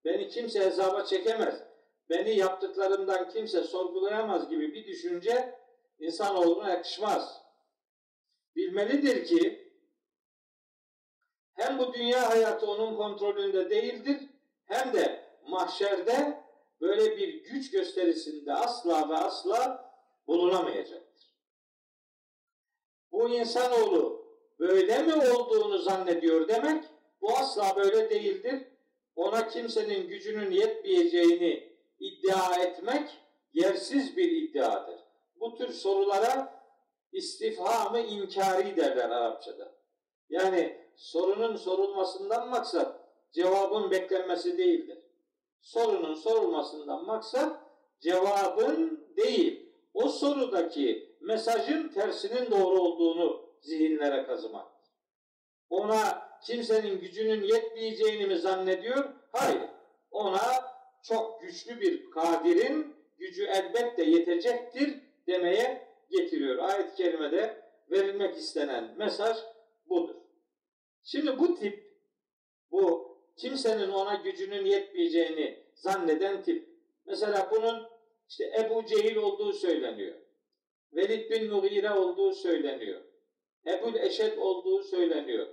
Beni 0.05 0.28
kimse 0.28 0.61
hesaba 0.61 1.05
çekemez. 1.05 1.62
Beni 2.11 2.36
yaptıklarımdan 2.36 3.28
kimse 3.28 3.64
sorgulayamaz 3.64 4.49
gibi 4.49 4.74
bir 4.74 4.86
düşünce 4.86 5.59
insanoğluna 5.99 6.70
yakışmaz. 6.70 7.43
Bilmelidir 8.57 9.26
ki 9.26 9.59
hem 11.61 11.78
bu 11.78 11.94
dünya 11.94 12.30
hayatı 12.30 12.66
onun 12.66 12.96
kontrolünde 12.96 13.70
değildir 13.70 14.20
hem 14.64 14.92
de 14.92 15.24
mahşerde 15.46 16.44
böyle 16.80 17.16
bir 17.16 17.44
güç 17.44 17.70
gösterisinde 17.70 18.54
asla 18.54 19.08
ve 19.08 19.16
asla 19.16 19.92
bulunamayacaktır. 20.26 21.36
Bu 23.12 23.28
insanoğlu 23.28 24.26
böyle 24.58 25.02
mi 25.02 25.14
olduğunu 25.14 25.78
zannediyor 25.78 26.48
demek 26.48 26.84
bu 27.20 27.36
asla 27.36 27.76
böyle 27.76 28.11
değildir. 28.11 28.66
Ona 29.16 29.48
kimsenin 29.48 30.08
gücünün 30.08 30.50
yetmeyeceğini 30.50 31.76
iddia 31.98 32.54
etmek 32.54 33.11
yersiz 33.52 34.16
bir 34.16 34.30
iddiadır. 34.30 35.00
Bu 35.36 35.54
tür 35.54 35.72
sorulara 35.72 36.62
istifhamı 37.12 38.00
inkari 38.00 38.76
derler 38.76 39.11
Arapçada. 39.11 39.72
Yani 40.28 40.80
sorunun 41.01 41.57
sorulmasından 41.57 42.48
maksat 42.48 43.01
cevabın 43.32 43.90
beklenmesi 43.90 44.59
değildir. 44.59 44.98
Sorunun 45.61 46.14
sorulmasından 46.14 47.05
maksat 47.05 47.61
cevabın 48.01 49.09
değil, 49.16 49.72
o 49.94 50.09
sorudaki 50.09 51.16
mesajın 51.20 51.88
tersinin 51.88 52.51
doğru 52.51 52.80
olduğunu 52.80 53.51
zihinlere 53.61 54.26
kazımaktır. 54.26 54.90
Ona 55.70 56.30
kimsenin 56.46 57.01
gücünün 57.01 57.42
yetmeyeceğini 57.42 58.26
mi 58.26 58.38
zannediyor? 58.38 59.05
Hayır. 59.32 59.68
Ona 60.11 60.64
çok 61.03 61.40
güçlü 61.40 61.80
bir 61.80 62.11
kadirin 62.11 62.96
gücü 63.18 63.44
elbette 63.44 64.03
yetecektir 64.03 65.01
demeye 65.26 65.88
getiriyor. 66.11 66.59
Ayet-i 66.59 66.96
kerimede 66.96 67.62
verilmek 67.90 68.36
istenen 68.36 68.94
mesaj 68.98 69.36
budur. 69.88 70.19
Şimdi 71.12 71.38
bu 71.38 71.54
tip, 71.54 71.96
bu 72.70 73.16
kimsenin 73.36 73.90
ona 73.90 74.14
gücünün 74.14 74.64
yetmeyeceğini 74.64 75.64
zanneden 75.74 76.42
tip. 76.42 76.68
Mesela 77.06 77.48
bunun 77.50 77.88
işte 78.28 78.52
Ebu 78.61 78.86
Cehil 78.86 79.16
olduğu 79.16 79.52
söyleniyor. 79.52 80.14
Velid 80.92 81.30
bin 81.30 81.50
Mughire 81.50 81.90
olduğu 81.90 82.34
söyleniyor. 82.34 83.00
Ebul 83.66 83.94
Eşed 83.94 84.38
olduğu 84.38 84.82
söyleniyor. 84.82 85.46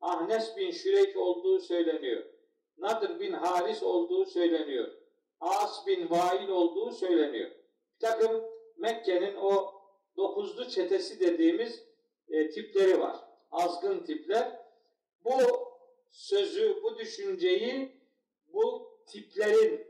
Ahnes 0.00 0.56
bin 0.56 0.70
Şürek 0.70 1.16
olduğu 1.16 1.60
söyleniyor. 1.60 2.24
Nadir 2.78 3.20
bin 3.20 3.32
Haris 3.32 3.82
olduğu 3.82 4.24
söyleniyor. 4.24 4.92
As 5.40 5.86
bin 5.86 6.10
Vail 6.10 6.48
olduğu 6.48 6.90
söyleniyor. 6.90 7.50
Bir 7.94 8.06
takım 8.06 8.44
Mekke'nin 8.76 9.36
o 9.36 9.74
dokuzlu 10.16 10.68
çetesi 10.68 11.20
dediğimiz 11.20 11.84
e, 12.28 12.50
tipleri 12.50 13.00
var. 13.00 13.16
Azgın 13.50 13.98
tipler 13.98 14.63
bu 15.24 15.38
sözü, 16.10 16.82
bu 16.82 16.98
düşünceyi 16.98 17.92
bu 18.52 18.88
tiplerin 19.06 19.86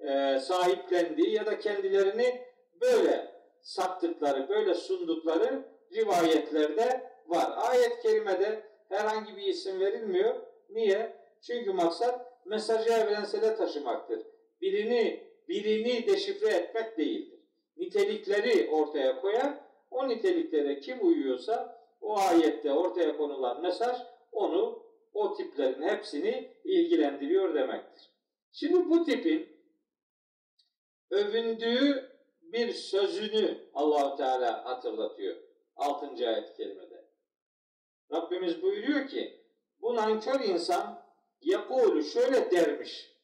e, 0.00 0.38
sahiplendiği 0.38 1.34
ya 1.34 1.46
da 1.46 1.58
kendilerini 1.58 2.42
böyle 2.80 3.34
sattıkları, 3.60 4.48
böyle 4.48 4.74
sundukları 4.74 5.62
rivayetlerde 5.92 7.10
var. 7.26 7.52
Ayet-i 7.56 8.02
kerimede 8.02 8.62
herhangi 8.88 9.36
bir 9.36 9.42
isim 9.42 9.80
verilmiyor. 9.80 10.34
Niye? 10.70 11.16
Çünkü 11.42 11.72
maksat 11.72 12.46
mesajı 12.46 12.92
evrensele 12.92 13.56
taşımaktır. 13.56 14.22
Birini 14.60 15.28
birini 15.48 16.06
deşifre 16.06 16.48
etmek 16.48 16.98
değildir. 16.98 17.38
Nitelikleri 17.76 18.70
ortaya 18.70 19.20
koyar. 19.20 19.54
O 19.90 20.08
niteliklere 20.08 20.80
kim 20.80 21.06
uyuyorsa 21.06 21.82
o 22.00 22.18
ayette 22.18 22.72
ortaya 22.72 23.16
konulan 23.16 23.62
mesaj 23.62 23.96
onu 24.32 24.82
o 25.12 25.34
tiplerin 25.34 25.82
hepsini 25.82 26.56
ilgilendiriyor 26.64 27.54
demektir. 27.54 28.10
Şimdi 28.52 28.90
bu 28.90 29.04
tipin 29.04 29.58
övündüğü 31.10 32.18
bir 32.40 32.72
sözünü 32.72 33.70
Allahu 33.74 34.16
Teala 34.16 34.64
hatırlatıyor 34.64 35.36
6. 35.76 36.06
ayet-i 36.06 36.56
kerimede. 36.56 37.08
Rabbimiz 38.12 38.62
buyuruyor 38.62 39.08
ki 39.08 39.44
bu 39.80 39.96
nankör 39.96 40.40
insan 40.40 41.04
yekulu 41.40 42.02
şöyle 42.04 42.50
dermiş. 42.50 43.18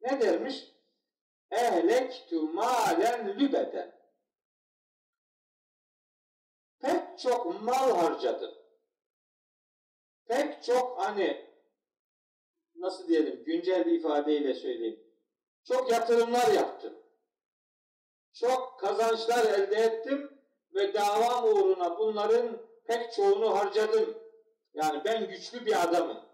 Ne 0.00 0.20
dermiş? 0.20 0.72
Ehlektu 1.50 2.42
malen 2.42 3.38
lübeden. 3.38 3.96
Pek 6.80 7.18
çok 7.18 7.62
mal 7.62 7.90
harcadım. 7.96 8.54
Pek 10.28 10.62
çok 10.62 10.98
hani 10.98 11.46
nasıl 12.74 13.08
diyelim 13.08 13.44
güncel 13.44 13.86
bir 13.86 13.92
ifadeyle 13.92 14.54
söyleyeyim. 14.54 15.00
Çok 15.64 15.92
yatırımlar 15.92 16.52
yaptım. 16.52 16.94
Çok 18.32 18.80
kazançlar 18.80 19.44
elde 19.44 19.76
ettim 19.76 20.30
ve 20.74 20.94
davam 20.94 21.44
uğruna 21.44 21.98
bunların 21.98 22.58
pek 22.86 23.12
çoğunu 23.12 23.58
harcadım. 23.58 24.18
Yani 24.74 25.02
ben 25.04 25.28
güçlü 25.28 25.66
bir 25.66 25.82
adamım. 25.82 26.26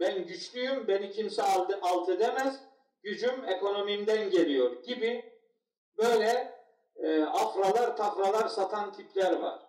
Ben 0.00 0.26
güçlüyüm, 0.26 0.88
beni 0.88 1.10
kimse 1.10 1.42
alt, 1.42 2.08
edemez. 2.08 2.60
Gücüm 3.02 3.44
ekonomimden 3.44 4.30
geliyor 4.30 4.82
gibi 4.82 5.32
böyle 5.98 6.54
e, 6.96 7.22
afralar 7.22 7.96
tafralar 7.96 8.48
satan 8.48 8.92
tipler 8.92 9.32
var. 9.32 9.62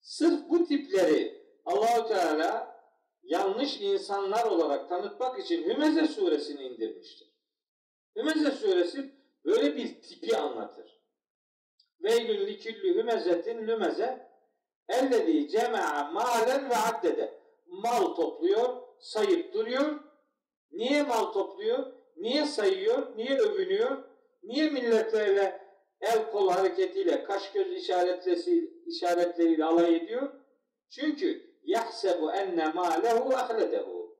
Sırf 0.00 0.48
bu 0.48 0.66
tipleri 0.66 1.35
Allahu 1.66 2.08
Teala 2.08 2.76
yanlış 3.22 3.80
insanlar 3.80 4.44
olarak 4.44 4.88
tanıtmak 4.88 5.38
için 5.38 5.68
Hümeze 5.68 6.06
suresini 6.06 6.62
indirmiştir. 6.62 7.28
Hümeze 8.16 8.50
suresi 8.50 9.14
böyle 9.44 9.76
bir 9.76 10.02
tipi 10.02 10.36
anlatır. 10.36 11.00
Veylün 12.00 12.46
liküllü 12.46 12.94
hümezetin 12.94 13.66
lümeze 13.66 14.28
ellezî 14.88 15.48
cema'a 15.48 16.10
malen 16.12 16.70
ve 16.70 16.76
addede. 16.76 17.38
Mal 17.66 18.14
topluyor, 18.14 18.82
sayıp 18.98 19.54
duruyor. 19.54 20.00
Niye 20.72 21.02
mal 21.02 21.24
topluyor? 21.24 21.92
Niye 22.16 22.46
sayıyor? 22.46 23.16
Niye 23.16 23.38
övünüyor? 23.38 24.04
Niye 24.42 24.70
milletlerle 24.70 25.66
el 26.00 26.30
kol 26.30 26.48
hareketiyle, 26.50 27.24
kaş 27.24 27.52
göz 27.52 27.72
işaretleriyle 28.86 29.64
alay 29.64 29.96
ediyor? 29.96 30.32
Çünkü 30.90 31.45
yahsebu 31.66 32.32
enne 32.32 32.68
malehu 32.68 33.34
ahledehu. 33.34 34.16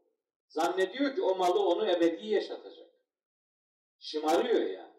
Zannediyor 0.49 1.15
ki 1.15 1.23
o 1.23 1.35
malı 1.35 1.69
onu 1.69 1.91
ebedi 1.91 2.27
yaşatacak. 2.27 2.87
Şımarıyor 3.99 4.61
yani. 4.61 4.97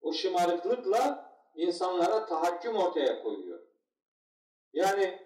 O 0.00 0.12
şımarıklıkla 0.12 1.32
insanlara 1.56 2.26
tahakküm 2.26 2.76
ortaya 2.76 3.22
koyuyor. 3.22 3.62
Yani 4.72 5.18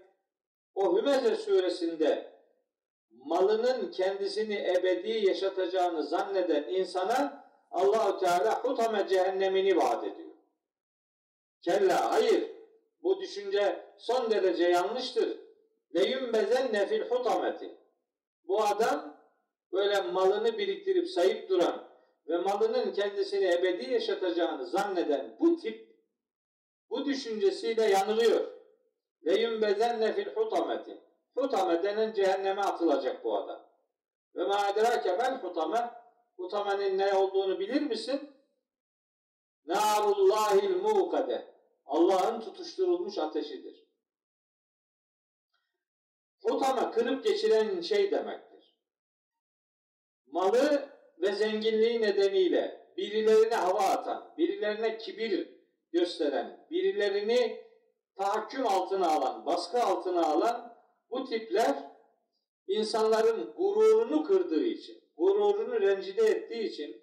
o 0.75 0.97
Hümeze 0.97 1.37
suresinde 1.37 2.33
malının 3.11 3.91
kendisini 3.91 4.55
ebedi 4.55 5.27
yaşatacağını 5.27 6.03
zanneden 6.03 6.63
insana 6.63 7.43
Allahu 7.71 8.19
Teala 8.19 8.65
hutame 8.65 9.09
cehennemini 9.09 9.77
vaat 9.77 10.05
ediyor. 10.05 10.35
Kella 11.63 12.13
hayır. 12.13 12.51
Bu 13.03 13.21
düşünce 13.21 13.87
son 13.99 14.31
derece 14.31 14.65
yanlıştır. 14.65 15.42
Leyümbezen 15.95 16.73
nefil 16.73 17.03
hutameti. 17.03 17.79
Bu 18.49 18.65
adam 18.65 19.17
böyle 19.73 20.01
malını 20.01 20.59
biriktirip 20.59 21.09
sayıp 21.09 21.49
duran 21.49 21.89
ve 22.29 22.39
malının 22.39 22.93
kendisini 22.93 23.45
ebedi 23.45 23.93
yaşatacağını 23.93 24.67
zanneden 24.67 25.37
bu 25.41 25.57
tip 25.57 25.93
bu 26.91 27.05
düşüncesiyle 27.05 27.83
yanılıyor. 27.85 28.51
Leyümbezen 29.27 30.01
nefil 30.01 30.27
hutameti. 30.27 30.99
Hutame 31.35 31.83
denen 31.83 32.13
cehenneme 32.13 32.63
atılacak 32.63 33.25
bu 33.25 33.37
adam. 33.37 33.63
Ve 34.35 34.45
ma 34.45 34.69
edrake 34.69 35.19
ben 35.19 35.39
hutame. 35.39 35.91
Hutamenin 36.37 36.99
ne 36.99 37.15
olduğunu 37.15 37.61
bilir 37.61 37.83
misin? 37.83 38.31
Narullahil 39.67 40.77
muqade. 40.77 41.53
Allah'ın 41.87 42.41
tutuşturulmuş 42.41 43.19
ateşidir. 43.19 43.87
Hutame 46.43 46.91
kırıp 46.91 47.25
geçiren 47.25 47.81
şey 47.81 48.11
demektir. 48.11 48.77
Malı 50.27 50.89
ve 51.21 51.33
zenginliği 51.33 52.03
nedeniyle 52.03 52.93
birilerine 52.97 53.55
hava 53.55 53.81
atan, 53.81 54.35
birilerine 54.39 54.99
kibir 54.99 55.49
gösteren, 55.93 56.67
birilerini 56.71 57.65
tahakküm 58.17 58.67
altına 58.67 59.09
alan, 59.09 59.47
baskı 59.47 59.83
altına 59.83 60.27
alan 60.27 60.77
bu 61.11 61.25
tipler 61.25 61.75
insanların 62.69 63.55
gururunu 63.57 64.25
kırdığı 64.25 64.65
için, 64.65 65.03
gururunu 65.17 65.81
rencide 65.81 66.23
ettiği 66.23 66.63
için 66.63 67.03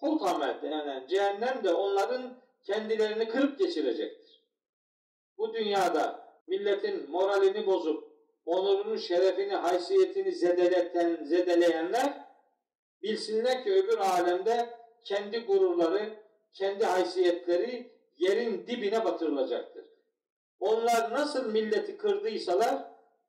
hutame 0.00 0.62
denen 0.62 1.06
cehennem 1.06 1.64
de 1.64 1.74
onların 1.74 2.42
kendilerini 2.66 3.28
kırıp 3.28 3.58
geçirecektir. 3.58 4.44
Bu 5.38 5.54
dünyada 5.54 6.28
milletin 6.46 7.10
moralini 7.10 7.66
bozup 7.66 8.07
onurunu, 8.48 8.98
şerefini, 8.98 9.54
haysiyetini 9.54 10.32
zedeleten, 10.32 11.24
zedeleyenler 11.24 12.24
bilsinler 13.02 13.64
ki 13.64 13.72
öbür 13.72 13.98
alemde 13.98 14.70
kendi 15.04 15.38
gururları, 15.38 16.10
kendi 16.52 16.84
haysiyetleri 16.84 17.90
yerin 18.16 18.66
dibine 18.66 19.04
batırılacaktır. 19.04 19.84
Onlar 20.60 21.10
nasıl 21.10 21.52
milleti 21.52 21.96
kırdıysalar 21.96 22.84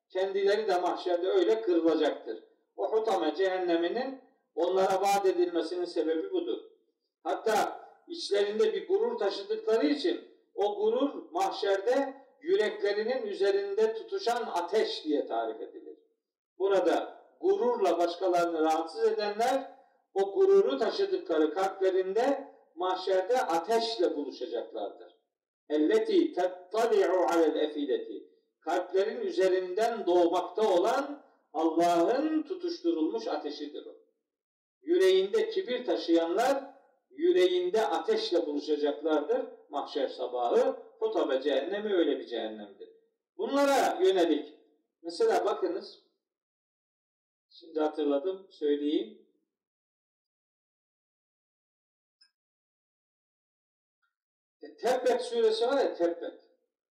kendileri 0.10 0.68
de 0.68 0.80
mahşerde 0.80 1.28
öyle 1.28 1.62
kırılacaktır. 1.62 2.44
O 2.78 2.92
hutame 2.92 3.36
cehenneminin 3.36 4.22
onlara 4.56 5.02
vaat 5.02 5.26
edilmesinin 5.26 5.86
sebebi 5.86 6.32
budur. 6.32 6.62
Hatta 7.24 7.80
içlerinde 8.08 8.74
bir 8.74 8.88
gurur 8.88 9.18
taşıdıkları 9.18 9.86
için 9.86 10.22
o 10.56 10.76
gurur 10.76 11.32
mahşerde 11.32 12.14
yüreklerinin 12.42 13.28
üzerinde 13.28 13.94
tutuşan 13.94 14.52
ateş 14.54 15.04
diye 15.04 15.28
tarif 15.28 15.62
edilir. 15.62 15.98
Burada 16.60 17.24
gururla 17.42 17.98
başkalarını 17.98 18.64
rahatsız 18.64 19.04
edenler 19.04 19.72
o 20.14 20.34
gururu 20.34 20.80
taşıdıkları 20.80 21.54
kalplerinde 21.54 22.54
mahşerde 22.76 23.42
ateşle 23.42 24.16
buluşacaklardır. 24.16 25.16
Elleti 25.70 26.34
tettali'u 26.34 27.26
alel 27.34 27.56
efideti. 27.56 28.30
Kalplerin 28.60 29.22
üzerinden 29.22 30.06
doğmakta 30.06 30.74
olan 30.74 31.24
Allah'ın 31.54 32.44
tutuşturulmuş 32.44 33.28
ateşidir 33.28 33.86
o. 33.86 33.96
Yüreğinde 34.82 35.50
kibir 35.50 35.86
taşıyanlar 35.86 36.64
yüreğinde 37.10 37.86
ateşle 37.86 38.46
buluşacaklardır 38.46 39.46
mahşer 39.70 40.08
sabahı. 40.08 40.89
Hutabe 41.00 41.42
cehennemi 41.42 41.94
öyle 41.94 42.20
bir 42.20 42.28
cehennemdir. 42.28 42.90
Bunlara 43.38 44.04
yönelik 44.04 44.54
mesela 45.02 45.46
bakınız 45.46 46.04
şimdi 47.50 47.80
hatırladım 47.80 48.48
söyleyeyim. 48.52 49.26
E, 54.62 54.76
Tebbet 54.76 55.22
suresi 55.22 55.68
var 55.68 55.78
ya 55.78 55.94
Tebbet. 55.94 56.40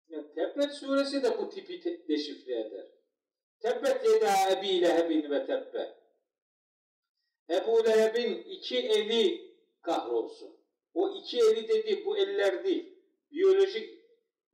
Yani 0.10 0.34
Tebbet 0.34 0.74
suresi 0.74 1.24
de 1.24 1.38
bu 1.38 1.50
tipi 1.50 2.08
deşifre 2.08 2.60
eder. 2.60 2.88
Tebbet 3.60 4.06
yeda 4.06 4.52
ebi 4.52 4.82
lehebin 4.82 5.30
ve 5.32 5.46
tebbe. 5.46 6.06
Ebu 7.50 7.86
Leheb'in 7.86 8.44
iki 8.44 8.78
eli 8.78 9.56
kahrolsun. 9.82 10.58
O 10.94 11.18
iki 11.18 11.40
eli 11.40 11.68
dedi 11.68 12.06
bu 12.06 12.18
eller 12.18 12.64
değil. 12.64 12.96
Biyolojik 13.32 13.95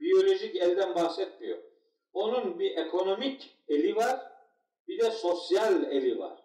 biyolojik 0.01 0.55
elden 0.55 0.95
bahsetmiyor. 0.95 1.57
Onun 2.13 2.59
bir 2.59 2.77
ekonomik 2.77 3.57
eli 3.67 3.95
var, 3.95 4.31
bir 4.87 4.99
de 4.99 5.11
sosyal 5.11 5.83
eli 5.83 6.19
var. 6.19 6.43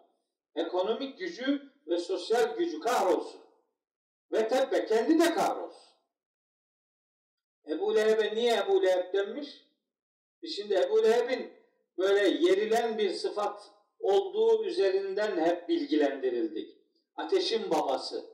Ekonomik 0.55 1.19
gücü 1.19 1.61
ve 1.87 1.97
sosyal 1.97 2.57
gücü 2.57 2.79
kahrolsun. 2.79 3.41
Ve 4.31 4.47
tebbe 4.47 4.85
kendi 4.85 5.19
de 5.19 5.33
kahrolsun. 5.33 5.87
Ebu 7.67 7.95
Leheb'e 7.95 8.35
niye 8.35 8.55
Ebu 8.57 8.83
Leheb 8.83 9.13
denmiş? 9.13 9.65
Biz 10.43 10.55
şimdi 10.55 10.73
Ebu 10.73 11.03
Leheb'in 11.03 11.53
böyle 11.97 12.27
yerilen 12.27 12.97
bir 12.97 13.09
sıfat 13.09 13.71
olduğu 13.99 14.65
üzerinden 14.65 15.45
hep 15.45 15.69
bilgilendirildik. 15.69 16.77
Ateşin 17.15 17.69
babası. 17.69 18.25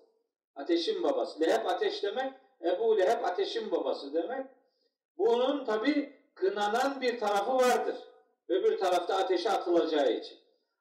Ateşin 0.56 1.04
babası. 1.04 1.42
Leheb 1.42 1.66
ateş 1.66 2.04
demek, 2.04 2.34
Ebu 2.62 2.98
Leheb 2.98 3.24
ateşin 3.24 3.72
babası 3.72 4.14
demek. 4.14 4.48
Bunun 5.18 5.66
tabi 5.66 6.20
kınanan 6.36 7.02
bir 7.02 7.20
tarafı 7.20 7.56
vardır. 7.56 7.96
Öbür 8.48 8.78
tarafta 8.78 9.16
ateşe 9.16 9.52
atılacağı 9.52 10.14
için. 10.14 10.38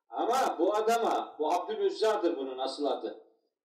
Ama 0.08 0.56
bu 0.58 0.74
adama, 0.74 1.36
bu 1.38 1.52
Abdülüzzar'dır 1.52 2.36
bunun 2.36 2.58
asıl 2.58 2.86
adı. 2.86 3.24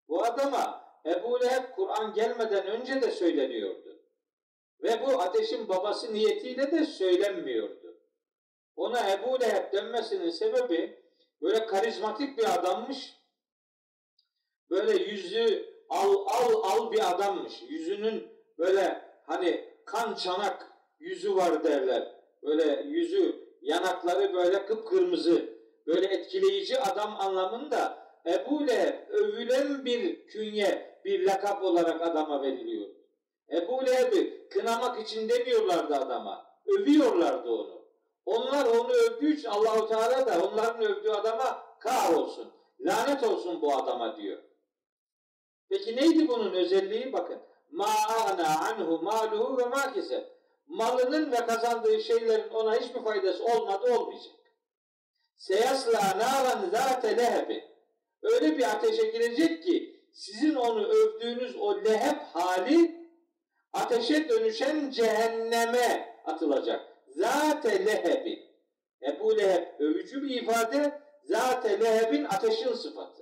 Bu 0.10 0.24
adama 0.24 0.88
Ebu 1.06 1.42
Leheb 1.42 1.76
Kur'an 1.76 2.14
gelmeden 2.14 2.68
önce 2.68 3.02
de 3.02 3.12
söyleniyordu. 3.12 4.00
Ve 4.84 5.02
bu 5.06 5.22
ateşin 5.22 5.70
babası 5.70 6.14
niyetiyle 6.14 6.72
de 6.72 6.86
söylenmiyordu. 6.86 7.98
Ona 8.76 9.12
Ebu 9.12 9.42
Leheb 9.42 9.74
denmesinin 9.74 10.30
sebebi 10.30 11.04
böyle 11.42 11.66
karizmatik 11.66 12.38
bir 12.38 12.54
adammış. 12.54 13.14
Böyle 14.70 15.04
yüzü 15.04 15.74
al 15.90 16.14
al 16.28 16.64
al 16.64 16.92
bir 16.92 17.12
adammış. 17.12 17.62
Yüzünün 17.70 18.28
böyle 18.58 19.02
hani 19.26 19.67
kan 19.88 20.16
çanak 20.16 20.72
yüzü 21.00 21.36
var 21.36 21.64
derler. 21.64 22.16
Böyle 22.44 22.82
yüzü 22.82 23.48
yanakları 23.62 24.34
böyle 24.34 24.66
kıpkırmızı. 24.66 25.58
Böyle 25.88 26.08
etkileyici 26.08 26.80
adam 26.80 27.16
anlamında 27.20 28.08
Ebu 28.26 28.68
Leheb 28.68 29.10
övülen 29.10 29.86
bir 29.86 30.28
künye, 30.28 31.00
bir 31.06 31.26
lakap 31.26 31.64
olarak 31.64 32.02
adama 32.02 32.42
veriliyor. 32.42 32.90
Ebu 33.52 33.86
Leheb'i 33.86 34.50
kınamak 34.50 35.02
için 35.02 35.30
demiyorlardı 35.30 35.96
adama. 35.96 36.46
Övüyorlardı 36.68 37.50
onu. 37.50 37.88
Onlar 38.26 38.66
onu 38.66 38.94
övdüğü 38.94 39.34
için 39.34 39.50
Allahu 39.50 39.88
Teala 39.88 40.28
da 40.28 40.48
onların 40.48 40.84
övdüğü 40.84 41.10
adama 41.10 41.64
kar 41.80 42.14
olsun. 42.14 42.52
Lanet 42.80 43.24
olsun 43.24 43.62
bu 43.62 43.76
adama 43.76 44.18
diyor. 44.18 44.38
Peki 45.70 45.96
neydi 45.96 46.28
bunun 46.28 46.54
özelliği? 46.54 47.14
Bakın. 47.14 47.40
Ma 47.72 47.88
ana 48.28 48.60
anhu 48.60 49.02
maluhu 49.02 49.58
ve 49.58 49.66
ma 49.66 49.94
Malının 50.68 51.32
ve 51.32 51.36
kazandığı 51.36 52.02
şeylerin 52.02 52.50
ona 52.50 52.76
hiçbir 52.76 53.04
faydası 53.04 53.44
olmadı 53.44 53.94
olmayacak. 53.94 54.34
Seyasla 55.36 56.00
naran 56.18 56.70
zate 56.70 57.18
lehebi. 57.18 57.64
Öyle 58.22 58.58
bir 58.58 58.64
ateşe 58.64 59.08
girecek 59.08 59.64
ki 59.64 60.02
sizin 60.14 60.56
onu 60.56 60.88
övdüğünüz 60.88 61.56
o 61.56 61.86
leheb 61.86 62.18
hali 62.34 63.08
ateşe 63.74 64.30
dönüşen 64.30 64.90
cehenneme 64.90 66.16
atılacak. 66.26 66.98
Zate 67.08 67.86
lehebi. 67.86 68.48
Ebu 69.02 69.38
Leheb 69.38 69.80
övücü 69.80 70.24
bir 70.24 70.42
ifade. 70.42 71.02
Zate 71.24 71.80
lehebin 71.80 72.24
ateşin 72.24 72.74
sıfatı. 72.74 73.17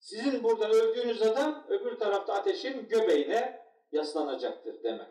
Sizin 0.00 0.42
burada 0.42 0.68
övdüğünüz 0.68 1.22
adam 1.22 1.64
öbür 1.68 1.98
tarafta 1.98 2.34
ateşin 2.34 2.88
göbeğine 2.88 3.62
yaslanacaktır 3.92 4.82
demek. 4.82 5.08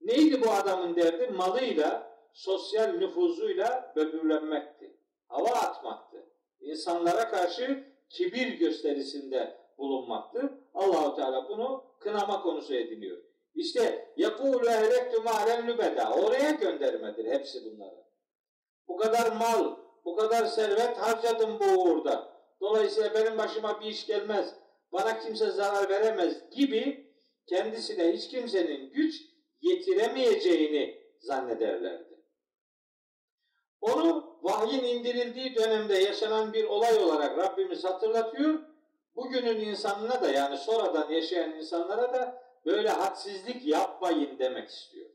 Neydi 0.00 0.40
bu 0.40 0.50
adamın 0.50 0.96
derdi? 0.96 1.26
Malıyla, 1.26 2.18
sosyal 2.32 2.86
nüfuzuyla 2.86 3.92
böbürlenmekti. 3.96 4.96
Hava 5.28 5.48
atmaktı. 5.48 6.26
İnsanlara 6.60 7.28
karşı 7.28 7.84
kibir 8.08 8.48
gösterisinde 8.48 9.58
bulunmaktı. 9.78 10.52
Allahu 10.74 11.16
Teala 11.16 11.48
bunu 11.48 11.84
kınama 12.00 12.42
konusu 12.42 12.74
ediniyor. 12.74 13.18
İşte 13.54 14.12
yakulu 14.16 14.70
ehlektu 14.70 15.22
malen 15.22 15.66
lübeda. 15.66 16.12
Oraya 16.12 16.50
göndermedir 16.50 17.24
hepsi 17.30 17.64
bunları. 17.64 18.04
Bu 18.88 18.96
kadar 18.96 19.32
mal, 19.32 19.76
bu 20.04 20.16
kadar 20.16 20.44
servet 20.44 20.96
harcadım 20.96 21.60
bu 21.60 21.82
uğurda. 21.82 22.27
Dolayısıyla 22.60 23.14
benim 23.14 23.38
başıma 23.38 23.80
bir 23.80 23.86
iş 23.86 24.06
gelmez. 24.06 24.54
Bana 24.92 25.20
kimse 25.20 25.50
zarar 25.50 25.88
veremez 25.88 26.50
gibi 26.50 27.12
kendisine 27.46 28.12
hiç 28.12 28.28
kimsenin 28.28 28.92
güç 28.92 29.14
yetiremeyeceğini 29.60 31.02
zannederlerdi. 31.20 32.18
Onu 33.80 34.38
vahyin 34.42 34.84
indirildiği 34.84 35.54
dönemde 35.54 35.94
yaşanan 35.94 36.52
bir 36.52 36.64
olay 36.64 36.96
olarak 36.96 37.38
Rabbimiz 37.38 37.84
hatırlatıyor. 37.84 38.60
Bugünün 39.16 39.60
insanına 39.60 40.22
da 40.22 40.28
yani 40.30 40.58
sonradan 40.58 41.10
yaşayan 41.10 41.52
insanlara 41.52 42.12
da 42.12 42.42
böyle 42.66 42.88
hadsizlik 42.88 43.66
yapmayın 43.66 44.38
demek 44.38 44.68
istiyor. 44.68 45.10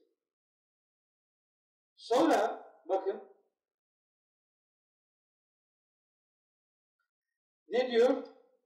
Sonra 1.96 2.66
bakın 2.86 3.33
ne 7.74 7.92
diyor? 7.92 8.24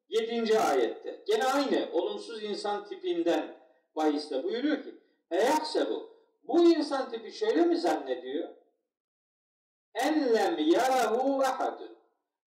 Yedinci 0.10 0.60
ayette. 0.60 1.24
Gene 1.28 1.46
aynı 1.46 1.90
olumsuz 1.92 2.44
insan 2.44 2.86
tipinden 2.86 3.56
bahisle 3.96 4.44
buyuruyor 4.44 4.84
ki 4.84 4.96
Eyakse 5.32 5.90
bu. 5.90 6.10
Bu 6.44 6.64
insan 6.64 7.12
tipi 7.12 7.32
şöyle 7.32 7.62
mi 7.62 7.78
zannediyor? 7.78 8.50
Enlem 9.96 10.58
yarahu 10.60 11.42
ahadun. 11.42 11.98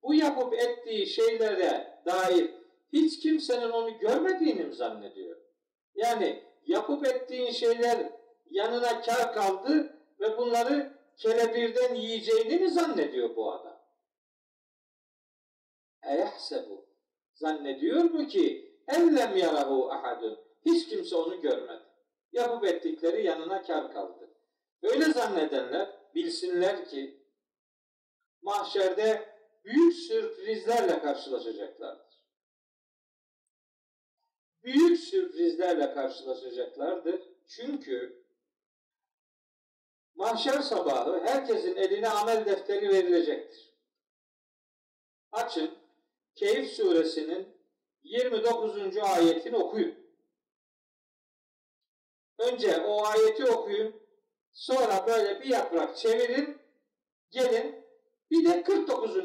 Bu 0.03 0.13
yapıp 0.13 0.53
ettiği 0.53 1.07
şeylere 1.07 2.01
dair 2.05 2.51
hiç 2.93 3.19
kimsenin 3.19 3.69
onu 3.69 3.97
görmediğini 3.99 4.63
mi 4.63 4.73
zannediyor? 4.73 5.37
Yani 5.95 6.43
yapıp 6.65 7.07
ettiğin 7.07 7.51
şeyler 7.51 8.09
yanına 8.49 9.01
kar 9.01 9.33
kaldı 9.33 9.97
ve 10.19 10.37
bunları 10.37 10.93
kerebirden 11.17 11.95
yiyeceğini 11.95 12.57
mi 12.57 12.69
zannediyor 12.69 13.35
bu 13.35 13.51
adam? 13.51 13.74
Eyahsebu. 16.05 16.85
Zannediyor 17.33 18.03
mu 18.03 18.27
ki 18.27 18.75
ellem 18.87 19.37
yarahu 19.37 19.91
ahadun. 19.91 20.39
Hiç 20.65 20.89
kimse 20.89 21.15
onu 21.15 21.41
görmedi. 21.41 21.83
Yapıp 22.31 22.65
ettikleri 22.65 23.25
yanına 23.25 23.61
kar 23.61 23.93
kaldı. 23.93 24.29
Öyle 24.83 25.05
zannedenler 25.05 25.89
bilsinler 26.15 26.89
ki 26.89 27.25
mahşerde 28.41 29.35
büyük 29.65 29.93
sürprizlerle 29.93 30.99
karşılaşacaklardır. 30.99 32.21
Büyük 34.63 34.99
sürprizlerle 34.99 35.93
karşılaşacaklardır. 35.93 37.21
Çünkü 37.47 38.25
mahşer 40.15 40.61
sabahı 40.61 41.23
herkesin 41.25 41.75
eline 41.75 42.09
amel 42.09 42.45
defteri 42.45 42.89
verilecektir. 42.89 43.75
Açın 45.31 45.84
Keyif 46.35 46.71
suresinin 46.71 47.47
29. 48.03 48.97
ayetini 48.97 49.57
okuyun. 49.57 49.95
Önce 52.37 52.77
o 52.77 53.05
ayeti 53.05 53.45
okuyun. 53.45 53.95
Sonra 54.53 55.07
böyle 55.07 55.39
bir 55.41 55.45
yaprak 55.45 55.97
çevirin. 55.97 56.57
Gelin 57.31 57.85
bir 58.31 58.45
de 58.45 58.63
49. 58.63 59.17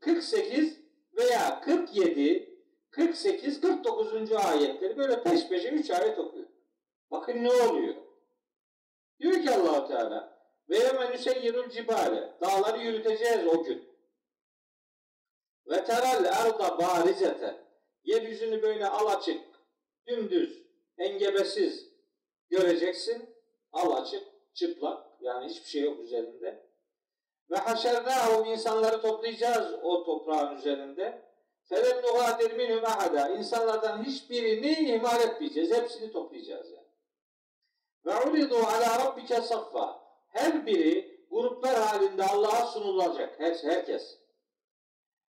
48 0.00 0.80
veya 1.16 1.60
47 1.60 2.60
48 2.90 3.60
49. 3.60 4.32
ayetleri 4.32 4.96
böyle 4.96 5.22
peş 5.22 5.48
peşe 5.48 5.68
3 5.68 5.90
ayet 5.90 6.18
okuyun. 6.18 6.48
Bakın 7.10 7.44
ne 7.44 7.52
oluyor? 7.52 7.94
Diyor 9.20 9.42
ki 9.42 9.50
Allahu 9.50 9.88
Teala 9.88 10.38
ve 10.68 10.78
yemen 10.78 11.12
yüseyyirul 11.12 11.70
cibale 11.70 12.32
dağları 12.40 12.78
yürüteceğiz 12.78 13.46
o 13.46 13.64
gün. 13.64 13.93
Ve 15.66 15.84
teral 15.84 16.24
erda 16.24 16.78
barizete 16.78 17.64
yeryüzünü 18.04 18.62
böyle 18.62 18.88
alaçık, 18.88 19.40
dümdüz, 20.06 20.66
engebesiz 20.98 21.88
göreceksin. 22.50 23.34
Alaçık, 23.72 24.24
çıplak 24.54 25.06
yani 25.20 25.48
hiçbir 25.48 25.68
şey 25.68 25.82
yok 25.82 26.00
üzerinde. 26.00 26.64
Ve 27.50 27.56
haşernâhum 27.56 28.44
insanları 28.44 29.02
toplayacağız 29.02 29.74
o 29.82 30.04
toprağın 30.04 30.56
üzerinde. 30.56 31.22
Felem 31.64 32.02
nuhadir 32.02 32.52
minhum 32.52 32.84
ahada. 32.84 33.28
İnsanlardan 33.28 34.04
hiçbirini 34.04 34.94
ihmal 34.94 35.20
etmeyeceğiz. 35.20 35.72
Hepsini 35.72 36.12
toplayacağız 36.12 36.70
yani. 36.70 36.86
Ve 38.06 38.30
uridu 38.30 38.56
ala 38.56 39.04
rabbike 39.04 39.40
saffa. 39.40 40.04
Her 40.28 40.66
biri 40.66 41.20
gruplar 41.30 41.76
halinde 41.76 42.24
Allah'a 42.24 42.66
sunulacak. 42.66 43.40
Her, 43.40 43.54
herkes. 43.54 44.18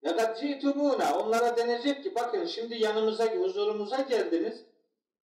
Fakat 0.04 0.39
citumuna 0.39 1.20
onlara 1.20 1.58
denecek 1.58 2.04
ki 2.04 2.16
bakın 2.16 2.45
şimdi 2.45 2.84
yanımıza 2.84 3.26
huzurumuza 3.26 4.02
geldiniz. 4.02 4.66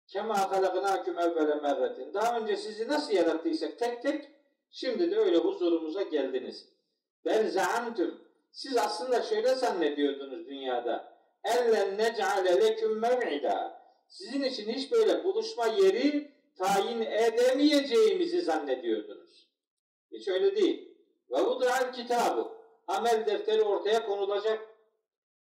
Kema 0.07 0.51
halaknâküm 0.51 1.19
evvele 1.19 1.55
merretin. 1.55 2.13
Daha 2.13 2.39
önce 2.39 2.57
sizi 2.57 2.87
nasıl 2.87 3.13
yarattıysak 3.13 3.79
tek 3.79 4.01
tek 4.01 4.29
şimdi 4.71 5.11
de 5.11 5.17
öyle 5.17 5.37
huzurumuza 5.37 6.01
geldiniz. 6.01 6.65
Bel 7.25 7.51
zaamtüm. 7.51 8.21
Siz 8.51 8.77
aslında 8.77 9.21
şöyle 9.21 9.55
zannediyordunuz 9.55 10.47
dünyada. 10.47 11.15
Ellen 11.43 11.97
nec'ale 11.97 12.61
leküm 12.61 12.99
mev'ida. 12.99 13.81
Sizin 14.07 14.43
için 14.43 14.71
hiç 14.73 14.91
böyle 14.91 15.23
buluşma 15.23 15.67
yeri 15.67 16.31
tayin 16.57 17.01
edemeyeceğimizi 17.01 18.41
zannediyordunuz. 18.41 19.49
Hiç 20.11 20.27
öyle 20.27 20.55
değil. 20.55 20.95
Ve 21.31 21.41
vud'al 21.41 21.93
kitabı. 21.93 22.54
Amel 22.87 23.25
defteri 23.25 23.61
ortaya 23.61 24.05
konulacak. 24.05 24.59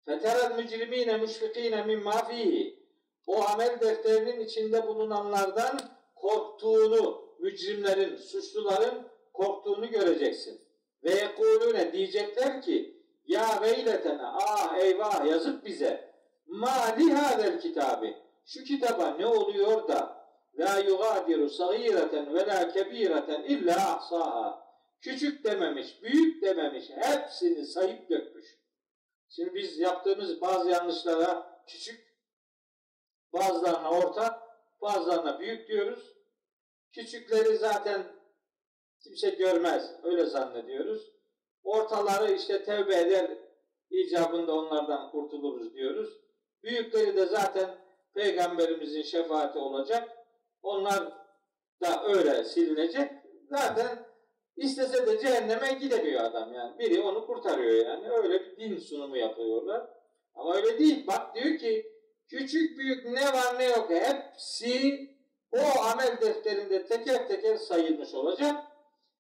Feterel 0.05 0.55
mücrimine 0.55 1.17
müşfikine 1.17 1.83
mimma 1.83 2.25
fihi. 2.25 2.81
O 3.27 3.43
amel 3.45 3.79
defterinin 3.81 4.39
içinde 4.39 4.87
bulunanlardan 4.87 5.79
korktuğunu, 6.15 7.25
mücrimlerin, 7.39 8.15
suçluların 8.15 9.07
korktuğunu 9.33 9.89
göreceksin. 9.89 10.61
Ve 11.03 11.11
yekulune 11.11 11.93
diyecekler 11.93 12.61
ki 12.61 13.01
ya 13.27 13.59
veyletene 13.61 14.21
ah 14.23 14.77
eyvah 14.77 15.25
yazık 15.25 15.65
bize 15.65 16.11
ma 16.45 16.95
lihadel 16.99 17.61
kitabı 17.61 18.13
şu 18.45 18.63
kitaba 18.63 19.15
ne 19.19 19.25
oluyor 19.25 19.87
da 19.87 20.21
la 20.59 20.79
yugadiru 20.79 21.49
sagireten 21.49 22.33
ve 22.33 22.47
la 22.47 22.71
kebireten 22.71 23.43
illa 23.43 23.95
ahsaha. 23.95 24.60
Küçük 25.01 25.43
dememiş, 25.43 26.01
büyük 26.03 26.41
dememiş, 26.41 26.89
hepsini 26.89 27.65
sayıp 27.65 28.09
dökmüş. 28.09 28.61
Şimdi 29.29 29.53
biz 29.53 29.79
yaptığımız 29.79 30.41
bazı 30.41 30.69
yanlışlara 30.69 31.63
küçük, 31.67 32.17
bazılarına 33.33 33.89
orta, 33.89 34.47
bazılarına 34.81 35.39
büyük 35.39 35.67
diyoruz. 35.67 36.17
Küçükleri 36.91 37.57
zaten 37.57 38.03
kimse 39.03 39.29
görmez, 39.29 39.91
öyle 40.03 40.25
zannediyoruz. 40.25 41.11
Ortaları 41.63 42.31
işte 42.31 42.63
tevbe 42.63 42.95
eder, 42.95 43.37
icabında 43.89 44.53
onlardan 44.55 45.11
kurtuluruz 45.11 45.73
diyoruz. 45.73 46.21
Büyükleri 46.63 47.17
de 47.17 47.25
zaten 47.25 47.77
peygamberimizin 48.13 49.01
şefaati 49.01 49.59
olacak. 49.59 50.09
Onlar 50.61 51.13
da 51.81 52.03
öyle 52.03 52.43
silinecek. 52.43 53.11
Zaten 53.49 54.10
istese 54.55 55.07
de 55.07 55.19
cehenneme 55.19 55.73
gidemiyor 55.81 56.23
adam 56.23 56.53
yani. 56.53 56.79
Biri 56.79 57.01
onu 57.01 57.25
kurtarıyor 57.25 57.85
yani. 57.85 58.09
Öyle 58.09 58.33
bir 58.33 58.57
din 58.57 58.77
sunumu 58.77 59.17
yapıyorlar. 59.17 59.89
Ama 60.33 60.55
öyle 60.55 60.79
değil. 60.79 61.07
Bak 61.07 61.35
diyor 61.35 61.57
ki 61.57 61.85
küçük 62.27 62.77
büyük 62.77 63.05
ne 63.05 63.33
var 63.33 63.59
ne 63.59 63.65
yok 63.65 63.89
hepsi 63.89 65.09
o 65.51 65.81
amel 65.81 66.21
defterinde 66.21 66.85
teker 66.85 67.27
teker 67.27 67.57
sayılmış 67.57 68.13
olacak. 68.13 68.63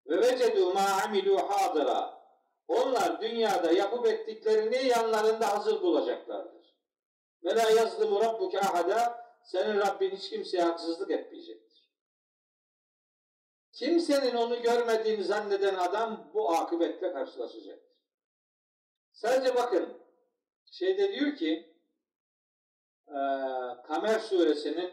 Ve 0.05 0.21
vecedu 0.21 0.73
ma 0.73 1.01
amilu 1.05 1.37
hadira. 1.37 2.21
Onlar 2.67 3.21
dünyada 3.21 3.71
yapıp 3.71 4.05
ettiklerini 4.05 4.87
yanlarında 4.87 5.55
hazır 5.55 5.81
bulacaklardır. 5.81 6.75
Ve 7.43 7.55
la 7.55 7.69
yazlimu 7.69 8.19
rabbuke 8.19 8.59
ahada. 8.59 9.21
Senin 9.43 9.79
Rabbin 9.79 10.09
hiç 10.09 10.29
kimseye 10.29 10.63
haksızlık 10.63 11.11
etmeyecektir. 11.11 11.70
Kimsenin 13.73 14.35
onu 14.35 14.61
görmediğini 14.61 15.23
zanneden 15.23 15.75
adam 15.75 16.31
bu 16.33 16.51
akıbetle 16.51 17.13
karşılaşacaktır. 17.13 17.91
Sadece 19.11 19.55
bakın 19.55 19.97
şeyde 20.71 21.13
diyor 21.13 21.35
ki 21.35 21.75
Kamer 23.87 24.19
suresinin 24.19 24.91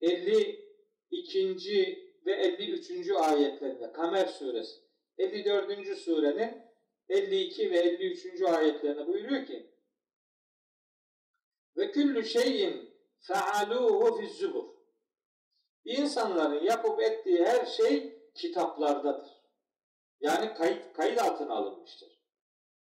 52. 0.00 2.12
ve 2.26 2.32
53. 2.32 3.10
ayetlerinde 3.10 3.92
Kamer 3.92 4.26
suresi 4.26 4.80
54. 5.18 5.98
surenin 5.98 6.62
52 7.08 7.70
ve 7.70 7.78
53. 7.78 8.42
ayetlerinde 8.42 9.06
buyuruyor 9.06 9.46
ki 9.46 9.72
ve 11.76 11.90
küllü 11.90 12.24
şeyin 12.24 12.90
fealuhu 13.20 14.16
fi 14.16 14.26
zubur 14.26 14.81
İnsanların 15.84 16.64
yapıp 16.64 17.00
ettiği 17.00 17.44
her 17.44 17.66
şey 17.66 18.22
kitaplardadır. 18.34 19.30
Yani 20.20 20.54
kayıt, 20.54 20.92
kayıt 20.92 21.22
altına 21.22 21.54
alınmıştır. 21.54 22.18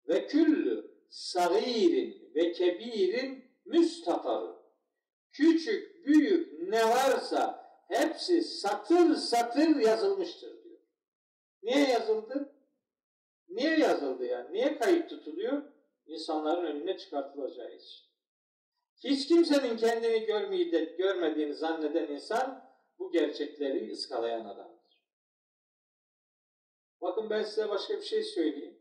Ve 0.08 0.28
küllü 0.28 0.96
sagirin 1.10 2.32
ve 2.36 2.52
kebirin 2.52 3.46
müstatarı. 3.66 4.56
Küçük, 5.32 6.06
büyük 6.06 6.70
ne 6.70 6.90
varsa 6.90 7.66
hepsi 7.88 8.42
satır 8.42 9.16
satır 9.16 9.76
yazılmıştır 9.76 10.64
diyor. 10.64 10.80
Niye 11.64 11.88
yazıldı? 11.88 12.56
Niye 13.50 13.80
yazıldı 13.80 14.26
yani? 14.26 14.54
Niye 14.54 14.78
kayıt 14.78 15.10
tutuluyor? 15.10 15.64
İnsanların 16.06 16.66
önüne 16.66 16.98
çıkartılacağı 16.98 17.76
için. 17.76 18.06
Hiç 19.04 19.28
kimsenin 19.28 19.78
kendini 19.78 20.26
görmeyi 20.26 20.96
görmediğini 20.98 21.54
zanneden 21.54 22.08
insan 22.08 22.65
bu 23.00 23.12
gerçekleri 23.12 23.92
ıskalayan 23.92 24.46
adamdır. 24.46 24.76
Bakın 27.02 27.30
ben 27.30 27.44
size 27.44 27.70
başka 27.70 27.98
bir 27.98 28.06
şey 28.06 28.24
söyleyeyim. 28.24 28.80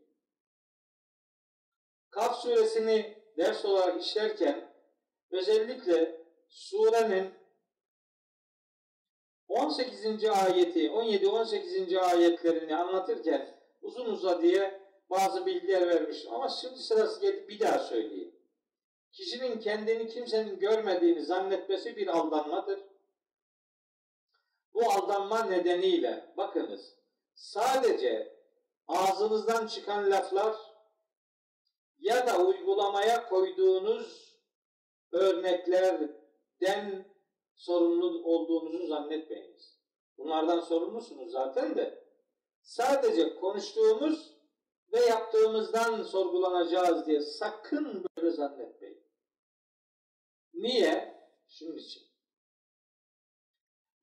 Kaf 2.09 2.41
suresini 2.41 3.17
ders 3.37 3.65
olarak 3.65 4.01
işlerken 4.01 4.73
özellikle 5.31 6.25
surenin 6.49 7.33
18. 9.47 10.25
ayeti, 10.25 10.87
17-18. 10.87 11.99
ayetlerini 11.99 12.75
anlatırken 12.75 13.55
uzun 13.81 14.05
uza 14.05 14.41
diye 14.41 14.81
bazı 15.09 15.45
bilgiler 15.45 15.87
vermiştim. 15.87 16.33
Ama 16.33 16.49
şimdi 16.49 16.79
sırası 16.79 17.21
geldi 17.21 17.45
bir 17.49 17.59
daha 17.59 17.79
söyleyeyim. 17.79 18.35
Kişinin 19.11 19.59
kendini 19.59 20.07
kimsenin 20.07 20.59
görmediğini 20.59 21.21
zannetmesi 21.25 21.95
bir 21.95 22.07
aldanmadır. 22.07 22.79
Bu 24.75 24.91
aldanma 24.91 25.43
nedeniyle 25.43 26.33
bakınız 26.37 26.95
sadece 27.33 28.35
ağzınızdan 28.87 29.67
çıkan 29.67 30.11
laflar 30.11 30.55
ya 31.99 32.27
da 32.27 32.45
uygulamaya 32.45 33.29
koyduğunuz 33.29 34.39
örneklerden 35.11 37.05
sorumlu 37.55 38.23
olduğunuzu 38.23 38.87
zannetmeyiniz. 38.87 39.79
Bunlardan 40.17 40.59
sorumlusunuz 40.59 41.31
zaten 41.31 41.75
de. 41.75 42.05
Sadece 42.61 43.35
konuştuğumuz 43.35 44.35
ve 44.93 44.99
yaptığımızdan 44.99 46.03
sorgulanacağız 46.03 47.07
diye 47.07 47.21
sakın 47.21 48.05
böyle 48.17 48.31
zannetmeyin. 48.31 49.03
Niye? 50.53 51.15
Şunun 51.47 51.77
için. 51.77 52.14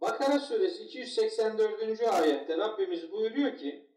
Bakara 0.02 0.38
suresi 0.38 0.82
284. 0.82 2.02
ayette 2.02 2.58
Rabbimiz 2.58 3.12
buyuruyor 3.12 3.56
ki 3.56 3.90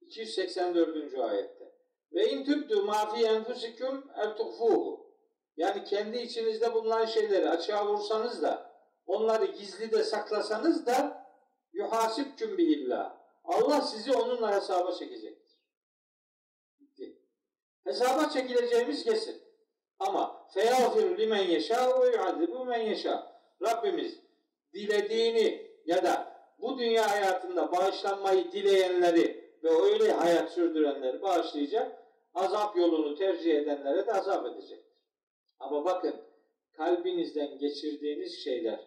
284. 0.00 1.18
ayette 1.18 1.72
ve 2.12 2.30
in 2.30 2.44
tübdü 2.44 2.82
ma 2.82 3.14
fi 3.14 3.24
enfusikum 3.24 4.10
ertukfuhu 4.14 5.12
yani 5.56 5.84
kendi 5.84 6.18
içinizde 6.18 6.74
bulunan 6.74 7.06
şeyleri 7.06 7.48
açığa 7.48 7.86
vursanız 7.86 8.42
da 8.42 8.72
onları 9.06 9.44
gizli 9.44 9.92
de 9.92 10.04
saklasanız 10.04 10.86
da 10.86 11.26
yuhasibküm 11.72 12.58
bihillah 12.58 13.16
Allah 13.44 13.80
sizi 13.80 14.12
onunla 14.12 14.56
hesaba 14.56 14.92
çekecektir. 14.92 15.58
Bitti. 16.80 17.22
Hesaba 17.84 18.30
çekileceğimiz 18.30 19.04
kesin. 19.04 19.42
Ama 19.98 20.48
feyağfiru 20.54 21.18
limen 21.18 21.42
yeşâ 21.42 22.00
ve 22.00 22.16
yuazibu 22.16 22.64
men 22.64 22.80
yeşâ. 22.80 23.36
Rabbimiz 23.62 24.25
dilediğini 24.74 25.70
ya 25.86 26.02
da 26.02 26.36
bu 26.62 26.78
dünya 26.78 27.10
hayatında 27.10 27.72
bağışlanmayı 27.72 28.52
dileyenleri 28.52 29.46
ve 29.64 29.70
öyle 29.70 30.12
hayat 30.12 30.52
sürdürenleri 30.52 31.22
bağışlayacak, 31.22 32.02
azap 32.34 32.76
yolunu 32.76 33.14
tercih 33.14 33.56
edenlere 33.58 34.06
de 34.06 34.12
azap 34.12 34.46
edecektir. 34.46 34.96
Ama 35.58 35.84
bakın 35.84 36.16
kalbinizden 36.72 37.58
geçirdiğiniz 37.58 38.44
şeyler, 38.44 38.80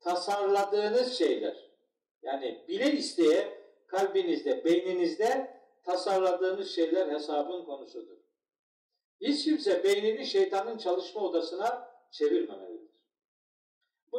tasarladığınız 0.00 1.12
şeyler, 1.12 1.70
yani 2.22 2.64
bile 2.68 2.92
isteye 2.92 3.58
kalbinizde, 3.86 4.64
beyninizde 4.64 5.60
tasarladığınız 5.84 6.70
şeyler 6.70 7.08
hesabın 7.08 7.64
konusudur. 7.64 8.16
Hiç 9.20 9.44
kimse 9.44 9.84
beynini 9.84 10.26
şeytanın 10.26 10.78
çalışma 10.78 11.20
odasına 11.20 11.88
çevirmemelidir. 12.10 12.95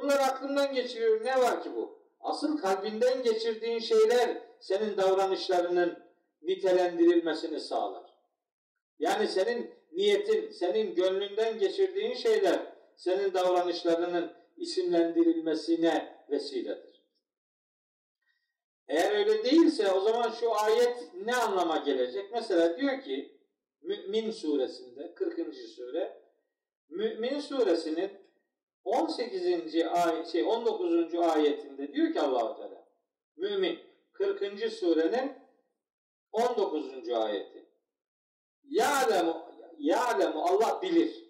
Bunlar 0.01 0.19
aklından 0.19 0.73
geçiriyor. 0.73 1.25
Ne 1.25 1.41
var 1.41 1.63
ki 1.63 1.69
bu? 1.75 1.99
Asıl 2.19 2.57
kalbinden 2.57 3.23
geçirdiğin 3.23 3.79
şeyler 3.79 4.41
senin 4.59 4.97
davranışlarının 4.97 5.99
nitelendirilmesini 6.41 7.59
sağlar. 7.59 8.13
Yani 8.99 9.27
senin 9.27 9.71
niyetin, 9.91 10.51
senin 10.51 10.95
gönlünden 10.95 11.59
geçirdiğin 11.59 12.13
şeyler 12.13 12.59
senin 12.95 13.33
davranışlarının 13.33 14.33
isimlendirilmesine 14.57 16.23
vesiledir. 16.29 17.03
Eğer 18.87 19.15
öyle 19.15 19.43
değilse 19.43 19.91
o 19.91 19.99
zaman 19.99 20.29
şu 20.29 20.59
ayet 20.59 20.97
ne 21.25 21.35
anlama 21.35 21.77
gelecek? 21.77 22.25
Mesela 22.31 22.77
diyor 22.77 23.01
ki 23.01 23.37
Mü'min 23.81 24.31
suresinde 24.31 25.13
40. 25.15 25.55
sure 25.55 26.21
Mü'min 26.89 27.39
suresinin 27.39 28.11
18. 28.87 29.75
ay 29.85 30.25
şey 30.25 30.43
19. 30.43 31.15
ayetinde 31.15 31.93
diyor 31.93 32.13
ki 32.13 32.21
Allahu 32.21 32.57
Teala 32.57 32.87
Mümin 33.37 33.79
40. 34.13 34.73
surenin 34.73 35.31
19. 36.31 37.09
ayeti. 37.09 37.65
Ya'lemu 38.63 39.47
ya'lemu 39.79 40.41
Allah 40.45 40.81
bilir. 40.81 41.27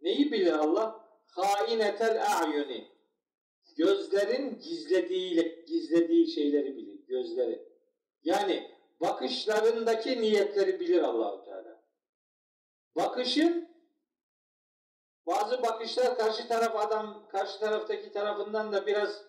Neyi 0.00 0.32
bilir 0.32 0.52
Allah? 0.52 1.08
Hainetel 1.26 2.40
a'yuni. 2.40 2.88
Gözlerin 3.76 4.58
gizlediği 4.58 5.64
gizlediği 5.66 6.28
şeyleri 6.28 6.76
bilir. 6.76 7.06
Gözleri. 7.06 7.68
Yani 8.24 8.70
bakışlarındaki 9.00 10.20
niyetleri 10.20 10.80
bilir 10.80 11.02
Allahu 11.02 11.44
Teala. 11.44 11.82
Bakışın 12.96 13.68
Bazı 15.28 15.62
bakışlar 15.62 16.18
karşı 16.18 16.48
taraf 16.48 16.76
adam, 16.76 17.26
karşı 17.28 17.60
taraftaki 17.60 18.12
tarafından 18.12 18.72
da 18.72 18.86
biraz 18.86 19.24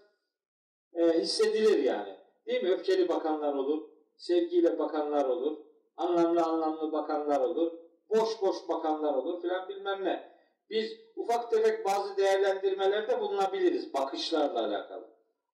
e, 0.94 1.20
hissedilir 1.20 1.84
yani. 1.84 2.18
Değil 2.48 2.64
mi? 2.64 2.70
Öfkeli 2.70 3.10
bakanlar 3.10 3.54
olur, 3.54 3.90
sevgiyle 4.18 4.80
bakanlar 4.80 5.26
olur, 5.26 5.58
anlamlı 5.98 6.44
anlamlı 6.44 6.92
bakanlar 6.92 7.42
olur, 7.42 7.72
boş 8.10 8.42
boş 8.42 8.56
bakanlar 8.70 9.14
olur 9.14 9.42
filan 9.42 9.70
bilmem 9.70 10.04
ne. 10.04 10.32
Biz 10.70 10.92
ufak 11.16 11.52
tefek 11.52 11.86
bazı 11.86 12.18
değerlendirmelerde 12.18 13.20
bulunabiliriz 13.22 13.94
bakışlarla 13.94 14.66
alakalı. 14.66 15.08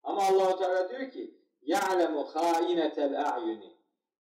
Ama 0.03 0.21
Allahu 0.23 0.59
Teala 0.59 0.89
diyor 0.89 1.11
ki: 1.11 1.37
"Ya'lemu 1.61 2.23
hainetel 2.23 3.35
a'yuni." 3.35 3.75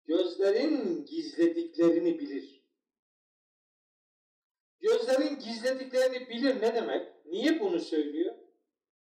Gözlerin 0.05 1.07
gizlediklerini 1.07 2.19
bilir. 2.19 2.60
Gözlerin 4.81 5.39
gizlediklerini 5.39 6.29
bilir 6.29 6.61
ne 6.61 6.75
demek? 6.75 7.27
Niye 7.27 7.61
bunu 7.61 7.81
söylüyor? 7.81 8.35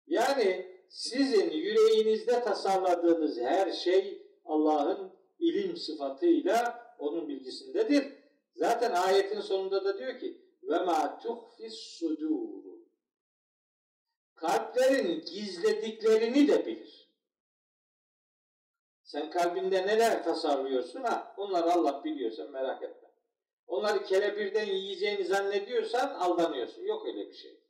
Yani 0.06 0.78
sizin 0.88 1.50
yüreğinizde 1.50 2.42
tasarladığınız 2.44 3.38
her 3.40 3.72
şey 3.72 4.22
Allah'ın 4.44 5.12
ilim 5.38 5.76
sıfatıyla 5.76 6.88
onun 6.98 7.28
bilgisindedir. 7.28 8.12
Zaten 8.54 8.92
ayetin 8.92 9.40
sonunda 9.40 9.84
da 9.84 9.98
diyor 9.98 10.18
ki 10.18 10.42
ve 10.62 10.78
ma 10.78 11.18
tuhfis 11.18 11.74
sudur. 11.74 12.78
Kalplerin 14.34 15.20
gizlediklerini 15.20 16.48
de 16.48 16.66
bilir. 16.66 17.08
Sen 19.02 19.30
kalbinde 19.30 19.86
neler 19.86 20.24
tasarlıyorsun 20.24 21.02
ha 21.02 21.34
onları 21.36 21.72
Allah 21.72 22.04
biliyor 22.04 22.30
sen 22.30 22.50
merak 22.50 22.82
etme. 22.82 23.07
Onları 23.68 24.04
kelepirden 24.04 24.66
yiyeceğini 24.66 25.24
zannediyorsan 25.24 26.08
aldanıyorsun. 26.08 26.82
Yok 26.82 27.06
öyle 27.06 27.28
bir 27.28 27.34
şey. 27.34 27.60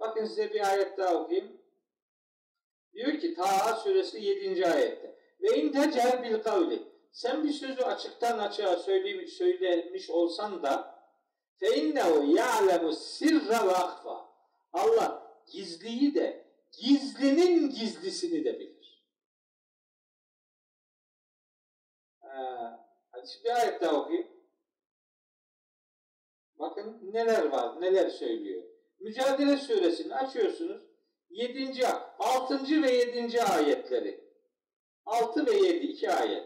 Bakın 0.00 0.24
size 0.24 0.54
bir 0.54 0.70
ayet 0.70 0.98
daha 0.98 1.14
okuyayım. 1.14 1.60
Diyor 2.92 3.18
ki 3.18 3.34
Taha 3.34 3.76
suresi 3.76 4.20
7. 4.20 4.66
ayette. 4.66 5.16
Ve 5.40 5.56
in 5.56 5.72
tecer 5.72 6.22
bil 6.22 6.42
kavli. 6.42 6.82
Sen 7.12 7.44
bir 7.44 7.52
sözü 7.52 7.82
açıktan 7.82 8.38
açığa 8.38 8.76
söylemiş, 8.76 9.32
söylemiş 9.32 10.10
olsan 10.10 10.62
da 10.62 11.00
fe 11.56 11.76
innehu 11.76 12.36
ya'lemu 12.36 12.92
sirra 12.92 13.66
ve 13.68 13.72
akfa. 13.72 14.28
Allah 14.72 15.36
gizliyi 15.52 16.14
de 16.14 16.46
gizlinin 16.72 17.70
gizlisini 17.70 18.44
de 18.44 18.60
bilir. 18.60 19.06
Ee, 22.24 22.28
hadi 23.10 23.28
bir 23.44 23.50
ayet 23.50 23.80
daha 23.80 23.96
okuyayım. 23.96 24.35
Bakın 26.58 27.00
neler 27.12 27.44
var, 27.44 27.80
neler 27.80 28.08
söylüyor. 28.08 28.62
Mücadele 29.00 29.56
suresini 29.56 30.14
açıyorsunuz. 30.14 30.82
7. 31.30 31.86
6. 32.18 32.82
ve 32.82 32.92
7. 32.92 33.42
ayetleri. 33.42 34.20
6 35.06 35.46
ve 35.46 35.54
7 35.54 35.86
iki 35.86 36.10
ayet. 36.10 36.44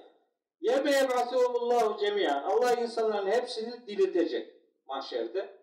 Yebe 0.61 0.91
yeb'asehumullahu 0.91 2.01
cemiyan. 2.01 2.43
Allah 2.43 2.75
insanların 2.75 3.31
hepsini 3.31 3.87
diriltecek 3.87 4.55
mahşerde. 4.87 5.61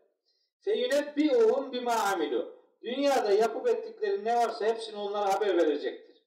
Feyunebbi'uhum 0.60 1.72
bima 1.72 1.94
amilu. 1.94 2.58
Dünyada 2.82 3.32
yapıp 3.32 3.68
ettikleri 3.68 4.26
ne 4.26 4.36
varsa 4.36 4.66
hepsini 4.66 4.98
onlara 5.00 5.34
haber 5.34 5.58
verecektir. 5.58 6.24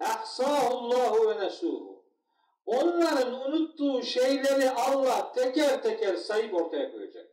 Ehsahullahu 0.00 1.30
ve 1.30 1.46
nesuhu. 1.46 2.04
Onların 2.66 3.34
unuttuğu 3.34 4.02
şeyleri 4.02 4.70
Allah 4.70 5.32
teker 5.32 5.82
teker 5.82 6.16
sayıp 6.16 6.54
ortaya 6.54 6.92
koyacaktır. 6.92 7.27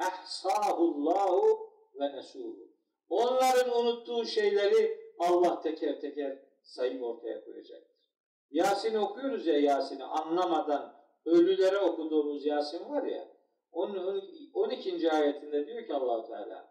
Ehsahullahu 0.00 1.70
ve 2.00 2.16
nesuhu. 2.16 2.68
Onların 3.08 3.78
unuttuğu 3.78 4.24
şeyleri 4.24 5.00
Allah 5.18 5.60
teker 5.60 6.00
teker 6.00 6.38
sayıp 6.62 7.02
ortaya 7.02 7.44
koyacaktır. 7.44 7.98
Yasin 8.50 8.94
okuyoruz 8.94 9.46
ya 9.46 9.58
Yasin'i 9.58 10.04
anlamadan 10.04 10.94
ölülere 11.26 11.78
okuduğumuz 11.78 12.46
Yasin 12.46 12.90
var 12.90 13.02
ya 13.02 13.28
onun 13.72 14.22
12. 14.54 15.12
ayetinde 15.12 15.66
diyor 15.66 15.86
ki 15.86 15.94
Allahu 15.94 16.28
Teala 16.28 16.68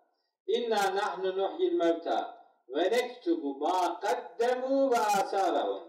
İnna 0.48 0.96
nahnu 0.96 1.38
nuhyil 1.38 1.74
mevta 1.74 2.38
ve 2.70 2.84
nektubu 2.84 3.56
ma 3.56 4.00
kaddemu 4.00 4.92
ve 4.92 5.00
asarahum. 5.00 5.84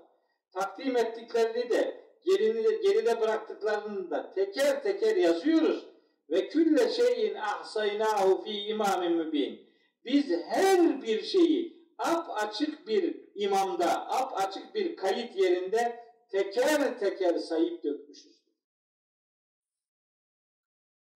Takdim 0.52 0.96
ettiklerini 0.96 1.70
de 1.70 2.04
geride, 2.24 2.76
geride 2.76 3.20
bıraktıklarını 3.20 4.10
da 4.10 4.30
teker 4.30 4.82
teker 4.82 5.16
yazıyoruz. 5.16 5.87
Ve 6.30 6.48
külle 6.48 6.90
şeyin 6.90 7.34
ahsaynahu 7.34 8.42
fi 8.44 8.50
imamin 8.50 9.12
mübin. 9.12 9.68
Biz 10.04 10.30
her 10.44 11.02
bir 11.02 11.22
şeyi 11.22 11.78
ap 11.98 12.30
açık 12.30 12.86
bir 12.86 13.20
imamda, 13.34 14.08
ap 14.08 14.40
açık 14.40 14.74
bir 14.74 14.96
kayıt 14.96 15.36
yerinde 15.36 16.04
teker 16.28 16.98
teker 16.98 17.38
sayıp 17.38 17.84
dökmüşüz. 17.84 18.38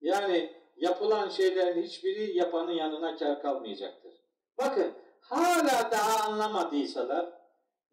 Yani 0.01 0.53
yapılan 0.77 1.29
şeylerin 1.29 1.81
hiçbiri 1.81 2.37
yapanın 2.37 2.71
yanına 2.71 3.17
kar 3.17 3.41
kalmayacaktır. 3.41 4.13
Bakın 4.57 4.93
hala 5.19 5.91
daha 5.91 6.27
anlamadıysalar 6.27 7.43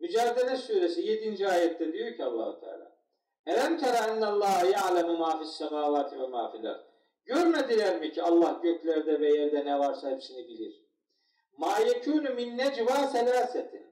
Mücadele 0.00 0.56
Suresi 0.56 1.00
7. 1.00 1.48
ayette 1.48 1.92
diyor 1.92 2.16
ki 2.16 2.24
Allahu 2.24 2.60
Teala 2.60 2.96
Elem 3.46 3.78
tera 3.78 4.06
ennallaha 4.06 4.66
ya'lemu 4.66 5.16
ma 5.18 5.38
fis 5.38 5.50
semavati 5.50 6.20
ve 6.20 6.26
ma 6.26 6.52
fil 6.52 6.64
Görmediler 7.30 8.00
mi 8.00 8.12
ki 8.12 8.22
Allah 8.22 8.60
göklerde 8.62 9.20
ve 9.20 9.38
yerde 9.38 9.64
ne 9.64 9.78
varsa 9.78 10.10
hepsini 10.10 10.48
bilir. 10.48 10.82
Ma 11.56 11.78
yekûnü 11.78 12.30
min 12.30 12.58
necva 12.58 13.06
selâsetin. 13.06 13.86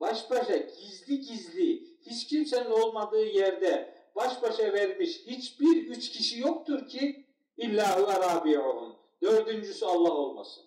Baş 0.00 0.30
başa 0.30 0.56
gizli 0.56 1.20
gizli 1.20 1.82
hiç 2.00 2.26
kimsenin 2.26 2.70
olmadığı 2.70 3.24
yerde 3.24 3.94
baş 4.16 4.42
başa 4.42 4.72
vermiş 4.72 5.26
hiçbir 5.26 5.86
üç 5.86 6.10
kişi 6.10 6.40
yoktur 6.40 6.88
ki 6.88 7.26
İllahu 7.56 8.06
ve. 8.06 8.96
Dördüncüsü 9.22 9.86
Allah 9.86 10.12
olmasın. 10.12 10.64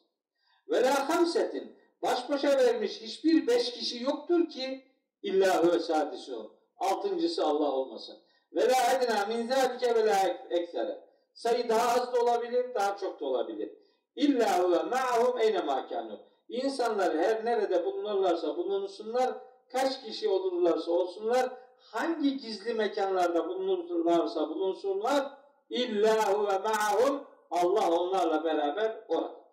Ve 0.70 0.82
la 0.82 1.10
hamsetin. 1.10 1.76
Baş 2.01 2.30
başa 2.30 2.58
vermiş 2.58 3.01
hiçbir 3.01 3.47
beş 3.47 3.72
kişi 3.72 4.04
yoktur 4.04 4.49
ki 4.49 4.84
illahu 5.22 5.72
ve. 5.72 6.51
Altıncısı 6.78 7.45
Allah 7.45 7.72
olmasın. 7.72 8.18
Ve 8.56 8.62
la 8.62 8.93
edna 8.93 9.26
min 9.26 9.47
zâlike 9.47 9.95
ve 9.95 10.06
la 10.06 10.47
eksere. 10.49 11.03
Sayı 11.34 11.69
daha 11.69 12.01
az 12.01 12.13
da 12.13 12.21
olabilir, 12.21 12.75
daha 12.75 12.97
çok 12.97 13.22
da 13.22 13.26
olabilir. 13.26 13.72
İllahu 14.15 14.72
ve 14.72 14.84
ma'hum 14.84 15.39
eyne 15.39 15.61
makanu. 15.61 16.19
İnsanlar 16.49 17.18
her 17.18 17.45
nerede 17.45 17.85
bulunurlarsa 17.85 18.57
bulunsunlar, 18.57 19.34
kaç 19.72 20.03
kişi 20.03 20.30
olurlarsa 20.30 20.91
olsunlar, 20.91 21.49
hangi 21.77 22.38
gizli 22.38 22.73
mekanlarda 22.73 23.49
bulunurlarsa 23.49 24.49
bulunsunlar, 24.49 25.38
İllahu 25.69 26.47
ve 26.47 26.57
ma'hum 26.57 27.23
Allah 27.51 27.91
onlarla 27.91 28.43
beraber 28.43 29.05
oradadır. 29.07 29.43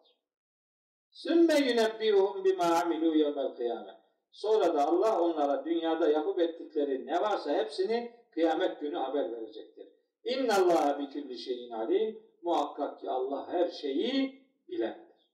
Sümme 1.11 1.59
yunebbiuhum 1.59 2.45
bima 2.45 2.65
amilu 2.65 3.17
yevmel 3.17 3.57
kıyamet. 3.57 3.95
Sonra 4.33 4.75
da 4.75 4.89
Allah 4.89 5.21
onlara 5.21 5.65
dünyada 5.65 6.09
yapıp 6.09 6.39
ettikleri 6.39 7.07
ne 7.07 7.21
varsa 7.21 7.53
hepsini 7.53 8.13
kıyamet 8.31 8.81
günü 8.81 8.97
haber 8.97 9.33
verecektir. 9.33 9.80
İnna 10.25 10.57
Allah 10.57 10.99
bi 10.99 11.13
kulli 11.13 11.39
şeyin 11.39 11.71
alim. 11.71 12.23
Muhakkak 12.43 13.01
ki 13.01 13.11
Allah 13.11 13.49
her 13.49 13.69
şeyi 13.69 14.45
bilendir. 14.69 15.31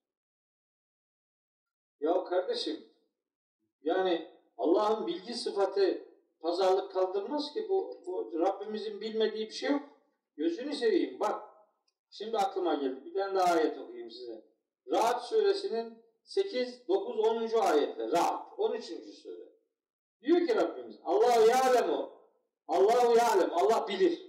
Ya 2.00 2.24
kardeşim 2.24 2.86
yani 3.82 4.28
Allah'ın 4.58 5.06
bilgi 5.06 5.34
sıfatı 5.34 6.06
pazarlık 6.40 6.92
kaldırmaz 6.92 7.52
ki 7.52 7.66
bu, 7.68 8.02
bu 8.06 8.32
Rabbimizin 8.40 9.00
bilmediği 9.00 9.46
bir 9.46 9.52
şey 9.52 9.70
yok. 9.70 9.82
Gözünü 10.36 10.74
seveyim 10.74 11.20
bak. 11.20 11.42
Şimdi 12.10 12.38
aklıma 12.38 12.74
geldi. 12.74 13.04
Bir 13.04 13.14
tane 13.14 13.34
daha 13.34 13.54
ayet 13.54 13.78
okuyayım 13.78 14.10
size. 14.10 14.44
Rahat 14.90 15.24
suresinin 15.24 15.98
8, 16.24 16.88
9, 16.88 17.18
10. 17.18 17.60
ayetler. 17.60 18.12
Rahat. 18.12 18.58
13. 18.58 18.84
sure. 19.22 19.46
Diyor 20.22 20.46
ki 20.46 20.56
Rabbimiz 20.56 20.96
Allahu 21.04 21.48
ya'lemu 21.48 22.10
Allahu 22.68 23.16
ya'lem. 23.16 23.50
Allah 23.52 23.88
bilir. 23.88 24.25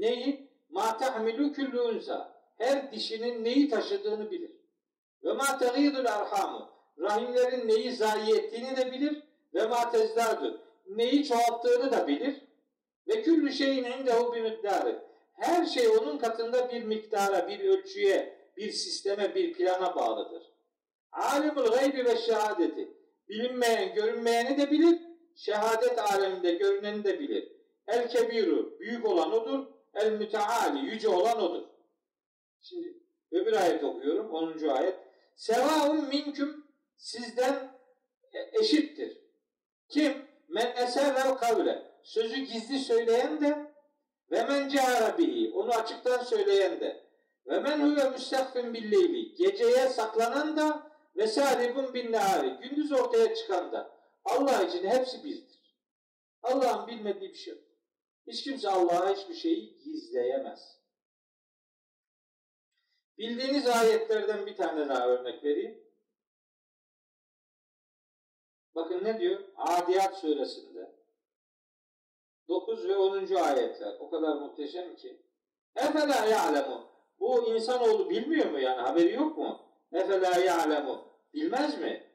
Neyi? 0.00 0.48
Ma 0.70 0.98
tahmilu 0.98 1.52
kullu 1.52 1.82
unsa. 1.82 2.40
Her 2.58 2.92
dişinin 2.92 3.44
neyi 3.44 3.68
taşıdığını 3.68 4.30
bilir. 4.30 4.50
Ve 5.24 5.32
ma 5.32 5.58
tegidul 5.58 6.06
arhamu. 6.06 6.70
Rahimlerin 6.98 7.68
neyi 7.68 7.92
zayi 7.92 8.34
ettiğini 8.34 8.76
de 8.76 8.92
bilir. 8.92 9.22
Ve 9.54 9.66
ma 9.66 9.90
tezdadu. 9.90 10.60
Neyi 10.88 11.24
çoğalttığını 11.24 11.92
da 11.92 12.06
bilir. 12.06 12.36
Ve 13.08 13.22
küllü 13.22 13.52
şeyin 13.52 13.84
indehu 13.84 14.34
bir 14.34 14.42
miktarı. 14.42 15.04
Her 15.32 15.66
şey 15.66 15.88
onun 15.88 16.18
katında 16.18 16.72
bir 16.72 16.82
miktara, 16.82 17.48
bir 17.48 17.60
ölçüye, 17.60 18.36
bir 18.56 18.72
sisteme, 18.72 19.34
bir 19.34 19.52
plana 19.52 19.96
bağlıdır. 19.96 20.42
Alimul 21.12 21.66
gaybi 21.66 22.04
ve 22.04 22.16
şehadeti. 22.16 22.88
Bilinmeyen, 23.28 23.94
görünmeyeni 23.94 24.58
de 24.58 24.70
bilir. 24.70 24.98
Şehadet 25.34 25.98
aleminde 25.98 26.52
görüneni 26.52 27.04
de 27.04 27.20
bilir. 27.20 27.52
El 27.88 28.08
kebiru, 28.08 28.80
büyük 28.80 29.06
olan 29.06 29.32
odur. 29.32 29.79
El 29.94 30.12
müteali, 30.12 30.78
yüce 30.78 31.08
olan 31.08 31.42
odur. 31.42 31.68
Şimdi 32.60 33.00
Öbür 33.32 33.52
ayet 33.52 33.84
okuyorum. 33.84 34.30
10. 34.30 34.68
ayet. 34.68 34.98
Sevaun 35.36 36.08
minküm 36.08 36.66
sizden 36.96 37.80
eşittir. 38.60 39.18
Kim? 39.88 40.12
Men 40.48 40.76
eserrev 40.76 41.36
kavle. 41.36 41.90
Sözü 42.02 42.36
gizli 42.36 42.78
söyleyen 42.78 43.40
de 43.40 43.74
ve 44.30 44.44
men 44.44 44.68
cehara 44.68 45.18
bihi. 45.18 45.52
Onu 45.54 45.70
açıktan 45.70 46.22
söyleyen 46.24 46.80
de. 46.80 47.06
Ve 47.46 47.60
men 47.60 47.80
huve 47.80 48.10
müstehfin 48.10 48.74
billeyli. 48.74 49.34
Geceye 49.34 49.88
saklanan 49.88 50.56
da 50.56 50.90
ve 51.16 51.26
saribun 51.26 51.94
bin 51.94 52.12
nehari. 52.12 52.48
Gündüz 52.48 52.92
ortaya 52.92 53.34
çıkan 53.34 53.72
da. 53.72 54.00
Allah 54.24 54.62
için 54.62 54.86
hepsi 54.86 55.24
birdir. 55.24 55.76
Allah'ın 56.42 56.86
bilmediği 56.86 57.30
bir 57.30 57.36
şey 57.36 57.54
yok. 57.54 57.62
Hiç 58.30 58.42
kimse 58.44 58.68
Allah'a 58.68 59.14
hiçbir 59.14 59.34
şeyi 59.34 59.82
gizleyemez. 59.82 60.80
Bildiğiniz 63.18 63.66
ayetlerden 63.66 64.46
bir 64.46 64.56
tane 64.56 64.88
daha 64.88 65.08
örnek 65.08 65.44
vereyim. 65.44 65.84
Bakın 68.74 69.04
ne 69.04 69.20
diyor? 69.20 69.40
Adiyat 69.56 70.18
suresinde. 70.18 70.92
9 72.48 72.88
ve 72.88 72.96
10. 72.96 73.34
ayetler. 73.34 73.96
O 74.00 74.10
kadar 74.10 74.36
muhteşem 74.36 74.96
ki. 74.96 75.22
Efela 75.76 76.26
ya'lemu. 76.26 76.90
Bu 77.20 77.54
insanoğlu 77.54 78.10
bilmiyor 78.10 78.50
mu 78.50 78.60
yani? 78.60 78.80
Haberi 78.80 79.14
yok 79.14 79.38
mu? 79.38 79.60
Efela 79.92 80.38
ya'lemu. 80.40 81.04
Bilmez 81.34 81.80
mi? 81.80 82.06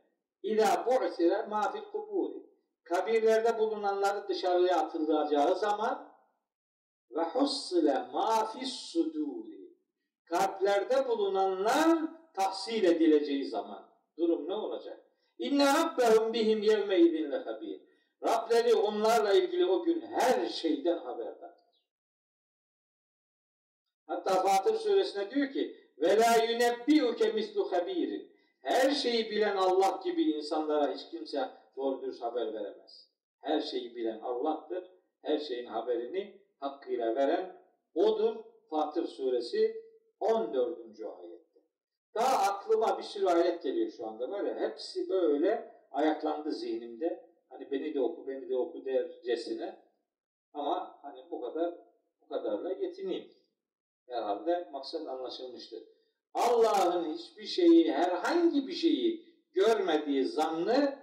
İlâ 0.44 0.86
bu'sire 0.86 1.42
mâ 1.42 1.72
fil. 1.72 1.82
Kabirlerde 2.86 3.60
bulunanları 3.60 4.28
dışarıya 4.28 4.78
atılacağı 4.78 5.56
zaman 5.56 6.16
ve 7.12 7.24
hussile 7.24 8.02
mâ 8.14 8.46
fis 8.46 8.74
sudûri. 8.74 9.76
Kalplerde 10.26 11.08
bulunanlar 11.08 12.00
tahsil 12.34 12.84
edileceği 12.84 13.46
zaman 13.46 13.90
durum 14.18 14.50
ne 14.50 14.54
olacak? 14.54 15.06
İnne 15.38 15.66
rabbehum 15.66 16.34
bihim 16.34 16.62
yevme 16.64 17.00
idin 17.00 17.32
lehabir. 17.32 17.82
Rableri 18.24 18.76
onlarla 18.76 19.34
ilgili 19.34 19.66
o 19.66 19.84
gün 19.84 20.02
her 20.02 20.50
şeyden 20.50 20.98
haberdardır. 20.98 21.66
Hatta 24.08 24.34
Fatır 24.34 24.80
suresine 24.80 25.32
diyor 25.32 25.52
ki 25.52 25.78
ve 25.98 26.18
la 26.18 26.44
yunebbiuke 26.44 27.32
mislu 27.32 27.72
habirin. 27.72 28.36
Her 28.62 28.92
şeyi 28.92 29.32
bilen 29.32 29.56
Allah 29.56 30.02
gibi 30.04 30.22
insanlara 30.32 30.94
hiç 30.94 31.10
kimse 31.12 31.50
doğru 31.76 32.02
dürüst 32.02 32.22
haber 32.22 32.54
veremez. 32.54 33.10
Her 33.42 33.62
şeyi 33.62 33.96
bilen 33.96 34.20
Allah'tır. 34.20 34.92
Her 35.22 35.38
şeyin 35.38 35.66
haberini 35.66 36.42
hakkıyla 36.60 37.16
veren 37.16 37.62
O'dur. 37.96 38.36
Fatır 38.70 39.08
suresi 39.08 39.86
14. 40.20 40.80
ayette. 41.02 41.60
Daha 42.16 42.52
aklıma 42.52 42.98
bir 42.98 43.04
sürü 43.04 43.26
ayet 43.26 43.64
geliyor 43.64 43.92
şu 43.92 44.08
anda 44.08 44.32
böyle. 44.32 44.60
Hepsi 44.60 45.10
böyle 45.10 45.72
ayaklandı 45.92 46.52
zihnimde. 46.52 47.26
Hani 47.50 47.72
beni 47.72 47.94
de 47.94 48.02
oku, 48.02 48.28
beni 48.28 48.50
de 48.50 48.56
oku 48.56 48.86
dercesine. 48.86 49.80
Ama 50.54 51.00
hani 51.02 51.32
bu 51.32 51.42
kadar 51.42 51.76
bu 52.22 52.28
kadarla 52.28 52.72
yetineyim. 52.72 53.32
Herhalde 54.08 54.70
maksat 54.72 55.08
anlaşılmıştır. 55.08 55.84
Allah'ın 56.34 57.14
hiçbir 57.14 57.46
şeyi, 57.46 57.92
herhangi 57.92 58.68
bir 58.68 58.74
şeyi 58.74 59.26
görmediği 59.54 60.26
zannı 60.26 60.95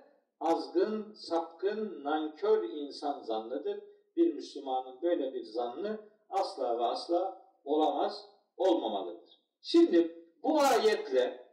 azgın, 0.43 1.13
sapkın, 1.13 2.05
nankör 2.05 2.63
insan 2.65 3.23
zannıdır. 3.23 3.81
Bir 4.17 4.35
Müslümanın 4.35 5.03
böyle 5.03 5.35
bir 5.35 5.43
zannı 5.43 6.01
asla 6.31 6.79
ve 6.79 6.85
asla 6.85 7.43
olamaz, 7.65 8.29
olmamalıdır. 8.57 9.41
Şimdi 9.61 10.27
bu 10.43 10.61
ayetle 10.61 11.47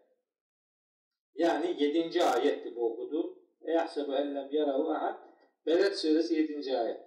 yani 1.36 1.76
yedinci 1.80 2.24
ayetti 2.24 2.76
bu 2.76 2.94
okuduğum. 2.94 3.40
Eyahsebu 3.61 4.16
ellem 4.16 4.49
yarahu 4.52 4.91
ahad. 4.91 5.20
Beled 5.66 5.94
suresi 5.94 6.36
yedinci 6.36 6.78
ayet. 6.78 7.02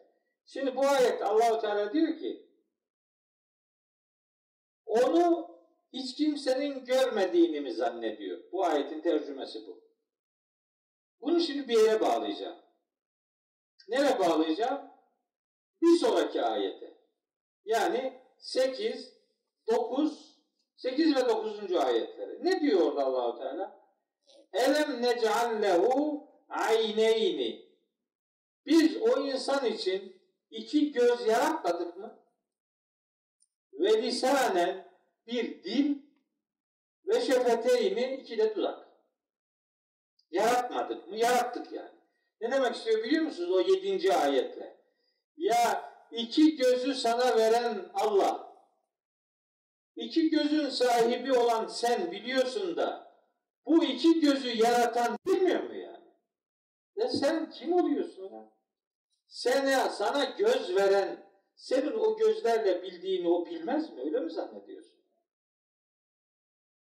Şimdi 0.46 0.76
bu 0.76 0.80
ayet 0.80 1.22
Allahu 1.22 1.60
Teala 1.60 1.92
diyor 1.92 2.18
ki 2.18 2.46
onu 4.86 5.48
hiç 5.92 6.16
kimsenin 6.16 6.84
görmediğini 6.84 7.60
mi 7.60 7.72
zannediyor? 7.72 8.38
Bu 8.52 8.64
ayetin 8.64 9.00
tercümesi 9.00 9.66
bu. 9.66 9.91
Bunu 11.22 11.40
şimdi 11.40 11.68
bir 11.68 11.78
yere 11.78 12.00
bağlayacağım. 12.00 12.56
Nereye 13.88 14.18
bağlayacağım? 14.18 14.90
Bir 15.82 15.96
sonraki 15.96 16.42
ayete. 16.42 16.96
Yani 17.64 18.20
8, 18.38 19.12
9, 19.66 20.38
8 20.76 21.16
ve 21.16 21.28
9. 21.28 21.72
ayetleri. 21.72 22.44
Ne 22.44 22.60
diyor 22.60 22.80
orada 22.80 23.04
Allahu 23.04 23.38
Teala? 23.38 23.82
Elem 24.52 25.02
nec'al 25.02 25.62
lehu 25.62 26.28
ayneyni. 26.48 27.72
Biz 28.66 28.96
o 28.96 29.20
insan 29.20 29.66
için 29.66 30.22
iki 30.50 30.92
göz 30.92 31.26
yaratmadık 31.26 31.96
mı? 31.96 32.18
Ve 33.72 34.02
lisanen 34.02 34.92
bir 35.26 35.64
dil 35.64 35.98
ve 37.06 37.20
şefeteyni 37.20 38.14
iki 38.14 38.38
de 38.38 38.54
dudak. 38.54 38.81
Yaratmadık 40.32 41.08
mı? 41.08 41.16
Yarattık 41.16 41.72
yani. 41.72 41.98
Ne 42.40 42.52
demek 42.52 42.74
istiyor 42.74 43.04
biliyor 43.04 43.22
musunuz 43.24 43.50
o 43.50 43.60
yedinci 43.60 44.14
ayetle? 44.14 44.76
Ya 45.36 45.92
iki 46.10 46.56
gözü 46.56 46.94
sana 46.94 47.36
veren 47.36 47.90
Allah, 47.94 48.54
iki 49.96 50.30
gözün 50.30 50.68
sahibi 50.68 51.32
olan 51.32 51.66
sen 51.66 52.12
biliyorsun 52.12 52.76
da 52.76 53.12
bu 53.66 53.84
iki 53.84 54.20
gözü 54.20 54.48
yaratan 54.48 55.16
bilmiyor 55.26 55.62
mu 55.62 55.74
yani? 55.74 56.12
Ya 56.96 57.08
sen 57.08 57.50
kim 57.50 57.72
oluyorsun 57.72 58.32
ya? 58.32 58.52
Sana, 59.26 59.88
sana 59.88 60.24
göz 60.24 60.76
veren, 60.76 61.26
senin 61.54 61.92
o 61.92 62.16
gözlerle 62.16 62.82
bildiğini 62.82 63.28
o 63.28 63.46
bilmez 63.46 63.92
mi? 63.92 64.00
Öyle 64.00 64.20
mi 64.20 64.30
zannediyorsun? 64.30 65.02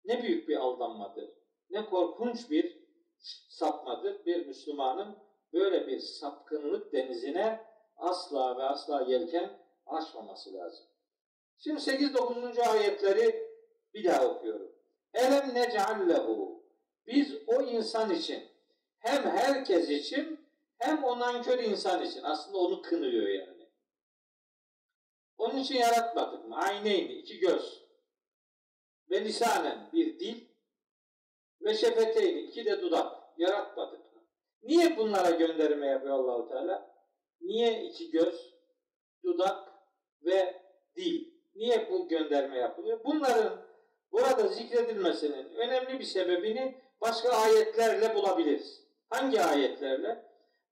Ne 0.05 0.23
büyük 0.23 0.49
bir 0.49 0.57
aldanmadır. 0.57 1.31
Ne 1.71 1.87
korkunç 1.87 2.51
bir 2.51 2.84
sapmadır. 3.48 4.26
Bir 4.26 4.46
Müslümanın 4.46 5.18
böyle 5.52 5.86
bir 5.86 6.01
sapkınlık 6.01 6.92
denizine 6.92 7.64
asla 7.96 8.59
ve 8.59 8.62
asla 8.62 9.02
yelken 9.02 9.59
açmaması 9.86 10.55
lazım. 10.55 10.86
Şimdi 11.59 11.80
8-9. 11.80 12.68
ayetleri 12.68 13.48
bir 13.94 14.05
daha 14.05 14.26
okuyorum. 14.26 14.72
Elem 15.14 15.55
necallehu. 15.55 16.62
Biz 17.06 17.36
o 17.46 17.62
insan 17.62 18.10
için 18.10 18.44
hem 18.98 19.22
herkes 19.22 19.88
için 19.88 20.40
hem 20.78 21.05
o 21.05 21.18
nankör 21.18 21.59
insan 21.59 22.02
için 22.02 22.22
aslında 22.22 22.59
onu 22.59 22.82
kınıyor 22.82 23.28
yani. 23.28 23.68
Onun 25.38 25.56
için 25.56 25.74
yaratmadık 25.74 26.48
mı? 26.48 26.56
Ayneyni, 26.56 27.12
iki 27.12 27.38
göz. 27.38 27.84
Ve 29.10 29.24
lisanen, 29.24 29.88
bir 29.92 30.18
dil. 30.18 30.44
Ve 31.60 31.74
şefeteyni, 31.74 32.40
iki 32.40 32.64
de 32.64 32.82
dudak. 32.82 33.14
Yaratmadık 33.39 34.15
mı? 34.15 34.23
Niye 34.62 34.97
bunlara 34.97 35.31
gönderme 35.31 35.86
yapıyor 35.86 36.15
Allahu 36.15 36.48
Teala? 36.48 36.94
Niye 37.40 37.85
iki 37.85 38.11
göz, 38.11 38.55
dudak 39.24 39.69
ve 40.24 40.62
dil? 40.97 41.35
Niye 41.55 41.90
bu 41.90 42.09
gönderme 42.09 42.59
yapılıyor? 42.59 43.01
Bunların 43.05 43.66
burada 44.12 44.48
zikredilmesinin 44.48 45.55
önemli 45.55 45.98
bir 45.98 46.05
sebebini 46.05 46.81
başka 47.01 47.28
ayetlerle 47.28 48.15
bulabiliriz. 48.15 48.85
Hangi 49.11 49.40
ayetlerle? 49.40 50.24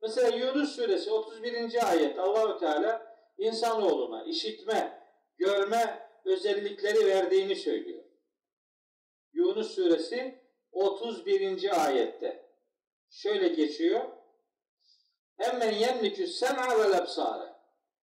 Mesela 0.02 0.36
Yunus 0.36 0.76
suresi 0.76 1.10
31. 1.10 1.90
ayet 1.90 2.18
Allahu 2.18 2.58
Teala 2.58 3.16
insanoğluna 3.38 4.24
işitme, 4.24 5.02
görme 5.36 6.08
özellikleri 6.24 7.06
verdiğini 7.06 7.56
söylüyor. 7.56 8.04
Yunus 9.32 9.74
suresi 9.74 10.42
31. 10.72 11.86
ayette 11.86 12.51
şöyle 13.12 13.48
geçiyor. 13.48 14.00
Hemen 15.36 15.72
yemlikü 15.72 16.26
sem'a 16.26 16.78
ve 16.78 16.96
lebsare. 16.96 17.52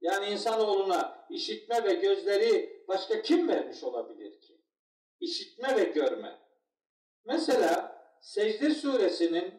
Yani 0.00 0.26
insanoğluna 0.26 1.26
işitme 1.30 1.84
ve 1.84 1.94
gözleri 1.94 2.84
başka 2.88 3.22
kim 3.22 3.48
vermiş 3.48 3.82
olabilir 3.82 4.40
ki? 4.40 4.60
İşitme 5.20 5.76
ve 5.76 5.84
görme. 5.84 6.38
Mesela 7.24 7.98
Secde 8.20 8.70
suresinin 8.70 9.54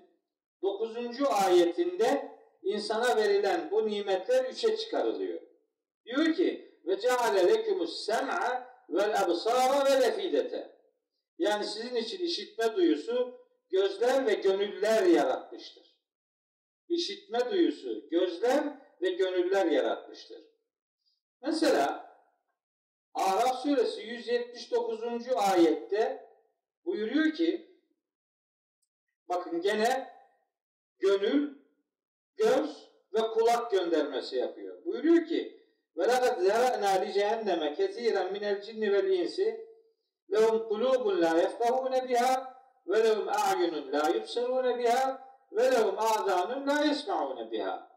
9. 0.62 1.22
ayetinde 1.22 2.32
insana 2.64 3.18
verilen 3.18 3.72
bu 3.72 3.88
nimetler 3.88 4.46
üçe 4.46 4.78
çıkarılıyor. 4.78 5.42
Diyor 6.06 6.34
ki 6.36 6.80
ve 6.86 7.00
ceale 7.00 7.48
lekumus 7.48 8.06
sem'a 8.06 8.70
vel 8.90 9.22
absara 9.22 9.86
ve 9.86 10.02
lefidete. 10.02 10.80
Yani 11.38 11.66
sizin 11.66 11.96
için 11.96 12.26
işitme 12.26 12.76
duyusu 12.76 13.39
gözler 13.71 14.27
ve 14.27 14.35
gönüller 14.35 15.03
yaratmıştır. 15.03 15.97
İşitme 16.89 17.51
duyusu 17.51 18.09
gözler 18.11 18.65
ve 19.03 19.11
gönüller 19.11 19.67
yaratmıştır. 19.67 20.43
Mesela 21.43 22.15
Araf 23.15 23.63
suresi 23.63 24.01
179. 24.01 25.29
ayette 25.37 26.31
buyuruyor 26.85 27.35
ki 27.35 27.79
bakın 29.29 29.61
gene 29.61 30.15
gönül, 30.99 31.59
göz 32.37 32.91
ve 33.15 33.21
kulak 33.21 33.71
göndermesi 33.71 34.37
yapıyor. 34.37 34.85
Buyuruyor 34.85 35.27
ki 35.27 35.65
وَلَقَدْ 35.97 36.35
زَرَعْنَا 36.49 36.93
لِجَهَنَّمَ 37.05 37.63
كَثِيرًا 37.79 38.23
مِنَ 38.35 38.45
الْجِنِّ 38.53 38.83
وَالْاِنْسِ 38.93 39.37
لَهُمْ 40.33 40.57
قُلُوبٌ 40.71 41.05
لَا 41.23 41.33
يَفْقَهُونَ 41.45 41.95
بِهَا 42.09 42.48
ve 42.90 43.04
lehum 43.04 43.28
a'yunun 43.28 43.92
la 43.92 44.10
yubsirune 44.10 44.78
biha 44.78 45.30
ve 45.52 45.72
lehum 45.72 46.00
a'zanun 46.00 46.68
la 46.68 46.84
yesma'une 46.84 47.52
biha. 47.52 47.90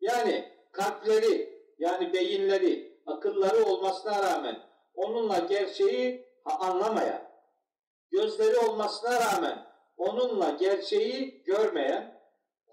Yani 0.00 0.52
kalpleri 0.72 1.60
yani 1.78 2.12
beyinleri, 2.12 3.00
akılları 3.06 3.64
olmasına 3.64 4.22
rağmen 4.22 4.56
onunla 4.94 5.38
gerçeği 5.38 6.26
anlamayan, 6.44 7.22
gözleri 8.10 8.58
olmasına 8.58 9.20
rağmen 9.20 9.66
onunla 9.96 10.50
gerçeği 10.50 11.42
görmeyen, 11.42 12.20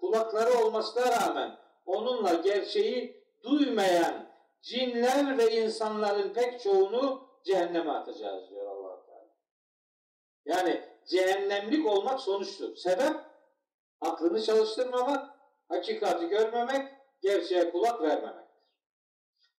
kulakları 0.00 0.64
olmasına 0.64 1.06
rağmen 1.20 1.58
onunla 1.86 2.34
gerçeği 2.34 3.24
duymayan 3.42 4.28
cinler 4.62 5.38
ve 5.38 5.56
insanların 5.56 6.32
pek 6.32 6.60
çoğunu 6.60 7.28
cehenneme 7.44 7.92
atacağız 7.92 8.50
diyor 8.50 8.66
allah 8.66 9.06
Teala. 9.06 9.28
Yani 10.44 10.87
cehennemlik 11.08 11.86
olmak 11.86 12.20
sonuçtur. 12.20 12.76
Sebep 12.76 13.16
aklını 14.00 14.42
çalıştırmamak, 14.42 15.30
hakikati 15.68 16.28
görmemek, 16.28 16.92
gerçeğe 17.22 17.70
kulak 17.70 18.02
vermemektir. 18.02 18.48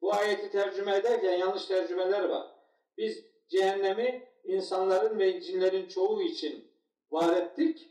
Bu 0.00 0.14
ayeti 0.14 0.50
tercüme 0.50 0.96
ederken 0.96 1.32
yanlış 1.32 1.66
tercümeler 1.66 2.24
var. 2.24 2.46
Biz 2.98 3.24
cehennemi 3.48 4.28
insanların 4.44 5.18
ve 5.18 5.40
cinlerin 5.40 5.88
çoğu 5.88 6.22
için 6.22 6.70
var 7.10 7.36
ettik. 7.36 7.88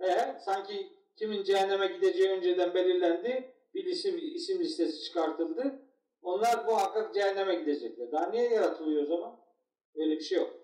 E, 0.00 0.36
sanki 0.44 0.92
kimin 1.16 1.44
cehenneme 1.44 1.86
gideceği 1.86 2.30
önceden 2.30 2.74
belirlendi. 2.74 3.54
Bir 3.74 3.84
isim, 3.84 4.18
isim 4.34 4.60
listesi 4.60 5.04
çıkartıldı. 5.04 5.82
Onlar 6.22 6.66
bu 6.66 6.76
hakkak 6.76 7.14
cehenneme 7.14 7.54
gidecekler. 7.54 8.12
Daha 8.12 8.30
niye 8.30 8.50
yaratılıyor 8.50 9.02
o 9.02 9.06
zaman? 9.06 9.40
Öyle 9.94 10.16
bir 10.16 10.24
şey 10.24 10.38
yok. 10.38 10.63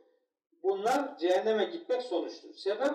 Bunlar 0.63 1.19
cehenneme 1.19 1.65
gitmek 1.65 2.03
sonuçtur. 2.03 2.55
Sebep 2.55 2.95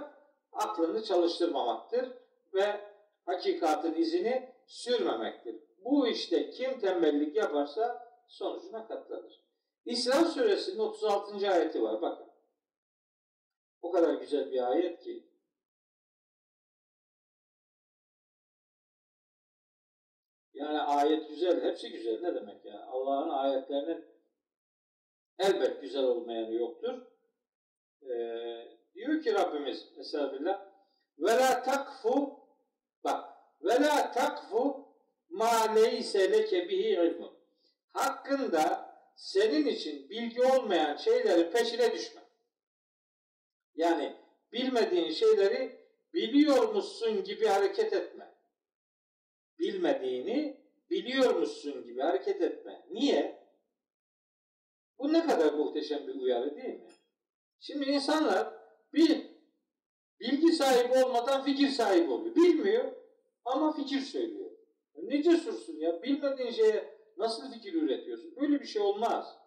aklını 0.51 1.03
çalıştırmamaktır 1.03 2.11
ve 2.53 2.81
hakikatin 3.25 3.93
izini 3.93 4.53
sürmemektir. 4.65 5.55
Bu 5.77 6.07
işte 6.07 6.49
kim 6.49 6.79
tembellik 6.79 7.35
yaparsa 7.35 8.07
sonucuna 8.27 8.87
katlanır. 8.87 9.45
İsra 9.85 10.25
suresinin 10.25 10.79
36. 10.79 11.51
ayeti 11.51 11.83
var. 11.83 12.01
Bakın. 12.01 12.27
O 13.81 13.91
kadar 13.91 14.13
güzel 14.13 14.51
bir 14.51 14.71
ayet 14.71 15.03
ki. 15.03 15.29
Yani 20.53 20.81
ayet 20.81 21.29
güzel, 21.29 21.63
hepsi 21.63 21.91
güzel. 21.91 22.21
Ne 22.21 22.35
demek 22.35 22.65
ya? 22.65 22.85
Allah'ın 22.85 23.29
ayetlerinin 23.29 24.05
elbet 25.39 25.81
güzel 25.81 26.03
olmayanı 26.03 26.53
yoktur. 26.53 27.14
Ee, 28.10 28.77
diyor 28.94 29.22
ki 29.22 29.34
Rabbimiz 29.34 29.88
Estağfirullah 29.98 30.65
ve 31.19 31.32
la 31.32 31.64
takfu 31.64 32.40
bak 33.03 33.26
ve 33.64 33.73
la 33.73 34.11
takfu 34.11 34.88
ma 35.30 35.73
leyse 35.76 36.32
leke 36.32 36.69
bihi 36.69 36.90
ilmun 36.90 37.34
hakkında 37.95 38.95
senin 39.15 39.65
için 39.65 40.10
bilgi 40.10 40.44
olmayan 40.44 40.95
şeyleri 40.95 41.52
peşine 41.52 41.94
düşme. 41.94 42.22
Yani 43.76 44.15
bilmediğin 44.52 45.11
şeyleri 45.11 45.80
biliyormuşsun 46.14 47.23
gibi 47.23 47.45
hareket 47.45 47.94
etme. 47.94 48.36
Bilmediğini 49.60 50.61
biliyormuşsun 50.90 51.86
gibi 51.86 52.02
hareket 52.02 52.41
etme. 52.41 52.86
Niye? 52.90 53.45
Bu 54.99 55.14
ne 55.14 55.27
kadar 55.27 55.53
muhteşem 55.53 56.07
bir 56.07 56.15
uyarı 56.15 56.56
değil 56.56 56.80
mi? 56.80 56.90
Şimdi 57.60 57.86
insanlar 57.86 58.53
bir 58.94 59.27
bilgi 60.19 60.53
sahibi 60.53 61.06
olmadan 61.06 61.44
fikir 61.44 61.69
sahibi 61.69 62.11
oluyor. 62.11 62.36
Bilmiyor 62.36 62.91
ama 63.45 63.73
fikir 63.73 63.99
söylüyor. 63.99 64.52
Ne 65.03 65.23
cesursun 65.23 65.73
ya? 65.73 66.03
Bilmediğin 66.03 66.52
şeye 66.52 66.99
nasıl 67.18 67.52
fikir 67.52 67.73
üretiyorsun? 67.73 68.36
Böyle 68.36 68.61
bir 68.61 68.65
şey 68.65 68.82
olmaz. 68.82 69.38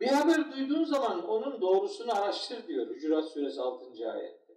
Bir 0.00 0.08
haber 0.08 0.52
duyduğun 0.52 0.84
zaman 0.84 1.28
onun 1.28 1.60
doğrusunu 1.60 2.14
araştır 2.14 2.66
diyor 2.68 2.86
Hücurat 2.86 3.24
Suresi 3.24 3.60
6. 3.60 4.10
ayette. 4.12 4.54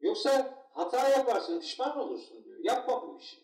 Yoksa 0.00 0.64
hata 0.72 1.08
yaparsın, 1.08 1.60
pişman 1.60 1.98
olursun 1.98 2.44
diyor. 2.44 2.58
Yapma 2.62 3.08
bu 3.08 3.18
işi. 3.18 3.36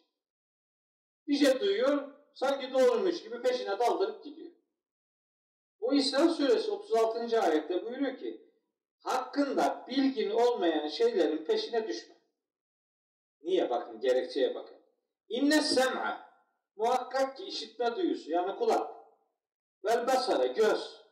Bir 1.29 1.37
şey 1.37 1.61
duyuyor, 1.61 2.09
sanki 2.35 2.73
doğruymuş 2.75 3.23
gibi 3.23 3.43
peşine 3.43 3.79
daldırıp 3.79 4.25
gidiyor. 4.25 4.54
Bu 5.85 5.95
İsra 5.95 6.29
Suresi 6.29 6.71
36. 6.71 7.41
ayette 7.41 7.87
buyuruyor 7.87 8.17
ki, 8.17 8.51
hakkında 8.99 9.85
bilgin 9.89 10.31
olmayan 10.31 10.89
şeylerin 10.89 11.45
peşine 11.45 11.89
düşme. 11.89 12.15
Niye? 13.43 13.71
Bakın, 13.71 14.01
gerekçeye 14.01 14.55
bakın. 14.55 14.77
İnne 15.29 15.61
sem'a, 15.61 16.31
muhakkak 16.77 17.37
ki 17.37 17.45
işitme 17.45 17.97
duyusu, 17.97 18.31
yani 18.31 18.57
kulak. 18.57 18.91
Vel 19.85 20.07
basara, 20.07 20.47
göz. 20.47 21.05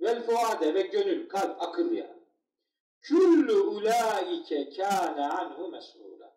Vel 0.00 0.22
fuade 0.22 0.74
ve 0.74 0.82
gönül, 0.82 1.28
kalp, 1.28 1.62
akıl 1.62 1.92
yani. 1.92 2.22
Küllü 3.00 3.52
ulaike 3.52 4.70
kâne 4.70 5.26
anhu 5.26 5.68
mes'ûlâ. 5.68 6.32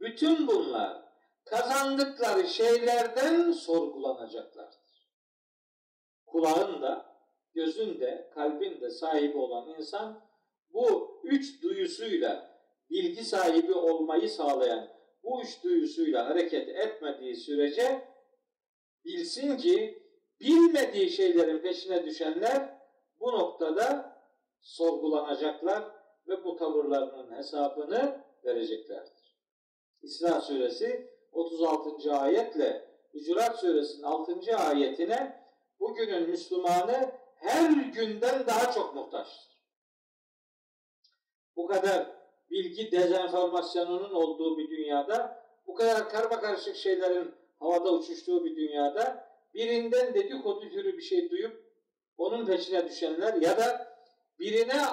Bütün 0.00 0.46
bunlar 0.46 1.02
kazandıkları 1.44 2.48
şeylerden 2.48 3.52
sorgulanacaklardır. 3.52 4.79
Kulağın 6.32 6.82
da, 6.82 7.16
gözün 7.54 8.00
de, 8.00 8.30
kalbin 8.34 8.80
de 8.80 8.90
sahibi 8.90 9.38
olan 9.38 9.68
insan 9.78 10.20
bu 10.72 11.20
üç 11.24 11.62
duyusuyla 11.62 12.60
bilgi 12.90 13.24
sahibi 13.24 13.74
olmayı 13.74 14.30
sağlayan 14.30 14.88
bu 15.22 15.42
üç 15.42 15.64
duyusuyla 15.64 16.28
hareket 16.28 16.68
etmediği 16.68 17.36
sürece 17.36 18.08
bilsin 19.04 19.56
ki 19.56 20.02
bilmediği 20.40 21.10
şeylerin 21.10 21.58
peşine 21.58 22.04
düşenler 22.04 22.78
bu 23.20 23.32
noktada 23.32 24.16
sorgulanacaklar 24.60 25.84
ve 26.28 26.44
bu 26.44 26.56
tavırlarının 26.56 27.36
hesabını 27.36 28.24
vereceklerdir. 28.44 29.36
İsra 30.02 30.40
suresi 30.40 31.10
36. 31.32 32.12
ayetle 32.12 32.90
Hücurat 33.14 33.60
suresinin 33.60 34.02
6. 34.02 34.56
ayetine 34.56 35.39
bugünün 35.80 36.30
Müslümanı 36.30 37.12
her 37.36 37.70
günden 37.70 38.46
daha 38.46 38.72
çok 38.72 38.94
muhtaçtır. 38.94 39.60
Bu 41.56 41.66
kadar 41.66 42.06
bilgi 42.50 42.92
dezenformasyonunun 42.92 44.14
olduğu 44.14 44.58
bir 44.58 44.70
dünyada, 44.70 45.44
bu 45.66 45.74
kadar 45.74 46.08
karma 46.08 46.40
karışık 46.40 46.76
şeylerin 46.76 47.34
havada 47.58 47.92
uçuştuğu 47.92 48.44
bir 48.44 48.56
dünyada 48.56 49.30
birinden 49.54 50.14
dedikodu 50.14 50.70
türü 50.70 50.96
bir 50.96 51.02
şey 51.02 51.30
duyup 51.30 51.64
onun 52.18 52.46
peşine 52.46 52.88
düşenler 52.88 53.34
ya 53.34 53.58
da 53.58 53.96
birine 54.38 54.86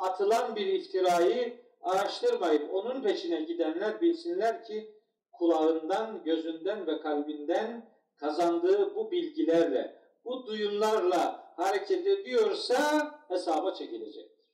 atılan 0.00 0.56
bir 0.56 0.66
iftirayı 0.66 1.60
araştırmayıp 1.82 2.74
onun 2.74 3.02
peşine 3.02 3.42
gidenler 3.42 4.00
bilsinler 4.00 4.64
ki 4.64 4.94
kulağından, 5.32 6.24
gözünden 6.24 6.86
ve 6.86 7.00
kalbinden 7.00 7.90
kazandığı 8.16 8.94
bu 8.94 9.10
bilgilerle, 9.10 9.99
bu 10.24 10.46
duyumlarla 10.46 11.52
hareket 11.56 12.06
ediyorsa 12.06 13.10
hesaba 13.28 13.74
çekilecektir. 13.74 14.46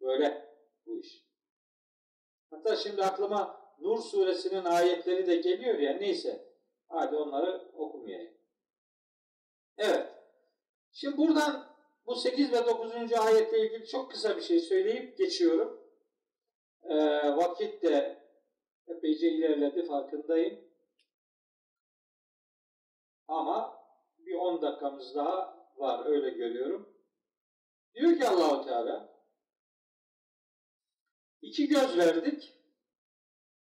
Böyle 0.00 0.54
bu 0.86 0.98
iş. 0.98 1.24
Hatta 2.50 2.76
şimdi 2.76 3.04
aklıma 3.04 3.58
Nur 3.80 3.98
suresinin 4.02 4.64
ayetleri 4.64 5.26
de 5.26 5.36
geliyor 5.36 5.78
ya 5.78 5.92
neyse. 5.92 6.48
Hadi 6.88 7.16
onları 7.16 7.70
okumayayım. 7.72 8.34
Evet. 9.78 10.06
Şimdi 10.92 11.16
buradan 11.16 11.76
bu 12.06 12.14
8 12.14 12.52
ve 12.52 12.66
9. 12.66 13.12
ayetle 13.12 13.66
ilgili 13.66 13.86
çok 13.86 14.10
kısa 14.10 14.36
bir 14.36 14.42
şey 14.42 14.60
söyleyip 14.60 15.18
geçiyorum. 15.18 15.80
Ee, 16.82 16.96
vakit 17.36 17.82
de 17.82 18.22
epeyce 18.88 19.28
ilerledi 19.30 19.86
farkındayım. 19.86 20.64
Ama 23.28 23.77
bir 24.28 24.34
10 24.34 24.62
dakikamız 24.62 25.14
daha 25.14 25.68
var 25.76 26.06
öyle 26.06 26.30
görüyorum. 26.30 26.88
Diyor 27.94 28.18
ki 28.18 28.28
Allahu 28.28 28.66
Teala 28.66 29.08
iki 31.42 31.68
göz 31.68 31.98
verdik, 31.98 32.54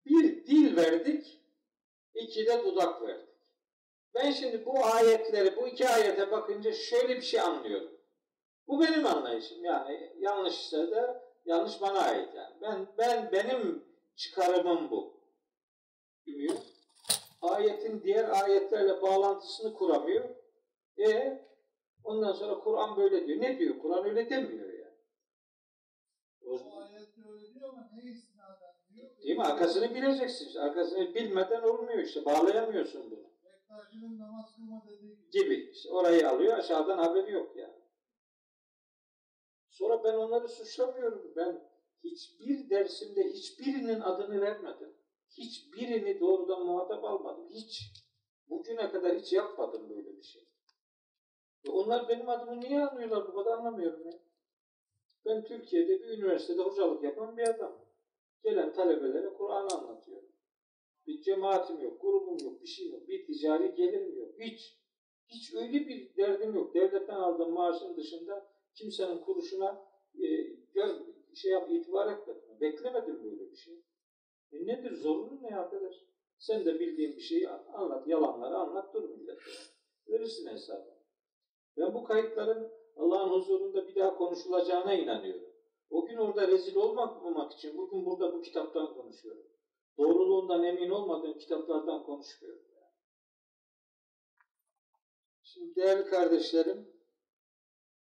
bir 0.07 0.47
dil 0.47 0.77
verdik, 0.77 1.41
iki 2.15 2.47
de 2.47 2.65
dudak 2.65 3.03
verdik. 3.03 3.29
Ben 4.15 4.31
şimdi 4.31 4.67
bu 4.67 4.85
ayetleri, 4.85 5.57
bu 5.57 5.69
iki 5.69 5.89
ayete 5.89 6.31
bakınca 6.31 6.73
şöyle 6.73 7.17
bir 7.17 7.23
şey 7.23 7.41
anlıyorum. 7.41 7.91
Bu 8.69 8.81
benim 8.81 9.07
anlayışım. 9.07 9.65
Yani 9.65 10.13
yanlışsa 10.19 10.91
da 10.91 11.25
yanlış 11.45 11.81
bana 11.81 12.01
ait 12.01 12.35
yani. 12.35 12.55
Ben 12.63 12.87
ben 12.99 13.33
benim 13.33 13.85
çıkarımım 14.17 14.91
bu. 14.91 15.21
Bilmiyor. 16.27 16.57
Ayetin 17.43 18.03
diğer 18.03 18.29
ayetlerle 18.29 19.03
bağlantısını 19.03 19.75
kuramıyor. 19.75 20.40
E 21.01 21.41
ondan 22.05 22.33
sonra 22.33 22.59
Kur'an 22.59 22.97
böyle 22.97 23.27
diyor. 23.27 23.41
Ne 23.41 23.59
diyor? 23.59 23.79
Kur'an 23.79 24.05
öyle 24.05 24.31
demiyor 24.31 24.73
yani. 24.73 24.97
O, 26.43 26.51
o 26.51 26.81
ayet 26.81 27.09
öyle 27.33 27.55
diyor 27.55 27.69
ama 27.69 27.91
ne 27.95 28.11
istinaden 28.11 28.75
diyor? 28.95 29.11
Değil 29.23 29.37
mi? 29.37 29.43
Arkasını 29.43 29.95
bileceksin. 29.95 30.47
İşte. 30.47 30.61
Arkasını 30.61 31.15
bilmeden 31.15 31.63
olmuyor 31.63 31.99
işte. 31.99 32.25
Bağlayamıyorsun 32.25 33.11
bunu. 33.11 33.31
Bektaşi'nin 33.45 34.19
namaz 34.19 34.57
kılma 34.57 34.85
dediği 34.89 35.17
gibi. 35.17 35.31
Gibi. 35.31 35.71
İşte 35.71 35.91
orayı 35.91 36.31
alıyor. 36.31 36.59
Aşağıdan 36.59 36.99
haberi 36.99 37.33
yok 37.33 37.57
yani. 37.57 37.81
Sonra 39.69 40.05
ben 40.05 40.15
onları 40.15 40.49
suçlamıyorum. 40.49 41.33
Ben 41.37 41.71
hiçbir 42.05 42.71
dersimde 42.71 43.25
hiçbirinin 43.25 44.01
adını 44.01 44.41
vermedim. 44.41 44.95
Hiçbirini 45.31 46.21
doğrudan 46.21 46.67
muhatap 46.67 47.05
almadım. 47.05 47.49
Hiç. 47.49 47.93
Bugüne 48.49 48.91
kadar 48.91 49.19
hiç 49.19 49.33
yapmadım 49.33 49.91
böyle 49.91 50.17
bir 50.17 50.23
şey. 50.23 50.49
Onlar 51.69 52.09
benim 52.09 52.29
adımı 52.29 52.61
niye 52.61 52.81
anlıyorlar 52.81 53.29
bu 53.29 53.35
kadar 53.35 53.59
anlamıyorum 53.59 54.07
ya. 54.07 54.13
Ben 55.27 55.45
Türkiye'de 55.45 56.01
bir 56.01 56.19
üniversitede 56.19 56.63
hocalık 56.63 57.05
yapan 57.05 57.37
bir 57.37 57.49
adam. 57.49 57.85
Gelen 58.45 58.73
talebelere 58.73 59.29
Kur'an 59.35 59.69
anlatıyorum. 59.69 60.29
Bir 61.07 61.23
cemaatim 61.23 61.81
yok, 61.81 62.01
grubum 62.01 62.39
yok, 62.45 62.63
bir 62.63 62.67
şey 62.67 62.91
yok, 62.91 63.09
bir 63.09 63.27
ticari 63.27 63.75
gelirim 63.75 64.19
yok. 64.19 64.35
Hiç. 64.41 64.81
Hiç 65.29 65.55
öyle 65.55 65.73
bir 65.73 66.17
derdim 66.17 66.55
yok. 66.55 66.75
Devletten 66.75 67.15
aldığım 67.15 67.53
maaşın 67.53 67.97
dışında 67.97 68.51
kimsenin 68.75 69.19
kuruşuna 69.19 69.85
e, 70.15 70.27
gör, 70.75 70.89
şey 71.35 71.53
yap, 71.53 71.71
itibar 71.71 72.13
etmedim. 72.13 72.61
Beklemedim 72.61 73.25
böyle 73.25 73.51
bir 73.51 73.57
şey. 73.57 73.75
E 74.53 74.67
nedir 74.67 74.93
zorunlu 74.93 75.43
ne 75.43 75.57
arkadaş? 75.57 75.95
Sen 76.39 76.65
de 76.65 76.81
bildiğin 76.81 77.17
bir 77.17 77.21
şeyi 77.21 77.49
anlat, 77.49 78.09
yalanları 78.09 78.57
anlat 78.57 78.95
dur 78.95 79.09
millete. 79.09 79.41
Verirsin 80.09 80.47
hesabı. 80.47 81.00
Ben 81.81 81.95
bu 81.95 82.05
kayıtların 82.05 82.73
Allah'ın 82.97 83.29
huzurunda 83.29 83.89
bir 83.89 83.95
daha 83.95 84.17
konuşulacağına 84.17 84.95
inanıyorum. 84.95 85.51
O 85.91 86.07
gün 86.07 86.17
orada 86.17 86.49
rezil 86.49 86.77
olmamak 86.77 87.53
için 87.53 87.79
bugün 87.79 88.07
burada 88.07 88.33
bu 88.33 88.43
kitaptan 88.43 88.95
konuşuyorum. 88.95 89.47
Doğruluğundan 89.99 90.65
emin 90.65 90.91
olmadığım 90.91 91.39
kitaplardan 91.39 92.03
konuşmuyorum. 92.03 92.63
Şimdi 95.43 95.77
değerli 95.77 96.11
kardeşlerim, 96.11 96.89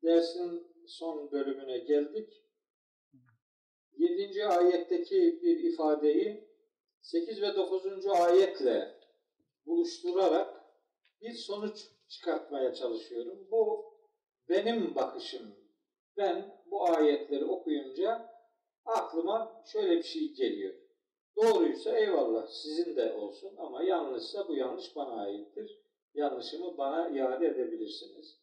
dersin 0.03 0.67
son 0.87 1.31
bölümüne 1.31 1.77
geldik. 1.77 2.43
7. 3.97 4.45
ayetteki 4.45 5.39
bir 5.41 5.73
ifadeyi 5.73 6.49
8 7.01 7.41
ve 7.41 7.55
9. 7.55 8.07
ayetle 8.07 8.99
buluşturarak 9.65 10.63
bir 11.21 11.33
sonuç 11.33 11.98
çıkartmaya 12.09 12.73
çalışıyorum. 12.73 13.47
Bu 13.51 13.93
benim 14.49 14.95
bakışım. 14.95 15.55
Ben 16.17 16.61
bu 16.71 16.89
ayetleri 16.89 17.45
okuyunca 17.45 18.29
aklıma 18.85 19.63
şöyle 19.65 19.97
bir 19.97 20.03
şey 20.03 20.33
geliyor. 20.33 20.73
Doğruysa 21.35 21.97
eyvallah 21.97 22.47
sizin 22.47 22.95
de 22.95 23.13
olsun 23.13 23.55
ama 23.57 23.83
yanlışsa 23.83 24.47
bu 24.47 24.55
yanlış 24.55 24.95
bana 24.95 25.21
aittir. 25.21 25.79
Yanlışımı 26.13 26.77
bana 26.77 27.09
iade 27.09 27.47
edebilirsiniz. 27.47 28.39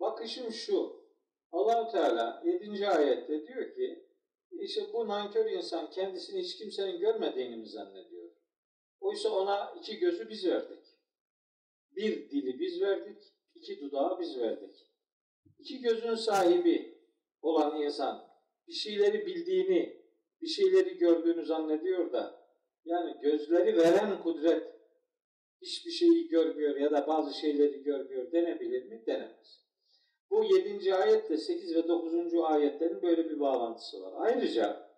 Bakışım 0.00 0.52
şu. 0.52 1.00
Allahu 1.52 1.92
Teala 1.92 2.42
7. 2.44 2.88
ayette 2.88 3.46
diyor 3.46 3.74
ki 3.74 4.06
işte 4.50 4.92
bu 4.92 5.08
nankör 5.08 5.50
insan 5.50 5.90
kendisini 5.90 6.40
hiç 6.40 6.58
kimsenin 6.58 7.00
görmediğini 7.00 7.56
mi 7.56 7.66
zannediyor? 7.66 8.30
Oysa 9.00 9.30
ona 9.30 9.74
iki 9.80 9.98
gözü 9.98 10.28
biz 10.28 10.46
verdik. 10.46 10.79
Bir 11.96 12.30
dili 12.30 12.60
biz 12.60 12.80
verdik, 12.80 13.22
iki 13.54 13.80
dudağı 13.80 14.20
biz 14.20 14.38
verdik. 14.38 14.86
İki 15.58 15.80
gözün 15.80 16.14
sahibi 16.14 16.98
olan 17.42 17.82
insan 17.82 18.30
bir 18.68 18.72
şeyleri 18.72 19.26
bildiğini, 19.26 20.00
bir 20.42 20.46
şeyleri 20.46 20.98
gördüğünü 20.98 21.44
zannediyor 21.44 22.12
da 22.12 22.40
yani 22.84 23.20
gözleri 23.22 23.76
veren 23.76 24.22
kudret 24.22 24.80
hiçbir 25.62 25.90
şeyi 25.90 26.28
görmüyor 26.28 26.76
ya 26.76 26.90
da 26.90 27.06
bazı 27.06 27.34
şeyleri 27.34 27.82
görmüyor 27.82 28.32
denebilir 28.32 28.84
mi? 28.84 29.02
Denemez. 29.06 29.66
Bu 30.30 30.44
7. 30.44 30.94
ayetle 30.94 31.36
8 31.36 31.74
ve 31.74 31.88
9. 31.88 32.34
ayetlerin 32.34 33.02
böyle 33.02 33.30
bir 33.30 33.40
bağlantısı 33.40 34.02
var. 34.02 34.12
Ayrıca 34.16 34.90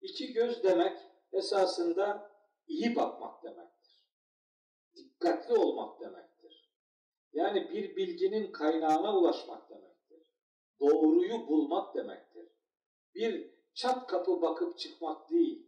iki 0.00 0.32
göz 0.32 0.62
demek 0.64 0.98
esasında 1.32 2.30
iyi 2.66 2.96
bakmak 2.96 3.42
demektir. 3.42 3.75
Dikkatli 5.20 5.54
olmak 5.54 6.00
demektir. 6.00 6.72
Yani 7.32 7.70
bir 7.70 7.96
bilginin 7.96 8.52
kaynağına 8.52 9.18
ulaşmak 9.18 9.70
demektir. 9.70 10.22
Doğruyu 10.80 11.48
bulmak 11.48 11.94
demektir. 11.94 12.48
Bir 13.14 13.50
çat 13.74 14.06
kapı 14.06 14.42
bakıp 14.42 14.78
çıkmak 14.78 15.30
değil. 15.30 15.66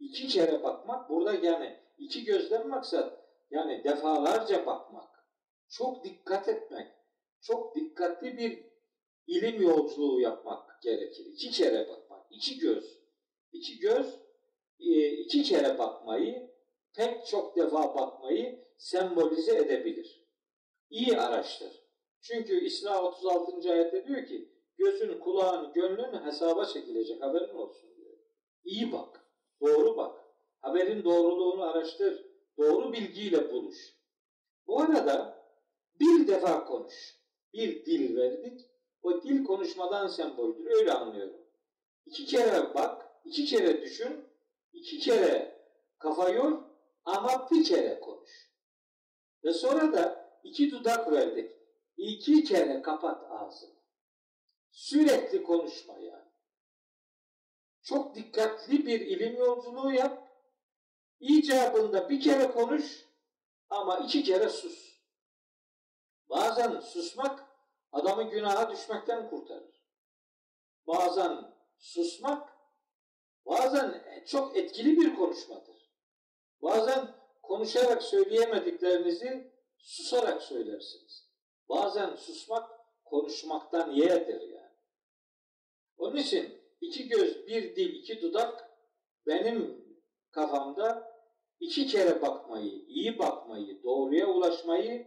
İki 0.00 0.28
kere 0.28 0.62
bakmak 0.62 1.10
burada 1.10 1.34
yani 1.34 1.78
iki 1.98 2.24
gözden 2.24 2.68
maksat 2.68 3.22
yani 3.50 3.84
defalarca 3.84 4.66
bakmak 4.66 5.12
çok 5.72 6.04
dikkat 6.04 6.48
etmek, 6.48 6.88
çok 7.40 7.76
dikkatli 7.76 8.38
bir 8.38 8.64
ilim 9.26 9.62
yolculuğu 9.62 10.20
yapmak 10.20 10.82
gerekir. 10.82 11.26
İki 11.26 11.50
kere 11.50 11.88
bakmak, 11.88 12.26
iki 12.30 12.58
göz. 12.58 13.02
İki 13.52 13.78
göz, 13.78 14.18
e, 14.80 15.10
iki 15.10 15.42
kere 15.42 15.78
bakmayı, 15.78 16.51
pek 16.94 17.26
çok 17.26 17.56
defa 17.56 17.94
bakmayı 17.94 18.64
sembolize 18.76 19.56
edebilir. 19.56 20.26
İyi 20.90 21.20
araştır. 21.20 21.82
Çünkü 22.20 22.64
İsra 22.64 23.02
36. 23.02 23.72
ayette 23.72 24.06
diyor 24.06 24.26
ki, 24.26 24.48
gözün, 24.76 25.18
kulağın, 25.18 25.72
gönlün 25.72 26.24
hesaba 26.26 26.66
çekilecek 26.66 27.22
haberin 27.22 27.54
olsun 27.54 27.96
diyor. 27.96 28.16
İyi 28.64 28.92
bak, 28.92 29.20
doğru 29.60 29.96
bak. 29.96 30.20
Haberin 30.60 31.04
doğruluğunu 31.04 31.62
araştır. 31.62 32.26
Doğru 32.58 32.92
bilgiyle 32.92 33.52
buluş. 33.52 33.96
Bu 34.66 34.80
arada 34.80 35.44
bir 36.00 36.26
defa 36.26 36.64
konuş. 36.64 37.22
Bir 37.52 37.84
dil 37.84 38.16
verdik. 38.16 38.60
O 39.02 39.22
dil 39.22 39.44
konuşmadan 39.44 40.06
semboldür. 40.06 40.70
Öyle 40.70 40.92
anlıyorum. 40.92 41.36
İki 42.06 42.26
kere 42.26 42.74
bak, 42.74 43.06
iki 43.24 43.44
kere 43.44 43.82
düşün, 43.82 44.24
iki 44.72 44.98
kere 44.98 45.58
kafa 45.98 46.28
yor 46.28 46.61
ama 47.04 47.50
bir 47.50 47.64
kere 47.64 48.00
konuş. 48.00 48.52
Ve 49.44 49.52
sonra 49.52 49.92
da 49.92 50.32
iki 50.44 50.70
dudak 50.70 51.12
verdik. 51.12 51.50
İki 51.96 52.44
kere 52.44 52.82
kapat 52.82 53.30
ağzını. 53.30 53.82
Sürekli 54.70 55.42
konuşma 55.42 55.98
yani. 55.98 56.32
Çok 57.82 58.14
dikkatli 58.14 58.86
bir 58.86 59.00
ilim 59.00 59.36
yolculuğu 59.36 59.92
yap. 59.92 60.28
İcabında 61.20 62.08
bir 62.08 62.20
kere 62.20 62.50
konuş 62.50 63.06
ama 63.70 63.98
iki 63.98 64.24
kere 64.24 64.48
sus. 64.48 64.92
Bazen 66.30 66.80
susmak 66.80 67.44
adamı 67.92 68.30
günaha 68.30 68.70
düşmekten 68.70 69.30
kurtarır. 69.30 69.82
Bazen 70.86 71.54
susmak 71.78 72.52
bazen 73.46 74.04
çok 74.26 74.56
etkili 74.56 74.96
bir 74.96 75.16
konuşmadır. 75.16 75.71
Bazen 76.62 77.08
konuşarak 77.42 78.02
söyleyemediklerinizi 78.02 79.52
susarak 79.76 80.42
söylersiniz. 80.42 81.28
Bazen 81.68 82.16
susmak 82.16 82.70
konuşmaktan 83.04 83.90
yeğdir 83.90 84.40
yani. 84.40 84.72
Onun 85.98 86.16
için 86.16 86.48
iki 86.80 87.08
göz, 87.08 87.46
bir 87.46 87.76
dil, 87.76 87.94
iki 87.94 88.22
dudak 88.22 88.70
benim 89.26 89.84
kafamda 90.30 91.12
iki 91.60 91.86
kere 91.86 92.22
bakmayı, 92.22 92.84
iyi 92.88 93.18
bakmayı, 93.18 93.82
doğruya 93.82 94.26
ulaşmayı 94.26 95.06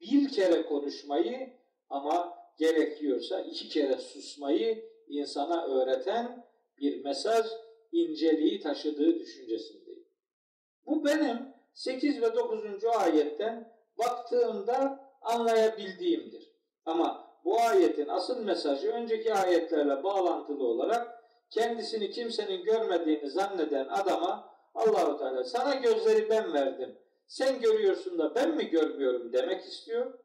bir 0.00 0.28
kere 0.28 0.66
konuşmayı 0.66 1.52
ama 1.88 2.38
gerekiyorsa 2.58 3.40
iki 3.40 3.68
kere 3.68 3.96
susmayı 3.96 4.84
insana 5.08 5.66
öğreten 5.66 6.46
bir 6.78 7.04
mesaj 7.04 7.46
inceliği 7.92 8.60
taşıdığı 8.60 9.18
düşüncesindeyim. 9.18 9.87
Bu 10.88 11.04
benim 11.04 11.38
8 11.74 12.22
ve 12.22 12.34
9. 12.34 12.84
ayetten 12.84 13.72
baktığımda 13.98 15.08
anlayabildiğimdir. 15.22 16.52
Ama 16.86 17.28
bu 17.44 17.60
ayetin 17.60 18.08
asıl 18.08 18.44
mesajı 18.44 18.90
önceki 18.90 19.34
ayetlerle 19.34 20.02
bağlantılı 20.02 20.66
olarak 20.66 21.24
kendisini 21.50 22.10
kimsenin 22.10 22.64
görmediğini 22.64 23.30
zanneden 23.30 23.88
adama 23.88 24.48
Allahu 24.74 25.18
Teala 25.18 25.44
sana 25.44 25.74
gözleri 25.74 26.30
ben 26.30 26.52
verdim. 26.52 26.98
sen 27.26 27.60
görüyorsun 27.60 28.18
da 28.18 28.34
ben 28.34 28.56
mi 28.56 28.70
görmüyorum 28.70 29.32
demek 29.32 29.64
istiyor. 29.64 30.18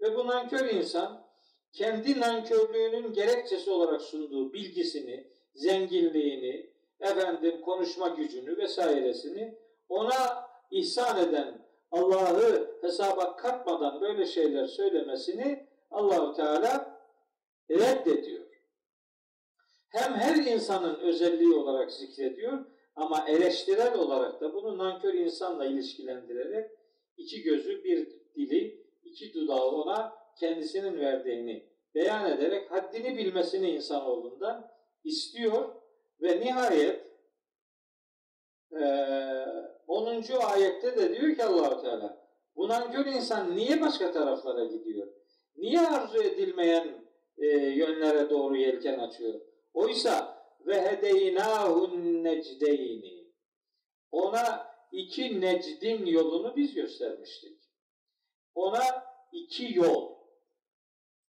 Ve 0.00 0.16
bu 0.16 0.26
nankör 0.26 0.70
insan 0.70 1.26
kendi 1.72 2.20
nankörlüğünün 2.20 3.12
gerekçesi 3.12 3.70
olarak 3.70 4.02
sunduğu 4.02 4.52
bilgisini, 4.52 5.30
zenginliğini, 5.54 6.70
efendim 7.00 7.60
konuşma 7.60 8.08
gücünü 8.08 8.56
vesairesini 8.56 9.58
ona 9.88 10.48
ihsan 10.70 11.28
eden 11.28 11.66
Allah'ı 11.90 12.78
hesaba 12.80 13.36
katmadan 13.36 14.00
böyle 14.00 14.26
şeyler 14.26 14.66
söylemesini 14.66 15.66
Allahu 15.90 16.34
Teala 16.36 17.00
reddediyor. 17.70 18.46
Hem 19.88 20.14
her 20.14 20.36
insanın 20.36 20.94
özelliği 20.94 21.54
olarak 21.54 21.92
zikrediyor 21.92 22.64
ama 22.96 23.24
eleştirel 23.28 23.98
olarak 23.98 24.40
da 24.40 24.54
bunu 24.54 24.78
nankör 24.78 25.14
insanla 25.14 25.66
ilişkilendirerek 25.66 26.70
iki 27.16 27.42
gözü 27.42 27.84
bir 27.84 28.08
dili, 28.36 28.86
iki 29.04 29.34
dudağı 29.34 29.70
ona 29.70 30.12
kendisinin 30.40 30.98
verdiğini 31.00 31.66
beyan 31.94 32.30
ederek 32.30 32.70
haddini 32.70 33.18
bilmesini 33.18 33.70
insanoğlundan 33.70 34.70
istiyor 35.04 35.74
ve 36.22 36.40
nihayet 36.40 37.06
e, 38.72 38.84
10. 39.86 40.22
ayette 40.32 40.96
de 40.96 41.16
diyor 41.16 41.36
ki 41.36 41.44
Allahu 41.44 41.82
Teala 41.82 42.26
bu 42.56 42.68
nankör 42.68 43.06
insan 43.06 43.56
niye 43.56 43.80
başka 43.80 44.12
taraflara 44.12 44.64
gidiyor? 44.64 45.08
Niye 45.56 45.80
arzu 45.80 46.22
edilmeyen 46.22 47.04
e, 47.38 47.46
yönlere 47.56 48.30
doğru 48.30 48.56
yelken 48.56 48.98
açıyor? 48.98 49.40
Oysa 49.74 50.46
ve 50.66 50.82
hedeynâhun 50.82 52.24
necdeyni 52.24 53.26
ona 54.12 54.76
iki 54.92 55.40
necdin 55.40 56.06
yolunu 56.06 56.56
biz 56.56 56.74
göstermiştik. 56.74 57.58
Ona 58.54 58.84
iki 59.32 59.74
yol. 59.74 60.16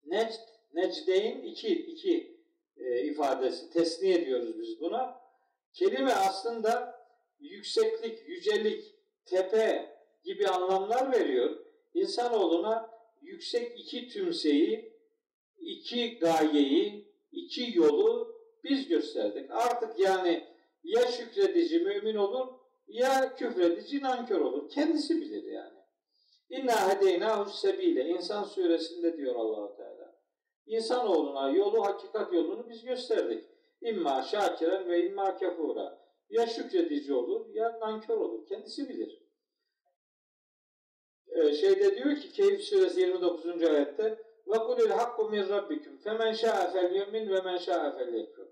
Necd, 0.06 0.42
necdeyn 0.74 1.42
iki, 1.42 1.68
iki 1.68 2.42
e, 2.78 3.02
ifadesi. 3.02 3.70
Tesniye 3.70 4.26
diyoruz 4.26 4.60
biz 4.60 4.82
buna. 4.82 5.22
Kelime 5.74 6.14
aslında 6.14 6.97
yükseklik, 7.40 8.30
yücelik, 8.30 8.96
tepe 9.26 9.98
gibi 10.24 10.48
anlamlar 10.48 11.12
veriyor. 11.12 11.66
İnsanoğluna 11.94 12.90
yüksek 13.22 13.80
iki 13.80 14.10
tümseyi, 14.10 14.94
iki 15.60 16.20
gayeyi, 16.20 17.08
iki 17.32 17.78
yolu 17.78 18.36
biz 18.64 18.88
gösterdik. 18.88 19.52
Artık 19.52 20.00
yani 20.00 20.44
ya 20.84 21.08
şükredici 21.08 21.80
mümin 21.80 22.16
olur 22.16 22.48
ya 22.88 23.36
küfredici 23.36 24.02
nankör 24.02 24.42
olur. 24.42 24.70
Kendisi 24.70 25.22
bilir 25.22 25.44
yani. 25.44 25.78
İnna 26.50 26.90
hedeynahu 26.90 27.50
sebile. 27.50 28.06
İnsan 28.06 28.44
suresinde 28.44 29.18
diyor 29.18 29.36
Allahu 29.36 29.76
Teala. 29.78 30.16
İnsanoğluna 30.66 31.50
yolu, 31.50 31.86
hakikat 31.86 32.34
yolunu 32.34 32.70
biz 32.70 32.84
gösterdik. 32.84 33.44
İmma 33.82 34.24
şakiren 34.24 34.90
ve 34.90 35.06
imma 35.06 35.38
kefura. 35.38 36.07
Ya 36.30 36.48
şükredici 36.48 37.14
olur 37.14 37.50
ya 37.54 37.80
nankör 37.80 38.18
olur. 38.18 38.46
Kendisi 38.48 38.90
bilir. 38.90 39.22
Ee, 41.28 41.54
şeyde 41.54 41.96
diyor 41.96 42.16
ki 42.16 42.32
Keyif 42.32 42.62
suresi 42.62 43.00
29. 43.00 43.64
ayette 43.64 44.24
rabbikum 45.50 45.98
femen 45.98 46.34
şa'a 46.34 46.72
fel 46.72 46.96
yu'min 46.96 47.30
ve 47.30 47.42
men 47.42 47.58
şa'a 47.58 47.98
fel 47.98 48.14
yekfur. 48.14 48.48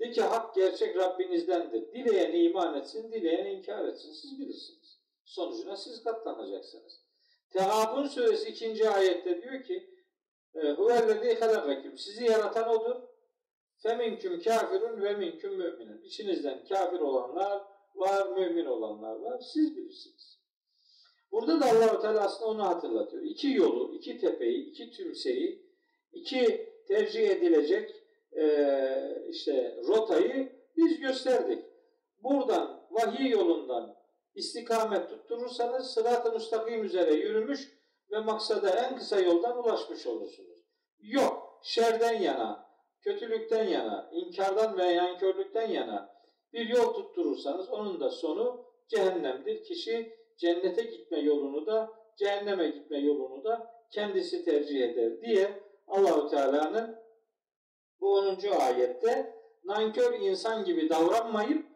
De 0.00 0.10
ki 0.10 0.22
hak 0.22 0.54
gerçek 0.54 0.96
Rabbinizdendir. 0.96 1.92
Dileyen 1.92 2.32
iman 2.32 2.78
etsin, 2.78 3.12
dileyen 3.12 3.46
inkar 3.46 3.84
etsin. 3.84 4.12
Siz 4.12 4.38
bilirsiniz. 4.38 5.00
Sonucuna 5.24 5.76
siz 5.76 6.04
katlanacaksınız. 6.04 7.00
Tehabun 7.50 8.06
suresi 8.06 8.48
2. 8.48 8.90
ayette 8.90 9.42
diyor 9.42 9.62
ki 9.62 9.90
Huvellezî 10.54 11.40
halakaküm. 11.40 11.98
Sizi 11.98 12.24
yaratan 12.24 12.68
odur. 12.68 13.09
Feminküm 13.82 14.42
kafirun 14.42 15.02
ve 15.02 15.14
minküm 15.14 15.56
müminun. 15.56 16.02
İçinizden 16.02 16.64
kafir 16.68 17.00
olanlar 17.00 17.62
var, 17.94 18.26
mümin 18.38 18.66
olanlar 18.66 19.16
var. 19.16 19.40
Siz 19.52 19.76
bilirsiniz. 19.76 20.40
Burada 21.32 21.60
da 21.60 21.66
Allah-u 21.66 22.02
Teala 22.02 22.20
aslında 22.20 22.50
onu 22.50 22.66
hatırlatıyor. 22.66 23.22
İki 23.22 23.48
yolu, 23.48 23.94
iki 23.94 24.18
tepeyi, 24.18 24.70
iki 24.70 24.90
tümseyi, 24.90 25.66
iki 26.12 26.70
tercih 26.88 27.30
edilecek 27.30 27.94
e, 28.32 29.24
işte 29.28 29.76
rotayı 29.88 30.52
biz 30.76 31.00
gösterdik. 31.00 31.64
Buradan, 32.22 32.86
vahiy 32.90 33.30
yolundan 33.30 33.96
istikamet 34.34 35.08
tutturursanız 35.08 35.86
sırat-ı 35.86 36.32
müstakim 36.32 36.84
üzere 36.84 37.14
yürümüş 37.14 37.68
ve 38.10 38.18
maksada 38.18 38.70
en 38.70 38.98
kısa 38.98 39.20
yoldan 39.20 39.64
ulaşmış 39.64 40.06
olursunuz. 40.06 40.58
Yok, 40.98 41.60
şerden 41.62 42.20
yana, 42.20 42.69
kötülükten 43.00 43.68
yana, 43.68 44.10
inkardan 44.12 44.78
ve 44.78 44.84
yankörlükten 44.84 45.70
yana 45.70 46.20
bir 46.52 46.66
yol 46.66 46.94
tutturursanız 46.94 47.70
onun 47.70 48.00
da 48.00 48.10
sonu 48.10 48.64
cehennemdir. 48.88 49.64
Kişi 49.64 50.16
cennete 50.36 50.82
gitme 50.82 51.18
yolunu 51.18 51.66
da 51.66 51.92
cehenneme 52.16 52.68
gitme 52.68 52.98
yolunu 52.98 53.44
da 53.44 53.70
kendisi 53.90 54.44
tercih 54.44 54.82
eder 54.82 55.20
diye 55.20 55.62
Allahu 55.88 56.28
Teala'nın 56.28 56.96
bu 58.00 58.14
10. 58.14 58.36
ayette 58.60 59.34
nankör 59.64 60.20
insan 60.20 60.64
gibi 60.64 60.90
davranmayıp 60.90 61.66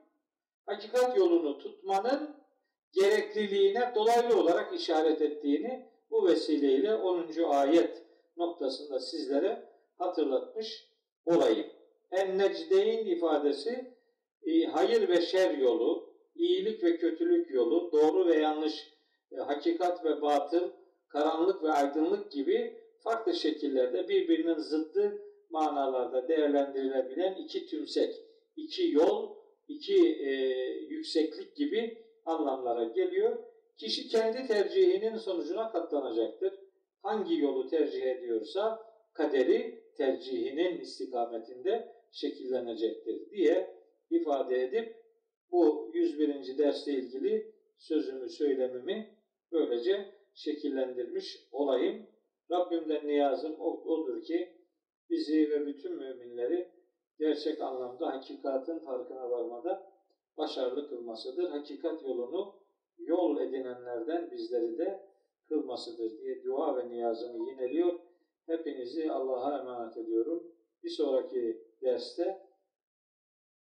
hakikat 0.66 1.16
yolunu 1.16 1.58
tutmanın 1.58 2.36
gerekliliğine 2.92 3.92
dolaylı 3.94 4.40
olarak 4.40 4.74
işaret 4.74 5.22
ettiğini 5.22 5.88
bu 6.10 6.26
vesileyle 6.26 6.94
10. 6.94 7.28
ayet 7.50 8.02
noktasında 8.36 9.00
sizlere 9.00 9.68
hatırlatmış 9.98 10.93
olayım. 11.26 11.66
En 12.12 12.38
necdeyn 12.38 13.06
ifadesi 13.06 13.94
e, 14.46 14.64
hayır 14.64 15.08
ve 15.08 15.20
şer 15.20 15.58
yolu, 15.58 16.14
iyilik 16.36 16.84
ve 16.84 16.96
kötülük 16.96 17.50
yolu, 17.50 17.92
doğru 17.92 18.26
ve 18.26 18.36
yanlış, 18.36 18.94
e, 19.32 19.36
hakikat 19.36 20.04
ve 20.04 20.22
batıl, 20.22 20.70
karanlık 21.08 21.62
ve 21.62 21.70
aydınlık 21.72 22.32
gibi 22.32 22.80
farklı 23.04 23.34
şekillerde 23.34 24.08
birbirinin 24.08 24.58
zıttı 24.58 25.22
manalarda 25.50 26.28
değerlendirilebilen 26.28 27.34
iki 27.34 27.66
tümsek, 27.66 28.14
iki 28.56 28.90
yol, 28.90 29.36
iki 29.68 30.18
e, 30.20 30.30
yükseklik 30.88 31.56
gibi 31.56 32.04
anlamlara 32.24 32.84
geliyor. 32.84 33.38
Kişi 33.76 34.08
kendi 34.08 34.46
tercihinin 34.46 35.16
sonucuna 35.16 35.72
katlanacaktır. 35.72 36.54
Hangi 37.02 37.40
yolu 37.40 37.68
tercih 37.68 38.02
ediyorsa 38.02 38.78
kaderi 39.12 39.83
tercihinin 39.96 40.80
istikametinde 40.80 41.94
şekillenecektir 42.12 43.30
diye 43.30 43.74
ifade 44.10 44.62
edip 44.62 44.96
bu 45.50 45.90
101. 45.94 46.58
dersle 46.58 46.92
ilgili 46.92 47.54
sözümü, 47.76 48.28
söylemimi 48.28 49.18
böylece 49.52 50.14
şekillendirmiş 50.34 51.48
olayım. 51.52 52.06
Rabbimden 52.50 53.06
niyazım 53.06 53.60
odur 53.60 54.22
ki 54.22 54.48
bizi 55.10 55.50
ve 55.50 55.66
bütün 55.66 55.96
müminleri 55.96 56.68
gerçek 57.18 57.60
anlamda 57.60 58.06
hakikatin 58.06 58.78
farkına 58.78 59.30
varmada 59.30 59.92
başarılı 60.36 60.88
kılmasıdır. 60.88 61.50
Hakikat 61.50 62.02
yolunu 62.02 62.54
yol 62.98 63.40
edinenlerden 63.40 64.30
bizleri 64.30 64.78
de 64.78 65.00
kılmasıdır 65.48 66.18
diye 66.20 66.44
dua 66.44 66.76
ve 66.76 66.88
niyazımı 66.88 67.50
yineliyor. 67.50 67.98
Hepinizi 68.46 69.12
Allah'a 69.12 69.58
emanet 69.58 69.96
ediyorum. 69.96 70.52
Bir 70.82 70.90
sonraki 70.90 71.68
derste 71.82 72.44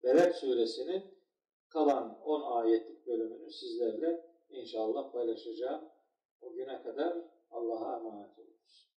Beled 0.04 0.34
suresinin 0.34 1.04
kalan 1.70 2.22
10 2.24 2.42
ayetlik 2.42 3.08
bölümünü 3.08 3.52
sizlerle 3.52 4.26
inşallah 4.50 5.12
paylaşacağım. 5.12 5.90
O 6.42 6.54
güne 6.54 6.82
kadar 6.84 7.18
Allah'a 7.52 7.98
emanet 7.98 8.40
olunuz. 8.40 8.93